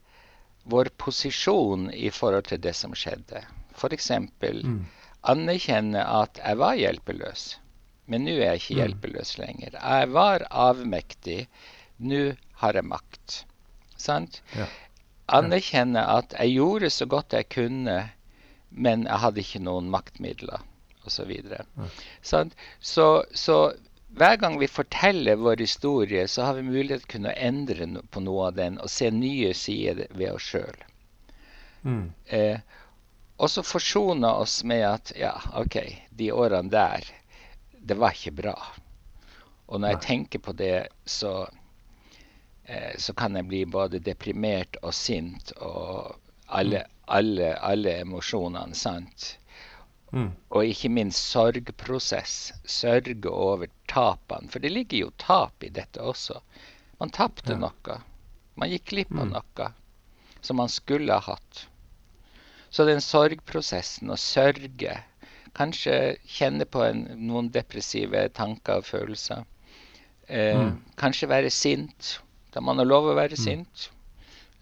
vår 0.63 0.89
posisjon 0.97 1.89
i 1.93 2.09
forhold 2.13 2.49
til 2.51 2.61
det 2.63 2.73
som 2.77 2.95
skjedde. 2.95 3.43
F.eks. 3.75 4.11
Mm. 4.11 4.85
anerkjenne 5.23 6.03
at 6.03 6.39
jeg 6.39 6.59
var 6.59 6.75
hjelpeløs, 6.77 7.43
men 8.11 8.25
nå 8.27 8.35
er 8.35 8.53
jeg 8.53 8.61
ikke 8.61 8.73
mm. 8.75 8.79
hjelpeløs 8.81 9.33
lenger. 9.39 9.77
Jeg 9.77 10.09
var 10.13 10.45
avmektig, 10.51 11.39
nå 11.97 12.23
har 12.61 12.79
jeg 12.79 12.87
makt. 12.87 13.37
Sant? 13.97 14.41
Ja. 14.57 14.67
Anerkjenne 15.39 16.03
at 16.17 16.35
jeg 16.35 16.57
gjorde 16.57 16.91
så 16.91 17.07
godt 17.07 17.35
jeg 17.35 17.49
kunne, 17.55 17.97
men 18.69 19.07
jeg 19.07 19.23
hadde 19.23 19.43
ikke 19.43 19.63
noen 19.63 19.89
maktmidler, 19.93 20.63
osv. 21.05 21.31
Så, 22.21 22.43
så, 22.79 23.07
så 23.33 23.57
hver 24.13 24.37
gang 24.37 24.59
vi 24.61 24.67
forteller 24.69 25.39
vår 25.41 25.63
historie, 25.63 26.27
så 26.27 26.47
har 26.47 26.59
vi 26.59 26.67
mulighet 26.67 27.01
til 27.03 27.09
å 27.09 27.13
kunne 27.15 27.35
endre 27.49 27.87
på 28.13 28.21
noe 28.21 28.49
av 28.51 28.57
den 28.59 28.77
og 28.77 28.91
se 28.93 29.09
nye 29.11 29.53
sider 29.57 30.05
ved 30.13 30.35
oss 30.35 30.51
sjøl. 30.53 30.83
Mm. 31.83 32.05
Eh, 32.25 32.59
og 33.41 33.49
så 33.49 33.63
forsone 33.65 34.29
oss 34.29 34.61
med 34.63 34.85
at 34.87 35.11
ja, 35.17 35.33
OK, 35.57 35.79
de 36.13 36.29
årene 36.31 36.69
der, 36.71 37.09
det 37.81 37.97
var 37.99 38.13
ikke 38.13 38.37
bra. 38.43 38.55
Og 39.67 39.81
når 39.81 39.95
jeg 39.95 40.03
tenker 40.05 40.43
på 40.45 40.53
det, 40.53 40.87
så, 41.05 41.47
eh, 42.65 42.93
så 42.97 43.15
kan 43.17 43.35
jeg 43.35 43.49
bli 43.49 43.63
både 43.65 44.03
deprimert 44.03 44.77
og 44.83 44.93
sint 44.93 45.55
og 45.57 46.13
alle, 46.47 46.85
mm. 46.85 46.99
alle, 47.17 47.53
alle 47.57 47.97
emosjonene, 48.05 48.77
sant. 48.77 49.33
Mm. 50.13 50.31
Og 50.53 50.69
ikke 50.69 50.91
minst 50.93 51.31
sorgprosess. 51.33 52.53
Sørge 52.69 53.29
over 53.29 53.69
tapene. 53.89 54.49
For 54.53 54.61
det 54.61 54.73
ligger 54.73 55.07
jo 55.07 55.13
tap 55.21 55.65
i 55.65 55.71
dette 55.73 56.01
også. 56.01 56.39
Man 57.01 57.13
tapte 57.13 57.55
ja. 57.55 57.61
noe. 57.65 58.01
Man 58.55 58.69
gikk 58.69 58.91
glipp 58.93 59.15
av 59.17 59.25
mm. 59.25 59.33
noe 59.33 59.71
som 60.43 60.59
man 60.59 60.69
skulle 60.69 61.13
ha 61.13 61.23
hatt. 61.33 61.67
Så 62.69 62.85
den 62.85 63.01
sorgprosessen, 63.01 64.11
å 64.11 64.17
sørge, 64.19 64.97
kanskje 65.57 65.97
kjenne 66.25 66.65
på 66.65 66.81
en, 66.83 67.03
noen 67.21 67.51
depressive 67.53 68.25
tanker 68.35 68.81
og 68.81 68.87
følelser. 68.87 69.43
Eh, 70.27 70.57
mm. 70.57 70.71
Kanskje 70.99 71.29
være 71.31 71.51
sint, 71.53 72.17
da 72.53 72.63
man 72.65 72.81
har 72.81 72.89
lov 72.89 73.11
å 73.11 73.17
være 73.17 73.37
mm. 73.37 73.43
sint. 73.43 73.87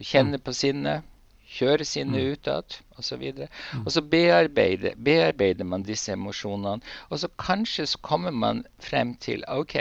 Kjenne 0.02 0.38
mm. 0.38 0.44
på 0.46 0.54
sinnet 0.56 1.08
kjøre 1.52 1.86
sinnet 1.88 2.22
mm. 2.22 2.30
utad 2.36 2.78
osv. 2.98 3.26
Og, 3.34 3.42
mm. 3.42 3.84
og 3.86 3.92
så 3.96 4.04
bearbeider, 4.14 4.96
bearbeider, 4.96 5.68
man 5.68 5.84
disse 5.88 6.14
emosjonene. 6.16 6.80
Og 7.10 7.24
så 7.24 7.32
kanskje 7.42 7.90
så 7.92 8.02
kommer 8.06 8.32
man 8.32 8.64
frem 8.80 9.16
til 9.20 9.44
OK, 9.52 9.78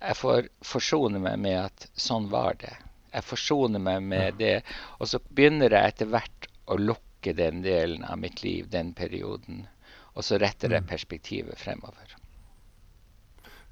jeg 0.00 0.16
får 0.16 0.48
forsone 0.64 1.20
meg 1.20 1.40
med 1.44 1.58
at 1.60 1.88
sånn 2.00 2.30
var 2.32 2.56
det. 2.60 2.72
Jeg 3.12 3.26
forsoner 3.26 3.82
meg 3.82 4.06
med 4.06 4.38
det. 4.40 4.60
Og 4.98 5.10
så 5.10 5.20
begynner 5.28 5.74
jeg 5.74 5.94
etter 5.94 6.08
hvert 6.08 6.48
å 6.70 6.78
lukke 6.80 7.34
den 7.36 7.60
delen 7.64 8.06
av 8.08 8.20
mitt 8.22 8.40
liv, 8.44 8.70
den 8.72 8.94
perioden. 8.96 9.66
Og 10.14 10.24
så 10.24 10.38
retter 10.40 10.72
jeg 10.72 10.86
mm. 10.86 10.88
perspektivet 10.88 11.60
fremover. 11.60 12.16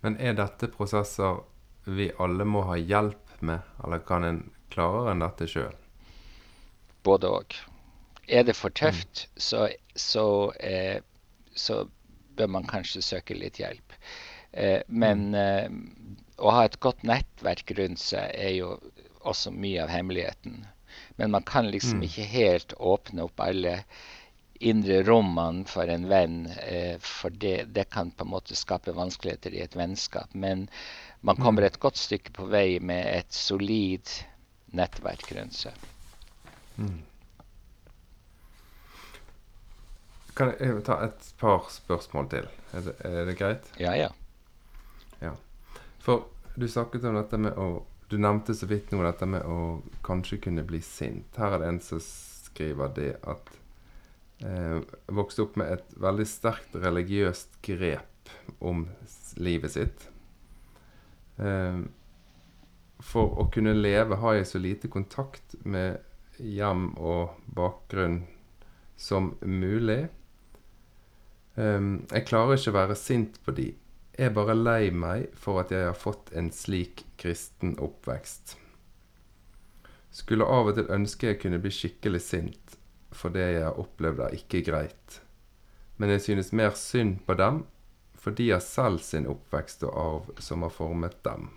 Men 0.04 0.18
er 0.20 0.36
dette 0.38 0.68
prosesser 0.70 1.40
vi 1.88 2.10
alle 2.20 2.44
må 2.44 2.66
ha 2.68 2.76
hjelp 2.76 3.40
med, 3.40 3.64
eller 3.84 4.04
kan 4.04 4.26
en 4.26 4.42
klare 4.70 5.14
enn 5.14 5.24
dette 5.24 5.48
sjøl? 5.48 5.74
Både 7.06 7.30
òg. 7.40 7.58
Er 8.28 8.44
det 8.44 8.56
for 8.56 8.74
tøft, 8.74 9.26
mm. 9.26 9.40
så, 9.40 9.68
så, 9.94 10.26
eh, 10.60 11.00
så, 11.54 11.86
bør 12.38 12.50
man 12.54 12.68
kanskje 12.70 13.02
søke 13.02 13.34
litt 13.34 13.58
hjelp. 13.58 13.94
Eh, 14.52 14.82
men 14.86 15.30
mm. 15.32 15.38
eh, 15.40 16.18
å 16.38 16.52
ha 16.54 16.66
et 16.68 16.78
godt 16.84 17.02
nettverk 17.08 17.72
rundt 17.78 17.98
seg 17.98 18.30
er 18.30 18.52
jo 18.54 18.76
også 19.26 19.50
mye 19.50 19.82
av 19.82 19.90
hemmeligheten. 19.90 20.60
Men 21.18 21.34
man 21.34 21.42
kan 21.42 21.70
liksom 21.72 21.98
mm. 21.98 22.06
ikke 22.06 22.28
helt 22.30 22.76
åpne 22.78 23.26
opp 23.26 23.42
alle 23.42 23.80
indre 24.58 25.02
rommene 25.06 25.66
for 25.70 25.90
en 25.90 26.06
venn, 26.10 26.38
eh, 26.62 26.96
for 27.02 27.30
det, 27.30 27.70
det, 27.74 27.88
kan 27.90 28.10
på 28.10 28.26
en 28.26 28.32
måte 28.32 28.56
skape 28.58 28.94
vanskeligheter 28.94 29.54
i 29.54 29.62
et 29.66 29.76
vennskap. 29.78 30.34
Men 30.34 30.68
man 31.20 31.36
kommer 31.36 31.62
mm. 31.62 31.68
et 31.68 31.82
godt 31.82 31.98
stykke 31.98 32.34
på 32.38 32.48
vei 32.50 32.78
med 32.78 33.06
et 33.06 33.34
solid 33.34 34.10
nettverk 34.78 35.30
rundt 35.36 35.58
seg. 35.64 35.88
Mm. 36.78 37.02
Kan 40.38 40.52
jeg 40.54 40.82
ta 40.86 41.00
et 41.02 41.28
par 41.40 41.66
spørsmål 41.74 42.28
til? 42.30 42.48
Er 42.72 42.84
det, 42.86 42.94
er 43.04 43.24
det 43.26 43.36
greit? 43.40 43.70
Ja, 43.80 43.94
ja, 43.98 44.08
ja. 45.20 45.32
For 46.04 46.28
du 46.54 46.68
snakket 46.70 47.06
om 47.08 47.18
dette 47.18 47.40
med 47.40 47.58
å 47.58 47.84
Du 48.08 48.16
nevnte 48.16 48.54
så 48.56 48.64
vidt 48.64 48.88
nå 48.88 49.02
dette 49.04 49.26
med 49.28 49.44
å 49.44 49.82
kanskje 50.00 50.38
kunne 50.40 50.62
bli 50.64 50.78
sint. 50.80 51.36
Her 51.36 51.58
er 51.58 51.60
det 51.60 51.66
en 51.68 51.80
som 51.84 52.00
skriver 52.00 52.94
det 52.96 53.10
at 53.20 53.50
eh, 54.48 54.78
vokste 55.12 55.44
opp 55.44 55.58
med 55.60 55.74
et 55.74 55.90
veldig 56.00 56.24
sterkt 56.24 56.78
religiøst 56.80 57.58
grep 57.68 58.32
om 58.64 58.86
livet 59.36 59.74
sitt. 59.74 60.06
Eh, 61.36 61.82
for 63.04 63.36
å 63.44 63.50
kunne 63.52 63.76
leve 63.76 64.16
har 64.24 64.38
jeg 64.38 64.48
så 64.54 64.62
lite 64.62 64.88
kontakt 64.88 65.58
med 65.68 66.00
hjem 66.38 66.92
og 66.98 67.36
bakgrunn 67.54 68.22
som 68.98 69.34
mulig. 69.42 70.08
Jeg 71.58 72.24
klarer 72.28 72.58
ikke 72.58 72.72
å 72.72 72.78
være 72.78 72.96
sint 72.98 73.38
på 73.44 73.54
de. 73.54 73.72
Jeg 74.18 74.30
er 74.30 74.34
bare 74.34 74.56
lei 74.58 74.90
meg 74.90 75.28
for 75.38 75.62
at 75.62 75.70
jeg 75.74 75.86
har 75.86 75.98
fått 75.98 76.32
en 76.38 76.50
slik 76.54 77.04
kristen 77.20 77.76
oppvekst. 77.82 78.56
Skulle 80.10 80.46
av 80.46 80.70
og 80.70 80.78
til 80.78 80.90
ønske 80.90 81.32
jeg 81.32 81.40
kunne 81.42 81.60
bli 81.62 81.70
skikkelig 81.74 82.20
sint, 82.24 82.78
for 83.14 83.34
det 83.34 83.44
jeg 83.52 83.66
har 83.66 83.78
opplevd 83.78 84.24
er 84.26 84.38
ikke 84.38 84.64
greit. 84.66 85.20
Men 85.98 86.10
jeg 86.14 86.24
synes 86.26 86.54
mer 86.54 86.74
synd 86.78 87.20
på 87.26 87.36
dem, 87.38 87.64
for 88.18 88.34
de 88.34 88.50
har 88.50 88.62
selv 88.62 89.02
sin 89.06 89.28
oppvekst 89.30 89.84
og 89.86 89.94
arv 90.02 90.42
som 90.42 90.66
har 90.66 90.74
formet 90.74 91.18
dem. 91.26 91.50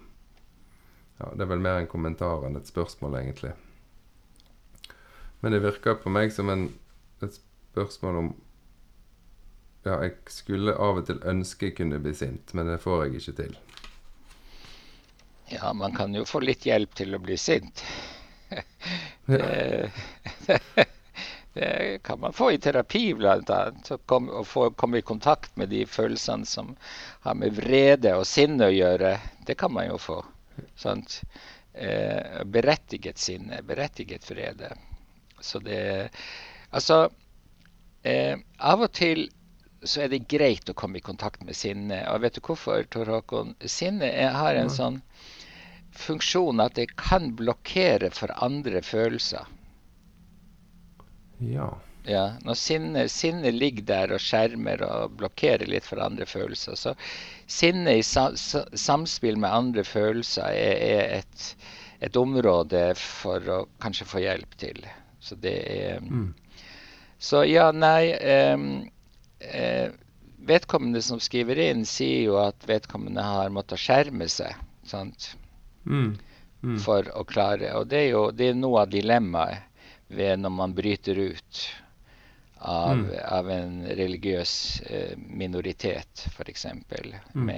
Ja, 1.17 1.31
Det 1.33 1.45
er 1.45 1.51
vel 1.53 1.61
mer 1.61 1.81
en 1.81 1.89
kommentar 1.89 2.45
enn 2.45 2.57
et 2.57 2.69
spørsmål, 2.69 3.17
egentlig. 3.21 3.53
Men 5.41 5.51
det 5.55 5.63
virker 5.63 5.97
på 6.01 6.13
meg 6.13 6.33
som 6.33 6.49
en, 6.53 6.67
et 7.25 7.37
spørsmål 7.71 8.23
om 8.23 8.31
Ja, 9.81 9.95
jeg 10.03 10.13
skulle 10.29 10.75
av 10.77 10.99
og 11.01 11.07
til 11.07 11.21
ønske 11.25 11.71
jeg 11.71 11.79
kunne 11.79 11.97
bli 12.03 12.13
sint, 12.13 12.53
men 12.53 12.67
det 12.69 12.81
får 12.83 13.05
jeg 13.05 13.15
ikke 13.17 13.33
til. 13.39 13.55
Ja, 15.49 15.71
man 15.73 15.95
kan 15.95 16.13
jo 16.13 16.21
få 16.29 16.43
litt 16.45 16.67
hjelp 16.69 16.93
til 16.95 17.17
å 17.17 17.19
bli 17.19 17.37
sint. 17.41 17.81
det, 19.25 19.89
det, 21.57 21.71
kan 22.05 22.21
man 22.21 22.37
få 22.37 22.51
i 22.53 22.59
terapi. 22.61 23.01
Og 23.17 24.45
få 24.47 24.69
komme 24.77 25.01
i 25.01 25.07
kontakt 25.07 25.57
med 25.57 25.73
de 25.73 25.81
følelsene 25.89 26.45
som 26.45 26.75
har 27.25 27.35
med 27.41 27.57
vrede 27.57 28.13
og 28.19 28.29
sinne 28.29 28.69
å 28.69 28.75
gjøre. 28.75 29.15
Det 29.49 29.57
kan 29.57 29.73
man 29.73 29.89
jo 29.89 29.97
få. 29.97 30.21
Sant? 30.77 31.23
Eh, 31.73 32.45
berettiget 32.45 33.17
sinne, 33.17 33.63
berettiget 33.65 34.29
vrede. 34.29 34.75
Så 35.41 35.59
det 35.59 36.09
Altså, 36.71 37.09
eh, 38.07 38.39
av 38.63 38.81
og 38.85 38.93
til 38.95 39.25
så 39.83 40.05
er 40.05 40.11
det 40.13 40.27
greit 40.29 40.69
å 40.69 40.77
komme 40.77 40.99
i 40.99 41.03
kontakt 41.03 41.43
med 41.43 41.57
sinne. 41.57 42.03
Og 42.13 42.21
vet 42.23 42.37
du 42.37 42.41
hvorfor, 42.45 42.83
Tor 42.93 43.09
Håkon? 43.09 43.55
Sinne 43.65 44.11
har 44.35 44.55
en 44.55 44.69
sånn 44.71 45.01
funksjon 45.97 46.61
at 46.63 46.77
det 46.77 46.91
kan 46.99 47.31
blokkere 47.35 48.11
for 48.15 48.31
andre 48.43 48.83
følelser. 48.85 49.49
Ja. 51.41 51.71
ja 52.05 52.25
når 52.45 52.59
sinne, 52.61 53.07
sinne 53.09 53.51
ligger 53.55 53.87
der 53.89 54.15
og 54.15 54.21
skjermer 54.23 54.85
og 54.85 55.17
blokkerer 55.19 55.65
litt 55.67 55.87
for 55.89 56.03
andre 56.03 56.29
følelser, 56.29 56.77
så 56.77 56.93
sinne 57.49 57.97
i 57.97 58.05
sa, 58.05 58.29
samspill 58.37 59.41
med 59.41 59.49
andre 59.49 59.85
følelser 59.87 60.53
er, 60.53 60.77
er 60.77 61.19
et, 61.19 61.47
et 62.05 62.21
område 62.21 62.91
for 63.01 63.49
å 63.49 63.63
kanskje 63.81 64.09
få 64.13 64.23
hjelp 64.27 64.59
til. 64.61 64.85
Så 65.21 65.37
det 65.37 65.57
er 65.69 66.01
mm. 66.01 66.31
Så 67.21 67.43
ja, 67.45 67.67
nei 67.71 68.15
um, 68.17 68.63
eh, 69.39 69.91
Vedkommende 70.41 71.03
som 71.05 71.19
skriver 71.21 71.59
inn, 71.61 71.83
sier 71.85 72.23
jo 72.25 72.39
at 72.41 72.65
vedkommende 72.65 73.21
har 73.21 73.51
måttet 73.53 73.77
skjerme 73.77 74.25
seg. 74.25 74.55
sant? 74.89 75.35
Mm. 75.85 76.17
mm. 76.61 76.79
for 76.81 77.05
å 77.17 77.23
klare. 77.29 77.75
Og 77.77 77.87
det 77.89 77.99
er 77.99 78.09
jo 78.15 78.23
det 78.33 78.49
er 78.49 78.57
noe 78.57 78.83
av 78.83 78.89
dilemmaet 78.89 79.69
ved 80.11 80.41
når 80.41 80.53
man 80.57 80.73
bryter 80.75 81.17
ut 81.17 81.61
av, 82.57 82.97
mm. 82.97 83.11
av 83.37 83.49
en 83.49 83.77
religiøs 83.85 84.53
eh, 84.85 85.13
minoritet, 85.17 86.25
f.eks. 86.33 86.65
Mm. 87.33 87.51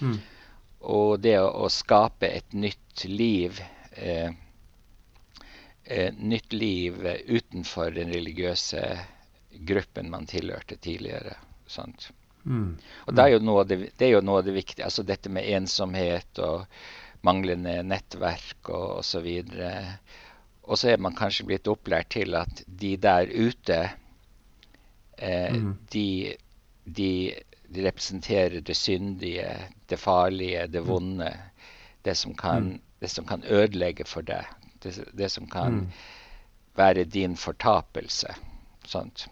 mm. 0.00 0.18
Og 0.92 1.20
det 1.22 1.38
å, 1.40 1.48
å, 1.64 1.68
skape 1.70 2.28
et 2.28 2.52
nytt 2.52 3.04
liv 3.08 3.60
eh, 3.92 4.32
nytt 6.16 6.52
liv 6.52 7.00
utenfor 7.26 7.90
den 7.90 8.12
religiøse 8.14 8.82
gruppen 9.66 10.10
man 10.10 10.26
tilhørte 10.26 10.76
tidligere. 10.76 11.34
Sant? 11.66 12.10
Mm. 12.44 12.76
Og 13.06 13.14
det 13.14 13.22
er, 13.22 13.28
jo 13.34 13.62
det, 13.64 13.78
det 13.98 14.06
er, 14.06 14.12
jo 14.16 14.24
noe 14.24 14.42
av 14.42 14.48
det 14.48 14.56
viktige. 14.56 14.86
Altså 14.86 15.04
dette 15.06 15.30
med 15.32 15.48
ensomhet 15.56 16.42
og 16.42 16.66
manglende 17.26 17.78
nettverk 17.86 18.70
og 18.74 19.02
osv. 19.02 19.28
Og 20.62 20.78
så 20.78 20.92
er 20.92 21.02
man 21.02 21.18
kanskje 21.18 21.46
blitt 21.50 21.70
opplært 21.70 22.12
til 22.14 22.34
at 22.38 22.64
de 22.66 22.96
der 23.02 23.30
ute, 23.30 23.78
eh, 25.18 25.54
mm. 25.54 25.72
de, 25.94 26.08
de, 26.84 27.12
de, 27.68 27.84
representerer 27.86 28.60
det 28.60 28.76
syndige, 28.78 29.48
det 29.90 29.98
farlige, 30.00 30.66
det 30.66 30.82
mm. 30.82 30.88
vonde. 30.88 31.30
Det 32.02 32.16
som 32.18 32.34
kan, 32.34 32.74
mm. 32.74 32.98
det 33.00 33.10
som 33.10 33.26
kan 33.26 33.44
ødelegge 33.46 34.06
for 34.08 34.26
deg. 34.26 34.46
Det, 34.82 34.94
det 35.12 35.28
som 35.32 35.46
kan 35.50 35.82
mm. 35.82 35.86
være 36.78 37.04
din 37.04 37.36
fortapelse. 37.36 38.34
Sant? 38.86 39.28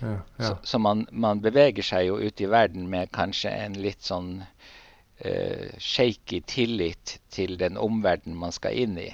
Ja, 0.00 0.18
ja. 0.36 0.48
Så, 0.48 0.56
så 0.62 0.78
man, 0.78 1.06
man, 1.10 1.40
beveger 1.40 1.84
seg 1.84 2.08
jo 2.08 2.18
ut 2.20 2.40
i 2.40 2.48
verden 2.50 2.88
med 2.92 3.12
kanskje 3.16 3.52
en 3.52 3.78
litt 3.80 4.04
sånn 4.04 4.42
uh, 4.44 5.68
shaky 5.78 6.42
tillit 6.48 7.16
til 7.32 7.56
den 7.60 7.78
omverdenen 7.80 8.38
man 8.40 8.52
skal 8.52 8.76
inn 8.76 8.98
i. 9.00 9.10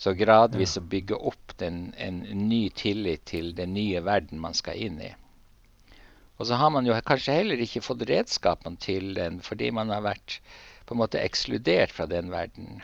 Så 0.00 0.14
gradvis 0.16 0.78
ja. 0.78 0.82
å 0.82 0.90
bygge 0.92 1.18
opp 1.30 1.56
den, 1.60 1.90
en 1.98 2.22
ny 2.48 2.68
tillit 2.72 3.26
til 3.28 3.52
den 3.56 3.74
nye 3.76 4.00
verden 4.06 4.40
man 4.40 4.56
skal 4.56 4.78
inn 4.80 5.00
i. 5.04 5.10
Og 6.40 6.46
så 6.48 6.56
har 6.56 6.70
man 6.72 6.86
jo 6.88 6.96
kanskje 7.04 7.34
heller 7.36 7.60
ikke 7.60 7.82
fått 7.84 8.06
redskapene 8.08 8.80
til 8.80 9.12
den 9.18 9.42
fordi 9.44 9.68
man 9.76 9.92
har 9.92 10.06
vært 10.06 10.38
på 10.88 10.96
en 10.96 11.02
måte 11.02 11.20
ekskludert 11.20 11.92
fra 11.92 12.06
den 12.08 12.32
verden. 12.32 12.80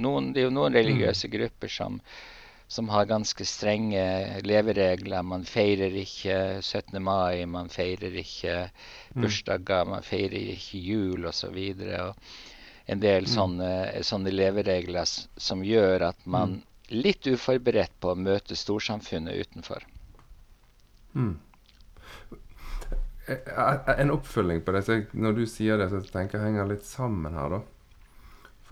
Noen, 0.00 0.32
det 0.32 0.42
er 0.42 0.48
jo 0.48 0.54
noen 0.54 0.76
religiøse 0.76 1.28
mm. 1.28 1.34
grupper 1.36 1.72
som 1.72 1.98
som 2.72 2.88
har 2.88 3.04
ganske 3.04 3.44
strenge 3.44 4.02
leveregler. 4.48 5.22
Man 5.22 5.44
feirer 5.44 5.92
ikke 5.92 6.36
17. 6.62 6.96
mai, 7.04 7.44
man 7.44 7.68
feirer 7.68 8.14
ikke 8.16 8.54
mm. 8.64 9.18
bursdager, 9.20 9.90
man 9.90 10.06
feirer 10.06 10.54
ikke 10.54 10.80
jul 10.80 11.28
osv. 11.28 11.58
En 12.86 13.02
del 13.02 13.28
mm. 13.28 13.32
sånne, 13.34 13.72
sånne, 14.08 14.32
leveregler 14.32 15.04
som 15.36 15.64
gjør 15.68 16.06
at 16.08 16.24
man 16.24 16.62
litt 16.88 17.28
uforberedt 17.28 17.92
på 18.00 18.14
å 18.14 18.16
møte 18.16 18.56
storsamfunnet 18.56 19.44
utenfor. 19.44 19.84
Mm. 21.12 21.36
En 23.28 24.16
oppfølging 24.16 24.64
på 24.64 24.78
det. 24.78 24.86
Når 25.12 25.36
du 25.42 25.44
sier 25.44 25.76
det, 25.76 25.92
så 25.92 26.00
tenker 26.08 26.40
jeg 26.40 26.54
henger 26.54 26.72
litt 26.72 26.88
sammen 26.88 27.36
her, 27.36 27.58
da. 27.58 27.62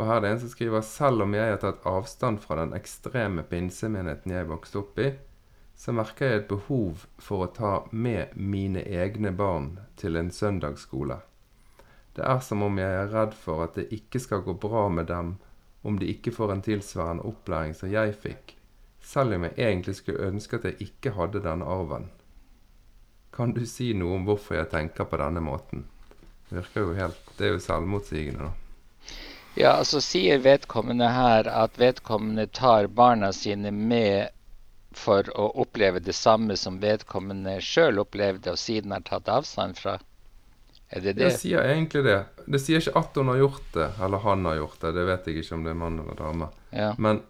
For 0.01 0.09
her 0.09 0.17
er 0.17 0.23
det 0.25 0.29
en 0.33 0.39
som 0.41 0.49
skriver 0.49 0.81
selv 0.81 1.23
om 1.27 1.35
jeg 1.37 1.51
har 1.53 1.59
tatt 1.61 1.83
avstand 1.85 2.39
fra 2.41 2.57
den 2.57 2.71
ekstreme 2.73 3.43
pinsemenigheten 3.45 4.33
jeg 4.33 4.47
vokste 4.49 4.79
opp 4.81 5.01
i, 5.05 5.11
så 5.77 5.93
merker 5.93 6.31
jeg 6.31 6.39
et 6.39 6.47
behov 6.49 7.03
for 7.21 7.45
å 7.45 7.49
ta 7.53 7.73
med 7.93 8.33
mine 8.33 8.81
egne 8.81 9.29
barn 9.37 9.67
til 10.01 10.17
en 10.17 10.31
søndagsskole. 10.33 11.19
Det 12.17 12.25
er 12.25 12.41
som 12.47 12.65
om 12.65 12.81
jeg 12.81 12.97
er 13.03 13.13
redd 13.13 13.37
for 13.43 13.67
at 13.67 13.77
det 13.77 13.91
ikke 13.99 14.23
skal 14.25 14.41
gå 14.47 14.55
bra 14.63 14.87
med 14.89 15.11
dem 15.13 15.35
om 15.85 16.01
de 16.01 16.09
ikke 16.15 16.33
får 16.33 16.55
en 16.55 16.65
tilsvarende 16.65 17.29
opplæring 17.29 17.77
som 17.77 17.93
jeg 17.93 18.17
fikk, 18.25 18.57
selv 19.05 19.37
om 19.37 19.45
jeg 19.51 19.59
egentlig 19.59 19.99
skulle 20.01 20.33
ønske 20.33 20.63
at 20.63 20.71
jeg 20.71 20.89
ikke 20.89 21.13
hadde 21.21 21.45
denne 21.45 21.69
arven. 21.69 22.09
Kan 23.37 23.53
du 23.53 23.67
si 23.69 23.93
noe 23.93 24.17
om 24.17 24.25
hvorfor 24.33 24.63
jeg 24.63 24.73
tenker 24.73 25.13
på 25.13 25.21
denne 25.21 25.45
måten? 25.45 25.85
Det 26.49 26.63
virker 26.63 26.89
jo 26.89 26.99
helt 27.05 27.33
Det 27.37 27.51
er 27.51 27.57
jo 27.59 27.65
selvmotsigende, 27.69 28.49
da. 28.49 28.60
Ja, 29.55 29.73
altså 29.73 30.01
sier 30.05 30.39
vedkommende 30.45 31.09
her 31.11 31.49
at 31.51 31.79
vedkommende 31.81 32.47
tar 32.47 32.87
barna 32.87 33.33
sine 33.35 33.73
med 33.75 34.31
for 34.95 35.27
å 35.39 35.49
oppleve 35.63 36.01
det 36.03 36.15
samme 36.19 36.57
som 36.59 36.81
vedkommende 36.83 37.59
sjøl 37.63 38.01
opplevde 38.03 38.55
og 38.55 38.59
siden 38.59 38.95
har 38.95 39.05
tatt 39.07 39.29
avstand 39.31 39.79
fra? 39.79 39.99
Er 40.91 41.01
det 41.05 41.13
det? 41.19 41.29
Det 41.29 41.39
sier 41.39 41.63
egentlig 41.63 42.03
det. 42.07 42.19
Det 42.51 42.59
sier 42.63 42.83
ikke 42.83 42.99
at 42.99 43.19
hun 43.19 43.31
har 43.31 43.39
gjort 43.39 43.69
det, 43.75 43.91
eller 44.03 44.25
han 44.25 44.47
har 44.49 44.57
gjort 44.59 44.81
det. 44.83 44.95
Det 44.97 45.05
vet 45.07 45.29
jeg 45.31 45.43
ikke 45.43 45.59
om 45.59 45.67
det 45.67 45.75
er 45.75 45.79
mann 45.83 46.01
eller 46.03 46.19
dame. 46.19 46.51
Ja. 46.75 46.91
Men 46.99 47.23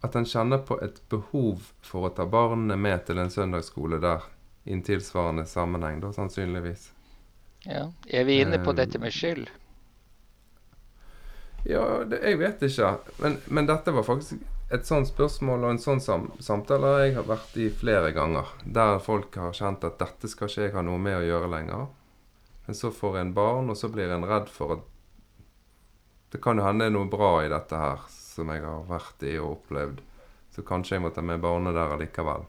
at 0.00 0.16
en 0.16 0.28
kjenner 0.28 0.62
på 0.64 0.78
et 0.84 1.02
behov 1.12 1.68
for 1.84 2.08
å 2.08 2.12
ta 2.16 2.24
barna 2.28 2.76
med 2.80 3.04
til 3.06 3.20
en 3.20 3.32
søndagsskole 3.32 4.00
der 4.00 4.24
i 4.64 4.72
en 4.72 4.84
tilsvarende 4.84 5.44
sammenheng, 5.48 6.00
da 6.00 6.12
sannsynligvis. 6.16 6.90
Ja. 7.66 7.88
Er 8.06 8.24
vi 8.24 8.40
inne 8.40 8.60
på 8.62 8.72
um, 8.72 8.78
dette 8.78 9.00
med 9.02 9.12
skyld? 9.12 9.48
Ja, 11.68 12.04
det, 12.08 12.22
jeg 12.24 12.38
vet 12.40 12.62
ikke. 12.64 12.94
Men, 13.20 13.36
men, 13.52 13.66
dette 13.68 13.92
var 13.92 14.06
faktisk 14.06 14.40
et 14.72 14.88
sånt 14.88 15.08
spørsmål 15.08 15.66
og 15.66 15.74
en 15.74 15.80
sånn 15.80 16.00
sam 16.00 16.26
samtale 16.44 16.94
jeg 17.02 17.14
har 17.18 17.26
vært 17.28 17.56
i 17.60 17.68
flere 17.72 18.12
ganger. 18.16 18.48
Der 18.64 18.96
folk 19.04 19.36
har 19.36 19.56
kjent 19.56 19.84
at 19.84 19.98
dette 20.00 20.30
skal 20.32 20.48
ikke 20.48 20.64
jeg 20.64 20.74
ha 20.76 20.84
noe 20.84 21.00
med 21.00 21.18
å 21.18 21.26
gjøre 21.26 21.50
lenger. 21.52 21.86
Men 22.66 22.76
så 22.76 22.92
får 22.92 23.20
en 23.20 23.34
barn, 23.36 23.68
og 23.68 23.76
så 23.80 23.88
blir 23.92 24.12
en 24.12 24.26
redd 24.28 24.48
for 24.52 24.78
at 24.78 24.86
det 26.32 26.40
kan 26.44 26.60
jo 26.60 26.64
hende 26.64 26.84
det 26.84 26.90
er 26.90 26.96
noe 26.98 27.08
bra 27.08 27.30
i 27.40 27.52
dette 27.52 27.76
her 27.80 28.02
som 28.12 28.50
jeg 28.52 28.64
har 28.64 28.88
vært 28.88 29.24
i 29.24 29.38
og 29.40 29.54
opplevd. 29.58 30.02
Så 30.52 30.64
kanskje 30.68 30.96
jeg 30.96 31.04
må 31.04 31.12
ta 31.12 31.24
med 31.24 31.40
barnet 31.44 31.76
der 31.76 31.94
allikevel. 31.94 32.48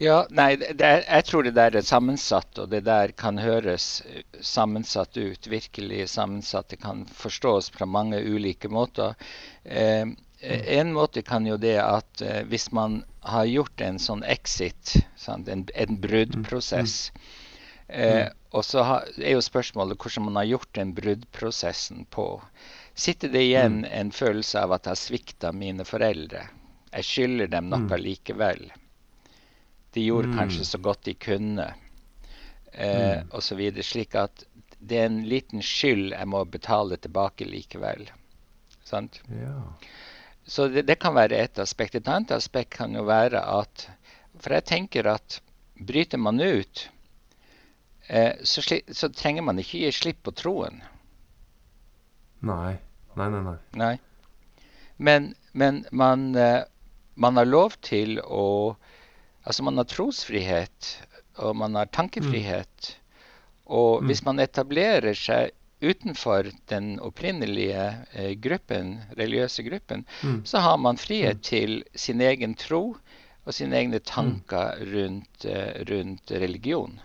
Ja, 0.00 0.22
nei, 0.32 0.54
er, 0.56 1.02
jeg 1.04 1.24
tror 1.28 1.44
det 1.44 1.52
der 1.58 1.74
er 1.76 1.84
sammensatt, 1.84 2.56
og 2.62 2.70
det 2.72 2.86
der 2.86 3.12
kan 3.20 3.36
høres 3.36 4.00
sammensatt 4.40 5.18
ut. 5.20 5.48
Virkelig 5.52 6.06
sammensatt. 6.14 6.70
Det 6.72 6.78
kan 6.80 7.02
forstås 7.04 7.68
fra 7.74 7.84
mange 7.84 8.22
ulike 8.24 8.70
måter. 8.72 9.12
Eh, 9.62 10.08
en 10.40 10.94
måte 10.96 11.20
kan 11.22 11.44
jo 11.44 11.58
det 11.60 11.76
at 11.84 12.24
eh, 12.24 12.40
hvis 12.48 12.70
man 12.72 13.02
har 13.20 13.44
gjort 13.44 13.84
en 13.84 14.00
sånn 14.00 14.24
exit, 14.24 14.96
sant, 15.20 15.52
en, 15.52 15.66
en 15.76 16.00
bruddprosess 16.00 17.12
eh, 17.88 18.30
Og 18.56 18.64
så 18.64 18.82
ha, 18.88 18.98
er 19.20 19.36
jo 19.36 19.44
spørsmålet 19.44 20.00
hvordan 20.00 20.30
man 20.30 20.40
har 20.40 20.48
gjort 20.54 20.72
den 20.80 20.94
bruddprosessen 20.96 22.06
på. 22.08 22.30
Sitter 22.96 23.28
det 23.28 23.44
igjen 23.50 23.82
en 23.84 24.16
følelse 24.16 24.64
av 24.64 24.72
at 24.78 24.88
jeg 24.88 24.96
har 24.96 25.04
svikta 25.04 25.52
mine 25.52 25.84
foreldre? 25.84 26.46
Jeg 26.96 27.12
skylder 27.12 27.52
dem 27.52 27.68
noe 27.68 28.00
likevel. 28.00 28.70
De 29.94 30.04
gjorde 30.04 30.30
mm. 30.30 30.36
kanskje 30.38 30.64
så 30.64 30.78
godt 30.78 31.04
de 31.08 31.14
kunne, 31.14 31.66
eh, 32.72 33.18
mm. 33.20 33.30
osv. 33.36 33.60
Slik 33.82 34.14
at 34.14 34.44
det 34.78 34.98
er 34.98 35.10
en 35.10 35.22
liten 35.28 35.62
skyld 35.64 36.14
jeg 36.14 36.28
må 36.30 36.44
betale 36.48 36.96
tilbake 36.96 37.48
likevel. 37.48 38.06
Sant? 38.86 39.20
Ja. 39.28 39.56
Så 40.44 40.68
det, 40.68 40.86
det, 40.88 40.96
kan 41.02 41.14
være 41.14 41.36
et 41.36 41.58
aspekt. 41.62 41.94
Et 41.94 42.08
annet 42.08 42.32
aspekt 42.34 42.74
kan 42.78 42.94
jo 42.96 43.04
være 43.06 43.42
at 43.44 43.88
For 44.40 44.56
jeg 44.56 44.64
tenker 44.66 45.06
at 45.10 45.40
bryter 45.76 46.18
man 46.18 46.40
ut, 46.40 46.88
eh, 48.08 48.40
så, 48.42 48.62
så, 48.64 49.08
trenger 49.12 49.44
man 49.44 49.58
ikke 49.60 49.82
gi 49.82 49.90
slipp 49.92 50.22
på 50.24 50.32
troen. 50.32 50.80
Nei. 52.40 52.78
Nei, 53.18 53.28
nei, 53.28 53.42
nei. 53.44 53.56
nei. 53.76 53.94
Men, 54.96 55.34
men 55.52 55.84
man, 55.92 56.34
eh, 56.36 56.62
man 57.14 57.36
har 57.36 57.48
lov 57.48 57.76
til 57.84 58.20
å 58.24 58.76
Altså 59.44 59.64
man 59.64 59.80
har 59.80 59.88
trosfrihet, 59.88 60.90
og 61.40 61.56
man 61.56 61.78
har 61.78 61.90
tankefrihet. 61.94 62.96
Og 63.70 64.02
mm. 64.02 64.10
hvis 64.10 64.24
man 64.26 64.42
etablerer 64.42 65.16
seg 65.16 65.54
utenfor 65.80 66.50
den 66.68 66.98
opprinnelige 67.00 67.84
eh, 68.12 68.34
gruppen, 68.36 68.98
religiøse 69.16 69.64
gruppen, 69.64 70.04
mm. 70.20 70.42
så 70.44 70.60
har 70.60 70.76
man 70.76 71.00
frihet 71.00 71.40
mm. 71.40 71.46
til 71.46 71.78
sin 71.94 72.20
egen 72.20 72.54
tro 72.54 72.84
og 73.46 73.56
sine 73.56 73.78
egne 73.80 74.02
tanker 74.04 74.82
rundt, 74.92 75.46
eh, 75.48 75.80
rundt 75.88 76.30
religion. 76.30 77.00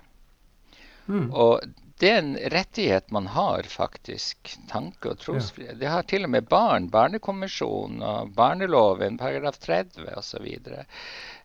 Mm. 1.08 1.30
Og 1.32 1.64
det 2.00 2.10
er 2.12 2.18
en 2.20 2.36
rettighet 2.52 3.12
man 3.16 3.28
har, 3.32 3.64
faktisk. 3.72 4.58
Tanke- 4.68 5.14
og 5.14 5.20
trosfrihet. 5.20 5.78
Ja. 5.78 5.80
Det 5.80 5.92
har 5.94 6.04
til 6.04 6.28
og 6.28 6.34
med 6.34 6.50
barn. 6.52 6.90
Barnekonvensjonen 6.92 8.04
og 8.04 8.34
barneloven, 8.36 9.18
paragraf 9.18 9.62
30 9.64 10.10
osv. 10.20 10.50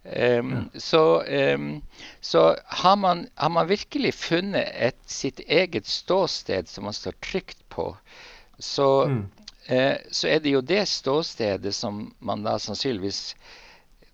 Um. 0.03 0.71
Så, 0.75 1.23
um, 1.23 1.83
så 2.21 2.57
har, 2.65 2.97
man, 2.97 3.27
har, 3.35 3.49
man, 3.49 3.67
virkelig 3.67 4.15
funnet 4.15 4.69
et, 4.75 4.97
sitt 5.07 5.41
eget 5.41 5.87
ståsted 5.87 6.69
som 6.69 6.85
man 6.85 6.97
står 6.97 7.13
trygt 7.21 7.69
på, 7.69 7.97
så, 8.59 9.05
mm. 9.07 9.25
uh, 9.71 9.97
så 10.11 10.29
er 10.29 10.41
det 10.41 10.55
jo 10.57 10.61
det 10.65 10.87
ståstedet 10.89 11.75
som 11.77 12.07
man 12.19 12.47
da 12.49 12.57
sannsynligvis 12.59 13.35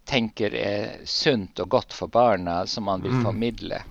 tenker 0.07 0.55
er 0.55 0.99
sunt 1.07 1.61
og 1.63 1.71
godt 1.79 1.95
for 1.95 2.11
barna, 2.11 2.65
som 2.67 2.87
man 2.91 3.03
vil 3.03 3.15
mm. 3.15 3.23
formidle. 3.25 3.83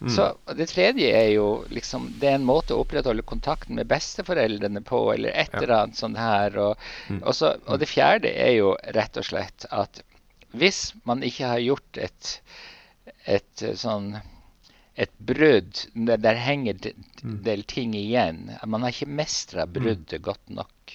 Mm. 0.00 0.10
Så 0.10 0.36
Det 0.56 0.66
tredje 0.66 1.06
er 1.16 1.28
jo 1.32 1.64
liksom 1.70 2.08
Det 2.18 2.28
er 2.28 2.34
en 2.34 2.44
måte 2.44 2.74
å 2.74 2.82
opprettholde 2.82 3.22
kontakten 3.22 3.78
med 3.78 3.86
besteforeldrene 3.88 4.82
på, 4.84 5.00
eller 5.14 5.30
et 5.30 5.54
eller 5.54 5.76
annet 5.76 5.98
sånt 5.98 6.18
her. 6.18 6.58
Og, 6.58 6.88
mm. 7.08 7.22
og, 7.22 7.30
så, 7.34 7.54
og, 7.66 7.78
det 7.80 7.88
fjerde 7.88 8.30
er 8.30 8.56
jo 8.58 8.74
rett 8.94 9.16
og 9.16 9.26
slett 9.30 9.66
at 9.70 10.02
hvis 10.54 10.94
man 11.08 11.22
ikke 11.26 11.50
har 11.50 11.62
gjort 11.62 11.98
et, 12.00 12.30
et 13.26 13.66
sånn 13.80 14.14
et 14.94 15.10
brudd 15.18 15.80
der, 15.94 16.20
der 16.22 16.38
henger 16.38 16.78
en 16.90 17.06
mm. 17.22 17.38
del 17.46 17.64
ting 17.66 17.94
igjen. 17.98 18.46
Man 18.66 18.84
har 18.86 18.94
ikke 18.94 19.10
mestra 19.10 19.66
mm. 19.66 19.72
bruddet 19.74 20.22
godt 20.22 20.52
nok. 20.54 20.94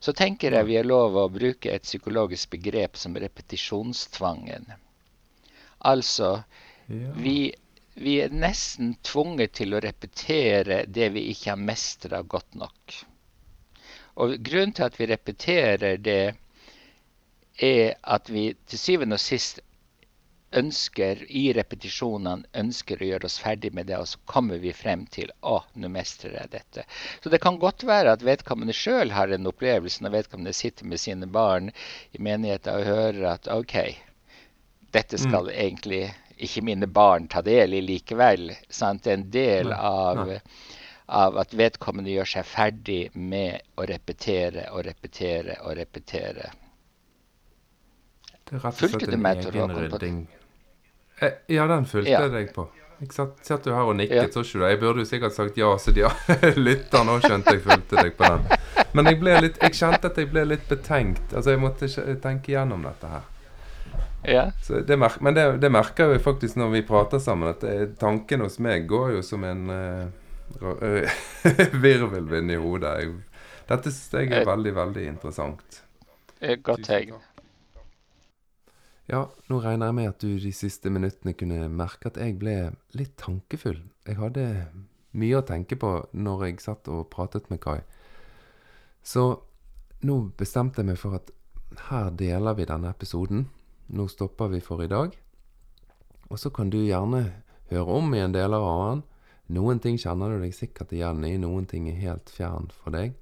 Så 0.00 0.14
tenker 0.14 0.54
jeg 0.54 0.66
vi 0.68 0.78
har 0.78 0.86
lov 0.86 1.16
å 1.18 1.28
bruke 1.30 1.70
et 1.70 1.86
psykologisk 1.86 2.50
begrep 2.54 2.98
som 2.98 3.16
repetisjonstvangen. 3.18 4.70
Altså, 5.86 6.42
ja. 6.86 7.12
vi, 7.18 7.52
vi, 7.94 8.18
er 8.22 8.34
nesten 8.34 8.96
tvunget 9.06 9.54
til 9.58 9.74
å 9.74 9.82
repetere 9.82 10.84
det 10.86 11.10
vi 11.14 11.28
ikke 11.32 11.54
har 11.54 11.62
mestra 11.62 12.22
godt 12.22 12.58
nok. 12.58 12.98
Og 14.18 14.34
grunnen 14.42 14.74
til 14.74 14.86
at 14.86 14.98
vi 14.98 15.10
repeterer 15.10 15.98
det, 16.02 16.22
er 17.58 17.96
at 18.02 18.30
vi 18.30 18.52
til 18.70 18.78
syvende 18.78 19.18
og 19.18 19.22
sist 19.22 19.60
ønsker 20.56 21.20
i 21.28 21.50
repetisjonene 21.52 22.48
ønsker 22.56 23.02
å 23.02 23.08
gjøre 23.10 23.28
oss 23.28 23.38
ferdig 23.42 23.70
med 23.76 23.88
det, 23.90 23.98
og 24.00 24.08
så 24.08 24.20
kommer 24.30 24.60
vi 24.62 24.72
frem 24.72 25.04
til 25.12 25.30
å, 25.44 25.58
nå 25.76 25.90
mestrer 25.92 26.38
jeg 26.38 26.52
dette. 26.54 26.84
Så 27.22 27.32
det 27.32 27.40
kan 27.44 27.58
godt 27.60 27.84
være 27.88 28.14
at 28.16 28.24
vedkommende 28.24 28.76
sjøl 28.76 29.12
har 29.12 29.28
en 29.34 29.50
opplevelse 29.50 30.04
når 30.04 30.16
vedkommende 30.16 30.56
sitter 30.56 30.88
med 30.88 31.02
sine 31.02 31.28
barn 31.28 31.68
i 32.16 32.22
menigheten 32.22 32.80
og 32.80 32.88
hører 32.88 33.28
at 33.34 33.50
OK, 33.52 33.76
dette 34.96 35.20
mm. 35.20 35.24
skal 35.26 35.50
mm. 35.50 35.54
egentlig 35.66 36.02
ikke 36.38 36.64
mine 36.64 36.86
barn 36.86 37.28
ta 37.28 37.42
del 37.44 37.74
i 37.74 37.82
likevel. 37.84 38.52
Sant? 38.70 39.04
Det 39.04 39.12
er 39.12 39.18
en 39.18 39.30
del 39.34 39.72
av, 39.74 40.22
av 41.06 41.42
at 41.42 41.52
vedkommende 41.58 42.14
gjør 42.14 42.32
seg 42.36 42.48
ferdig 42.48 43.02
med 43.12 43.60
å 43.76 43.84
repetere 43.90 44.70
og 44.72 44.86
repetere 44.86 45.58
og 45.66 45.76
repetere. 45.76 46.52
Det 48.48 48.56
er 48.56 48.64
rett 48.64 48.82
og 48.82 48.92
slett 48.92 49.14
en 49.14 49.26
egenrydding. 49.28 50.20
Eh, 51.20 51.40
ja, 51.46 51.66
den 51.66 51.86
fulgte 51.86 52.10
ja. 52.10 52.20
jeg 52.24 52.32
deg 52.32 52.52
på. 52.54 52.68
Jeg 52.98 53.12
satt, 53.14 53.38
Satt 53.46 53.66
du 53.66 53.70
her 53.70 53.86
og 53.86 53.94
nikket, 53.98 54.16
ja. 54.16 54.30
så 54.32 54.42
ikke 54.42 54.58
du 54.58 54.64
Jeg 54.66 54.78
burde 54.80 55.02
jo 55.04 55.06
sikkert 55.06 55.34
sagt 55.36 55.58
ja, 55.58 55.70
så 55.78 55.94
de 55.94 56.06
lytter 56.68 57.04
nå 57.06 57.18
skjønte 57.22 57.54
jeg 57.54 57.62
fulgte 57.62 58.00
deg 58.00 58.16
på 58.18 58.30
den. 58.32 58.46
Men 58.96 59.10
jeg, 59.10 59.18
ble 59.20 59.34
litt, 59.44 59.58
jeg 59.62 59.76
kjente 59.78 60.10
at 60.10 60.18
jeg 60.18 60.30
ble 60.32 60.46
litt 60.48 60.64
betenkt. 60.70 61.34
Altså, 61.34 61.52
jeg 61.54 61.62
måtte 61.62 61.90
tenke 62.22 62.54
gjennom 62.54 62.86
dette 62.86 63.10
her. 63.12 63.28
Ja. 64.26 64.44
Det 64.66 64.96
men 64.98 65.34
det, 65.36 65.44
det, 65.62 65.70
merker 65.70 66.10
jeg 66.12 66.24
faktisk 66.24 66.58
når 66.58 66.72
vi 66.72 66.82
prater 66.88 67.22
sammen, 67.22 67.52
at 67.52 67.62
det, 67.62 67.94
tanken 68.00 68.42
hos 68.42 68.58
meg 68.58 68.88
går 68.90 69.14
jo 69.14 69.22
som 69.22 69.46
en 69.46 69.70
uh, 69.70 70.08
virvelvind 71.86 72.50
i 72.50 72.58
hodet. 72.58 72.96
Jeg, 72.98 73.14
dette 73.68 73.92
synes 73.94 74.14
jeg 74.16 74.32
er 74.32 74.42
eh. 74.42 74.48
veldig, 74.48 74.74
veldig 74.74 75.06
interessant. 75.12 75.82
Godt 76.66 76.86
tegn. 76.88 77.18
Ja, 79.08 79.22
nå 79.48 79.62
regner 79.64 79.88
jeg 79.88 79.96
med 79.96 80.10
at 80.10 80.20
du 80.20 80.34
de 80.36 80.50
siste 80.52 80.90
minuttene 80.92 81.32
kunne 81.32 81.70
merke 81.72 82.10
at 82.10 82.18
jeg 82.20 82.34
ble 82.40 82.56
litt 82.92 83.14
tankefull. 83.16 83.80
Jeg 84.04 84.18
hadde 84.18 84.44
mye 85.16 85.38
å 85.38 85.46
tenke 85.48 85.78
på 85.80 85.92
når 86.12 86.44
jeg 86.44 86.60
satt 86.60 86.90
og 86.92 87.06
pratet 87.12 87.48
med 87.48 87.62
Kai. 87.64 87.80
Så 89.00 89.24
nå 90.04 90.18
bestemte 90.36 90.82
jeg 90.82 90.90
meg 90.90 91.00
for 91.00 91.16
at 91.16 91.32
her 91.88 92.10
deler 92.20 92.58
vi 92.58 92.68
denne 92.68 92.92
episoden. 92.92 93.46
Nå 93.88 94.08
stopper 94.12 94.52
vi 94.52 94.60
for 94.60 94.84
i 94.84 94.90
dag. 94.92 95.16
Og 96.28 96.36
så 96.36 96.52
kan 96.52 96.68
du 96.68 96.76
gjerne 96.82 97.22
høre 97.72 97.96
om 98.02 98.12
i 98.12 98.20
en 98.20 98.36
del 98.36 98.52
av 98.56 98.68
den. 98.90 99.02
Noen 99.56 99.80
ting 99.80 99.96
kjenner 99.96 100.34
du 100.34 100.44
deg 100.44 100.52
sikkert 100.52 100.92
igjen 100.92 101.24
i, 101.24 101.38
noen 101.40 101.64
ting 101.64 101.88
er 101.88 101.96
helt 102.02 102.28
fjern 102.28 102.68
for 102.82 102.92
deg. 102.92 103.16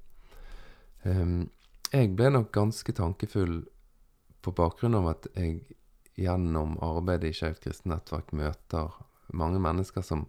Um, 1.07 1.47
jeg 1.93 2.11
ble 2.18 2.32
nok 2.34 2.51
ganske 2.51 2.91
tankefull 2.91 3.61
på 4.47 4.55
bakgrunn 4.55 4.97
av 4.99 5.11
at 5.11 5.29
jeg 5.35 5.61
gjennom 6.17 6.77
arbeidet 6.85 7.33
i 7.33 7.37
Skeivt 7.37 7.65
kristent 7.65 7.91
nettverk 7.93 8.33
møter 8.37 8.95
mange 9.37 9.61
mennesker 9.61 10.05
som 10.07 10.27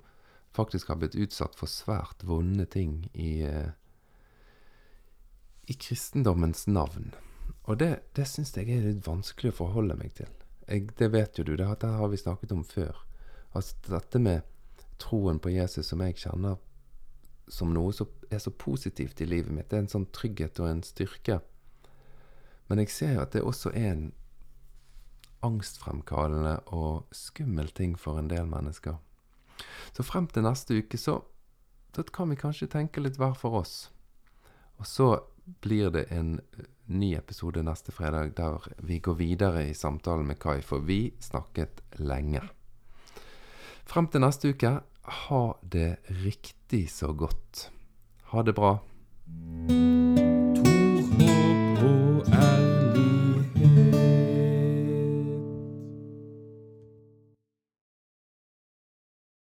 faktisk 0.57 0.89
har 0.89 0.99
blitt 0.99 1.15
utsatt 1.15 1.55
for 1.55 1.69
svært 1.69 2.25
vonde 2.25 2.65
ting 2.73 3.05
i, 3.13 3.43
eh, 3.45 3.71
i 5.69 5.77
kristendommens 5.77 6.65
navn. 6.67 7.13
Og 7.69 7.77
det, 7.79 7.91
det 8.17 8.25
syns 8.27 8.55
jeg 8.57 8.71
er 8.73 8.87
litt 8.87 9.05
vanskelig 9.05 9.53
å 9.53 9.59
forholde 9.61 9.97
meg 9.99 10.15
til. 10.17 10.31
Jeg, 10.67 10.89
det 10.99 11.11
vet 11.13 11.37
jo 11.37 11.45
du, 11.47 11.55
det, 11.59 11.67
det 11.81 11.91
har 11.99 12.09
vi 12.11 12.19
snakket 12.19 12.55
om 12.55 12.63
før. 12.67 13.03
Altså 13.55 13.77
dette 13.87 14.19
med 14.19 14.41
troen 14.99 15.39
på 15.39 15.53
Jesus 15.53 15.91
som 15.91 16.01
jeg 16.03 16.17
kjenner 16.19 16.57
som 17.47 17.71
noe 17.71 17.93
som 17.95 18.09
er 18.33 18.41
så 18.43 18.51
positivt 18.51 19.21
i 19.21 19.27
livet 19.29 19.53
mitt. 19.53 19.69
Det 19.69 19.77
er 19.77 19.85
en 19.85 19.93
sånn 19.93 20.09
trygghet 20.15 20.59
og 20.59 20.71
en 20.71 20.83
styrke. 20.83 21.39
Men 22.67 22.83
jeg 22.83 22.91
ser 22.91 23.13
jo 23.15 23.23
at 23.23 23.33
det 23.35 23.43
også 23.45 23.71
er 23.73 23.91
en 23.91 24.07
angstfremkallende 25.45 26.57
og 26.75 27.07
skummel 27.15 27.69
ting 27.75 27.95
for 27.99 28.19
en 28.19 28.29
del 28.31 28.47
mennesker. 28.49 28.97
Så 29.93 30.05
frem 30.05 30.27
til 30.27 30.45
neste 30.45 30.81
uke 30.81 30.99
så, 30.99 31.21
så 31.95 32.05
kan 32.13 32.29
vi 32.29 32.39
kanskje 32.39 32.69
tenke 32.71 33.01
litt 33.01 33.17
hver 33.21 33.37
for 33.37 33.61
oss. 33.61 33.75
Og 34.77 34.85
så 34.89 35.09
blir 35.63 35.89
det 35.93 36.07
en 36.13 36.37
eh, 36.39 36.67
ny 36.85 37.13
episode 37.17 37.63
neste 37.65 37.91
fredag 37.95 38.35
der 38.37 38.67
vi 38.77 38.99
går 38.99 39.17
videre 39.19 39.65
i 39.69 39.73
samtalen 39.73 40.27
med 40.27 40.39
Kai, 40.39 40.61
for 40.61 40.85
vi 40.85 41.13
snakket 41.19 41.81
lenge. 41.99 42.43
Frem 43.87 44.09
til 44.11 44.23
neste 44.23 44.51
uke, 44.51 44.77
ha 45.27 45.43
det 45.63 45.89
riktig 46.23 46.89
så 46.91 47.13
godt. 47.15 47.69
Ha 48.33 48.43
det 48.43 48.55
bra. 48.55 48.75